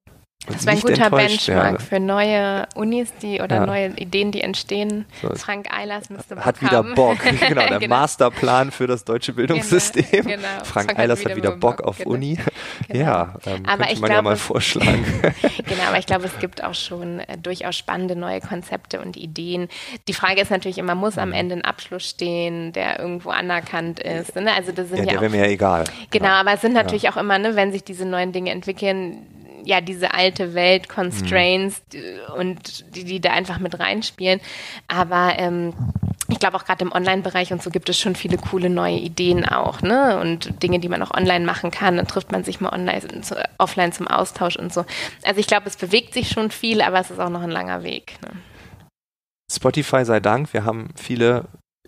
das 0.46 0.66
wäre 0.66 0.76
ein 0.76 0.82
guter 0.82 1.10
Benchmark 1.10 1.72
werde. 1.72 1.84
für 1.84 2.00
neue 2.00 2.66
Unis, 2.74 3.12
die 3.20 3.40
oder 3.40 3.56
ja. 3.56 3.66
neue 3.66 3.88
Ideen, 3.96 4.32
die 4.32 4.40
entstehen. 4.40 5.06
So. 5.22 5.34
Frank 5.34 5.72
Eilers 5.72 6.08
müsste 6.10 6.36
Bock 6.36 6.44
Hat 6.44 6.62
wieder 6.62 6.78
haben. 6.78 6.94
Bock, 6.94 7.18
genau, 7.22 7.66
der 7.66 7.78
genau. 7.78 7.96
Masterplan 7.96 8.70
für 8.70 8.86
das 8.86 9.04
deutsche 9.04 9.32
Bildungssystem. 9.32 10.04
Genau. 10.10 10.24
genau. 10.24 10.48
Frank, 10.64 10.86
Frank 10.86 10.98
Eilers 10.98 11.20
hat 11.20 11.24
wieder, 11.24 11.30
hat 11.30 11.36
wieder 11.36 11.50
Bock, 11.56 11.78
Bock, 11.78 11.86
auf 11.86 11.98
genau. 11.98 12.10
Uni. 12.10 12.34
Genau. 12.36 12.46
Ja, 12.92 13.34
ähm, 13.46 13.64
aber 13.66 13.78
könnte 13.78 13.92
ich 13.94 14.00
man 14.00 14.10
glaube, 14.10 14.12
ja 14.14 14.22
mal 14.22 14.36
vorschlagen. 14.36 15.04
genau, 15.66 15.82
aber 15.88 15.98
ich 15.98 16.06
glaube, 16.06 16.26
es 16.26 16.38
gibt 16.38 16.62
auch 16.62 16.74
schon 16.74 17.20
äh, 17.20 17.36
durchaus 17.36 17.76
spannende 17.76 18.16
neue 18.16 18.40
Konzepte 18.40 19.00
und 19.00 19.16
Ideen. 19.16 19.68
Die 20.08 20.12
Frage 20.12 20.40
ist 20.40 20.50
natürlich 20.50 20.78
immer, 20.78 20.94
muss 20.94 21.18
am 21.18 21.30
mhm. 21.30 21.34
Ende 21.34 21.56
ein 21.56 21.64
Abschluss 21.64 22.08
stehen, 22.08 22.72
der 22.72 22.98
irgendwo 22.98 23.30
anerkannt 23.30 24.00
ist? 24.00 24.36
Ne? 24.36 24.52
Also 24.52 24.72
das 24.72 24.88
sind 24.88 24.98
ja, 24.98 25.04
ja 25.04 25.10
der 25.12 25.20
wäre 25.22 25.30
mir 25.30 25.46
ja 25.46 25.50
egal. 25.50 25.84
Genau, 25.84 26.26
genau, 26.26 26.28
aber 26.28 26.52
es 26.52 26.60
sind 26.60 26.74
natürlich 26.74 27.08
auch 27.08 27.16
immer, 27.16 27.38
ne, 27.38 27.56
wenn 27.56 27.72
sich 27.72 27.84
diese 27.84 28.04
neuen 28.04 28.32
Dinge 28.32 28.50
entwickeln, 28.50 29.26
ja 29.66 29.80
diese 29.80 30.14
alte 30.14 30.54
Welt, 30.54 30.88
Constraints 30.88 31.82
mhm. 31.92 32.34
und 32.38 32.96
die, 32.96 33.04
die 33.04 33.20
da 33.20 33.32
einfach 33.32 33.58
mit 33.58 33.78
reinspielen. 33.78 34.40
Aber 34.88 35.34
ähm, 35.36 35.74
ich 36.28 36.38
glaube 36.38 36.56
auch 36.56 36.64
gerade 36.64 36.84
im 36.84 36.92
Online-Bereich 36.92 37.52
und 37.52 37.62
so 37.62 37.70
gibt 37.70 37.88
es 37.88 37.98
schon 37.98 38.16
viele 38.16 38.36
coole 38.36 38.70
neue 38.70 38.96
Ideen 38.96 39.44
auch, 39.48 39.82
ne? 39.82 40.18
Und 40.20 40.62
Dinge, 40.62 40.80
die 40.80 40.88
man 40.88 41.02
auch 41.02 41.12
online 41.12 41.44
machen 41.44 41.70
kann. 41.70 41.96
Dann 41.96 42.06
trifft 42.06 42.32
man 42.32 42.44
sich 42.44 42.60
mal 42.60 42.72
online, 42.72 43.02
offline 43.58 43.92
zum 43.92 44.08
Austausch 44.08 44.56
und 44.56 44.72
so. 44.72 44.84
Also 45.24 45.40
ich 45.40 45.46
glaube, 45.46 45.66
es 45.66 45.76
bewegt 45.76 46.14
sich 46.14 46.28
schon 46.28 46.50
viel, 46.50 46.80
aber 46.82 46.98
es 46.98 47.10
ist 47.10 47.20
auch 47.20 47.30
noch 47.30 47.42
ein 47.42 47.50
langer 47.50 47.82
Weg. 47.82 48.14
Ne? 48.22 48.30
Spotify 49.52 50.04
sei 50.04 50.20
Dank, 50.20 50.52
wir 50.52 50.64
haben 50.64 50.88
viele 50.96 51.44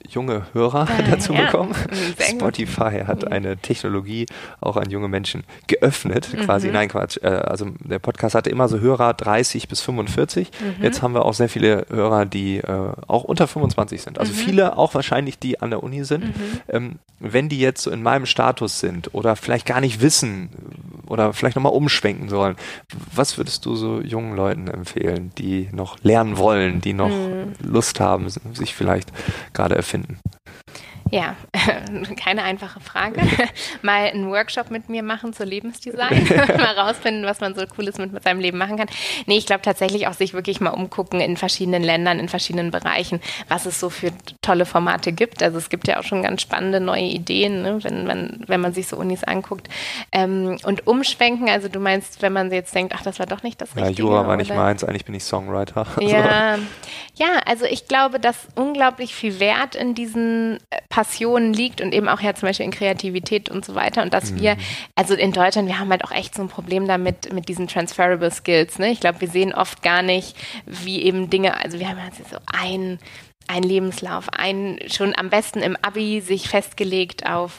junge 0.08 0.46
Hörer 0.52 0.86
dazu 1.10 1.32
ja, 1.32 1.46
bekommen. 1.46 1.74
Spotify 2.18 3.02
hat 3.06 3.30
eine 3.30 3.56
Technologie 3.56 4.26
auch 4.60 4.76
an 4.76 4.90
junge 4.90 5.08
Menschen 5.08 5.44
geöffnet, 5.66 6.28
mhm. 6.32 6.40
quasi. 6.40 6.70
Nein, 6.70 6.88
Quatsch. 6.88 7.18
Äh, 7.22 7.28
also 7.28 7.66
der 7.80 7.98
Podcast 7.98 8.34
hatte 8.34 8.50
immer 8.50 8.68
so 8.68 8.80
Hörer 8.80 9.14
30 9.14 9.68
bis 9.68 9.80
45. 9.80 10.50
Mhm. 10.50 10.82
Jetzt 10.82 11.02
haben 11.02 11.14
wir 11.14 11.24
auch 11.24 11.34
sehr 11.34 11.48
viele 11.48 11.86
Hörer, 11.90 12.26
die 12.26 12.58
äh, 12.58 12.92
auch 13.06 13.24
unter 13.24 13.46
25 13.46 14.02
sind. 14.02 14.18
Also 14.18 14.32
mhm. 14.32 14.36
viele 14.36 14.78
auch 14.78 14.94
wahrscheinlich, 14.94 15.38
die 15.38 15.60
an 15.60 15.70
der 15.70 15.82
Uni 15.82 16.04
sind. 16.04 16.24
Mhm. 16.24 16.60
Ähm, 16.68 16.98
wenn 17.20 17.48
die 17.48 17.58
jetzt 17.58 17.82
so 17.82 17.90
in 17.90 18.02
meinem 18.02 18.26
Status 18.26 18.80
sind 18.80 19.14
oder 19.14 19.34
vielleicht 19.36 19.66
gar 19.66 19.80
nicht 19.80 20.00
wissen 20.00 20.50
oder 21.06 21.32
vielleicht 21.32 21.56
nochmal 21.56 21.72
umschwenken 21.72 22.28
sollen, 22.28 22.56
was 23.12 23.38
würdest 23.38 23.66
du 23.66 23.74
so 23.74 24.00
jungen 24.00 24.36
Leuten 24.36 24.68
empfehlen, 24.68 25.32
die 25.36 25.68
noch 25.72 25.98
lernen 26.02 26.38
wollen, 26.38 26.80
die 26.80 26.94
noch 26.94 27.08
mhm. 27.08 27.54
Lust 27.60 27.98
haben, 27.98 28.28
sich 28.28 28.74
vielleicht 28.74 29.12
gerade 29.52 29.74
erfinden? 29.88 30.18
Ja, 31.10 31.36
keine 32.16 32.42
einfache 32.42 32.80
Frage. 32.80 33.20
Mal 33.82 34.10
einen 34.10 34.30
Workshop 34.30 34.70
mit 34.70 34.88
mir 34.88 35.02
machen 35.02 35.32
zur 35.32 35.46
Lebensdesign, 35.46 36.28
mal 36.56 36.78
rausfinden, 36.78 37.24
was 37.24 37.40
man 37.40 37.54
so 37.54 37.66
Cooles 37.66 37.98
mit, 37.98 38.12
mit 38.12 38.22
seinem 38.24 38.40
Leben 38.40 38.58
machen 38.58 38.76
kann. 38.76 38.88
Nee, 39.26 39.38
ich 39.38 39.46
glaube 39.46 39.62
tatsächlich 39.62 40.06
auch 40.06 40.12
sich 40.12 40.34
wirklich 40.34 40.60
mal 40.60 40.70
umgucken 40.70 41.20
in 41.20 41.36
verschiedenen 41.36 41.82
Ländern, 41.82 42.18
in 42.18 42.28
verschiedenen 42.28 42.70
Bereichen, 42.70 43.20
was 43.48 43.66
es 43.66 43.80
so 43.80 43.90
für 43.90 44.12
tolle 44.42 44.66
Formate 44.66 45.12
gibt. 45.12 45.42
Also 45.42 45.58
es 45.58 45.70
gibt 45.70 45.88
ja 45.88 45.98
auch 45.98 46.02
schon 46.02 46.22
ganz 46.22 46.42
spannende 46.42 46.80
neue 46.80 47.04
Ideen, 47.04 47.62
ne, 47.62 47.78
wenn, 47.82 48.06
man, 48.06 48.44
wenn 48.46 48.60
man 48.60 48.72
sich 48.72 48.88
so 48.88 48.96
Unis 48.96 49.24
anguckt. 49.24 49.68
Ähm, 50.12 50.58
und 50.64 50.86
umschwenken, 50.86 51.48
also 51.48 51.68
du 51.68 51.80
meinst, 51.80 52.22
wenn 52.22 52.32
man 52.32 52.50
jetzt 52.52 52.74
denkt, 52.74 52.92
ach, 52.96 53.02
das 53.02 53.18
war 53.18 53.26
doch 53.26 53.42
nicht 53.42 53.60
das 53.60 53.76
Richtige. 53.76 53.92
Ja, 53.92 53.98
Jura 53.98 54.26
war 54.26 54.36
nicht 54.36 54.54
meins, 54.54 54.84
eigentlich 54.84 55.04
bin 55.04 55.14
ich 55.14 55.24
Songwriter. 55.24 55.86
Ja, 56.00 56.58
ja 57.14 57.28
also 57.46 57.64
ich 57.64 57.88
glaube, 57.88 58.20
dass 58.20 58.48
unglaublich 58.54 59.14
viel 59.14 59.40
Wert 59.40 59.74
in 59.74 59.94
diesen 59.94 60.58
äh, 60.70 60.78
Passion 60.98 61.52
liegt 61.52 61.80
und 61.80 61.94
eben 61.94 62.08
auch 62.08 62.20
ja 62.20 62.34
zum 62.34 62.48
Beispiel 62.48 62.66
in 62.66 62.72
Kreativität 62.72 63.48
und 63.50 63.64
so 63.64 63.76
weiter. 63.76 64.02
Und 64.02 64.12
dass 64.12 64.32
mhm. 64.32 64.40
wir, 64.40 64.56
also 64.96 65.14
in 65.14 65.30
Deutschland, 65.30 65.68
wir 65.68 65.78
haben 65.78 65.90
halt 65.90 66.02
auch 66.02 66.10
echt 66.10 66.34
so 66.34 66.42
ein 66.42 66.48
Problem 66.48 66.88
damit, 66.88 67.32
mit 67.32 67.48
diesen 67.48 67.68
transferable 67.68 68.32
Skills. 68.32 68.80
Ne? 68.80 68.90
Ich 68.90 68.98
glaube, 68.98 69.20
wir 69.20 69.28
sehen 69.28 69.54
oft 69.54 69.80
gar 69.84 70.02
nicht, 70.02 70.36
wie 70.66 71.02
eben 71.02 71.30
Dinge, 71.30 71.62
also 71.62 71.78
wir 71.78 71.88
haben 71.88 71.98
jetzt 72.04 72.28
so 72.28 72.38
ein, 72.52 72.98
ein 73.46 73.62
Lebenslauf, 73.62 74.28
ein, 74.32 74.80
schon 74.88 75.14
am 75.16 75.30
besten 75.30 75.60
im 75.60 75.76
Abi 75.82 76.20
sich 76.20 76.48
festgelegt 76.48 77.26
auf 77.26 77.52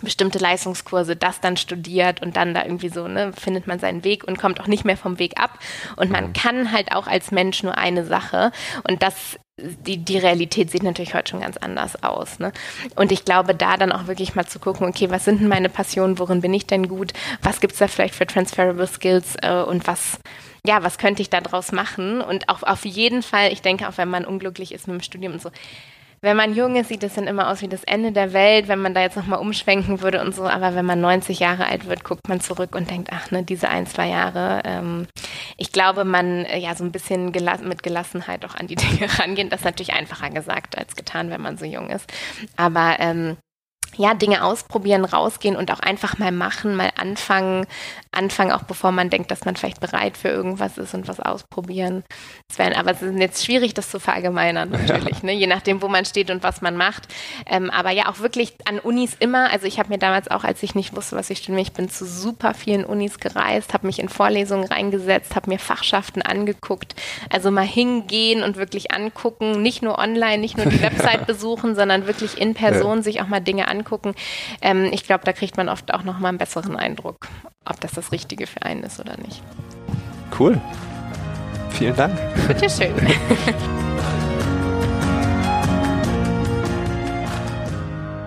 bestimmte 0.00 0.38
Leistungskurse, 0.38 1.16
das 1.16 1.40
dann 1.40 1.56
studiert 1.56 2.22
und 2.22 2.36
dann 2.36 2.54
da 2.54 2.62
irgendwie 2.62 2.90
so, 2.90 3.08
ne, 3.08 3.32
findet 3.32 3.66
man 3.66 3.80
seinen 3.80 4.04
Weg 4.04 4.22
und 4.22 4.38
kommt 4.38 4.60
auch 4.60 4.68
nicht 4.68 4.84
mehr 4.84 4.96
vom 4.96 5.18
Weg 5.18 5.40
ab. 5.40 5.58
Und 5.96 6.12
man 6.12 6.28
mhm. 6.28 6.32
kann 6.32 6.70
halt 6.70 6.92
auch 6.94 7.08
als 7.08 7.32
Mensch 7.32 7.64
nur 7.64 7.76
eine 7.76 8.04
Sache. 8.04 8.52
Und 8.88 9.02
das 9.02 9.36
die, 9.58 9.98
die 9.98 10.18
Realität 10.18 10.70
sieht 10.70 10.82
natürlich 10.82 11.14
heute 11.14 11.30
schon 11.30 11.40
ganz 11.40 11.56
anders 11.58 12.02
aus. 12.02 12.38
Ne? 12.38 12.52
Und 12.96 13.12
ich 13.12 13.24
glaube, 13.24 13.54
da 13.54 13.76
dann 13.76 13.92
auch 13.92 14.06
wirklich 14.06 14.34
mal 14.34 14.46
zu 14.46 14.58
gucken, 14.58 14.86
okay, 14.86 15.10
was 15.10 15.24
sind 15.24 15.40
denn 15.40 15.48
meine 15.48 15.68
Passionen, 15.68 16.18
worin 16.18 16.40
bin 16.40 16.54
ich 16.54 16.66
denn 16.66 16.88
gut, 16.88 17.12
was 17.42 17.60
gibt 17.60 17.74
es 17.74 17.78
da 17.78 17.88
vielleicht 17.88 18.14
für 18.14 18.26
transferable 18.26 18.86
Skills 18.86 19.36
äh, 19.42 19.62
und 19.62 19.86
was, 19.86 20.18
ja, 20.66 20.82
was 20.82 20.96
könnte 20.96 21.22
ich 21.22 21.28
da 21.30 21.40
draus 21.40 21.70
machen? 21.70 22.22
Und 22.22 22.48
auch 22.48 22.62
auf 22.62 22.84
jeden 22.84 23.22
Fall, 23.22 23.52
ich 23.52 23.62
denke, 23.62 23.88
auch 23.88 23.98
wenn 23.98 24.08
man 24.08 24.24
unglücklich 24.24 24.72
ist 24.72 24.88
mit 24.88 25.00
dem 25.00 25.02
Studium 25.02 25.34
und 25.34 25.42
so, 25.42 25.50
wenn 26.22 26.36
man 26.36 26.54
jung 26.54 26.76
ist, 26.76 26.88
sieht 26.88 27.02
es 27.02 27.14
dann 27.14 27.26
immer 27.26 27.48
aus 27.50 27.62
wie 27.62 27.68
das 27.68 27.82
Ende 27.82 28.12
der 28.12 28.32
Welt, 28.32 28.68
wenn 28.68 28.78
man 28.78 28.94
da 28.94 29.00
jetzt 29.00 29.16
nochmal 29.16 29.40
umschwenken 29.40 30.02
würde 30.02 30.20
und 30.20 30.32
so. 30.32 30.44
Aber 30.44 30.76
wenn 30.76 30.86
man 30.86 31.00
90 31.00 31.40
Jahre 31.40 31.66
alt 31.66 31.88
wird, 31.88 32.04
guckt 32.04 32.28
man 32.28 32.40
zurück 32.40 32.76
und 32.76 32.88
denkt, 32.90 33.08
ach 33.12 33.32
ne, 33.32 33.42
diese 33.42 33.68
ein, 33.68 33.86
zwei 33.86 34.08
Jahre. 34.08 34.62
Ähm, 34.64 35.08
ich 35.56 35.72
glaube, 35.72 36.04
man 36.04 36.44
äh, 36.44 36.58
ja 36.58 36.76
so 36.76 36.84
ein 36.84 36.92
bisschen 36.92 37.32
gelass 37.32 37.62
mit 37.62 37.82
Gelassenheit 37.82 38.44
auch 38.44 38.54
an 38.54 38.68
die 38.68 38.76
Dinge 38.76 39.08
rangehen. 39.18 39.50
Das 39.50 39.60
ist 39.60 39.64
natürlich 39.64 39.94
einfacher 39.94 40.30
gesagt 40.30 40.78
als 40.78 40.94
getan, 40.94 41.30
wenn 41.30 41.40
man 41.40 41.58
so 41.58 41.64
jung 41.64 41.90
ist. 41.90 42.10
Aber 42.56 42.96
ähm, 43.00 43.36
ja, 43.96 44.14
Dinge 44.14 44.44
ausprobieren, 44.44 45.04
rausgehen 45.04 45.56
und 45.56 45.70
auch 45.70 45.80
einfach 45.80 46.18
mal 46.18 46.32
machen, 46.32 46.74
mal 46.76 46.90
anfangen, 46.96 47.66
anfangen, 48.10 48.52
auch 48.52 48.62
bevor 48.62 48.92
man 48.92 49.10
denkt, 49.10 49.30
dass 49.30 49.44
man 49.44 49.56
vielleicht 49.56 49.80
bereit 49.80 50.16
für 50.16 50.28
irgendwas 50.28 50.78
ist 50.78 50.94
und 50.94 51.08
was 51.08 51.20
ausprobieren. 51.20 52.04
Wär, 52.56 52.76
aber 52.78 52.92
es 52.92 53.02
ist 53.02 53.18
jetzt 53.18 53.44
schwierig, 53.44 53.74
das 53.74 53.90
zu 53.90 54.00
verallgemeinern, 54.00 54.70
natürlich, 54.70 55.18
ja. 55.18 55.26
ne? 55.26 55.32
je 55.32 55.46
nachdem, 55.46 55.82
wo 55.82 55.88
man 55.88 56.04
steht 56.04 56.30
und 56.30 56.42
was 56.42 56.62
man 56.62 56.76
macht. 56.76 57.08
Ähm, 57.46 57.70
aber 57.70 57.90
ja, 57.90 58.08
auch 58.08 58.20
wirklich 58.20 58.54
an 58.66 58.78
Unis 58.78 59.14
immer, 59.18 59.50
also 59.50 59.66
ich 59.66 59.78
habe 59.78 59.90
mir 59.90 59.98
damals 59.98 60.30
auch, 60.30 60.44
als 60.44 60.62
ich 60.62 60.74
nicht 60.74 60.96
wusste, 60.96 61.16
was 61.16 61.30
ich 61.30 61.38
studiere, 61.38 61.62
ich 61.62 61.72
bin 61.72 61.88
zu 61.88 62.06
super 62.06 62.54
vielen 62.54 62.84
Unis 62.84 63.18
gereist, 63.18 63.74
habe 63.74 63.86
mich 63.86 63.98
in 63.98 64.08
Vorlesungen 64.08 64.64
reingesetzt, 64.64 65.36
habe 65.36 65.50
mir 65.50 65.58
Fachschaften 65.58 66.22
angeguckt, 66.22 66.94
also 67.30 67.50
mal 67.50 67.66
hingehen 67.66 68.42
und 68.42 68.56
wirklich 68.56 68.92
angucken, 68.92 69.62
nicht 69.62 69.82
nur 69.82 69.98
online, 69.98 70.38
nicht 70.38 70.56
nur 70.56 70.66
die 70.66 70.82
Website 70.82 71.26
besuchen, 71.26 71.74
sondern 71.74 72.06
wirklich 72.06 72.38
in 72.38 72.54
Person 72.54 72.98
ja. 72.98 73.02
sich 73.02 73.20
auch 73.20 73.28
mal 73.28 73.40
Dinge 73.40 73.68
angucken 73.68 73.81
angucken. 73.82 74.14
Ähm, 74.60 74.88
ich 74.92 75.04
glaube, 75.04 75.24
da 75.24 75.32
kriegt 75.32 75.56
man 75.56 75.68
oft 75.68 75.92
auch 75.92 76.04
noch 76.04 76.18
mal 76.18 76.28
einen 76.28 76.38
besseren 76.38 76.76
Eindruck, 76.76 77.28
ob 77.64 77.80
das 77.80 77.92
das 77.92 78.12
Richtige 78.12 78.46
für 78.46 78.62
einen 78.62 78.82
ist 78.84 79.00
oder 79.00 79.16
nicht. 79.18 79.42
Cool. 80.38 80.60
Vielen 81.70 81.96
Dank. 81.96 82.16
Bitteschön. 82.48 82.94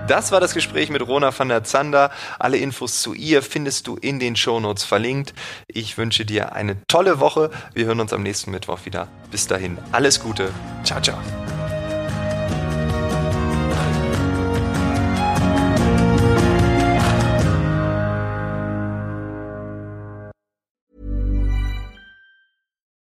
Das 0.08 0.32
war 0.32 0.40
das 0.40 0.54
Gespräch 0.54 0.92
mit 0.92 1.08
Rona 1.08 1.38
van 1.38 1.50
der 1.50 1.64
Zander. 1.64 2.12
Alle 2.38 2.58
Infos 2.58 3.02
zu 3.02 3.16
ihr 3.16 3.42
findest 3.42 3.88
du 3.88 3.96
in 3.96 4.20
den 4.20 4.36
Shownotes 4.36 4.84
verlinkt. 4.84 5.34
Ich 5.68 5.98
wünsche 5.98 6.26
dir 6.26 6.54
eine 6.54 6.86
tolle 6.88 7.20
Woche. 7.20 7.50
Wir 7.74 7.86
hören 7.86 8.00
uns 8.00 8.14
am 8.14 8.22
nächsten 8.22 8.52
Mittwoch 8.52 8.86
wieder. 8.86 9.08
Bis 9.32 9.48
dahin, 9.48 9.80
alles 9.92 10.22
Gute. 10.22 10.52
Ciao, 10.84 11.02
ciao. 11.02 11.18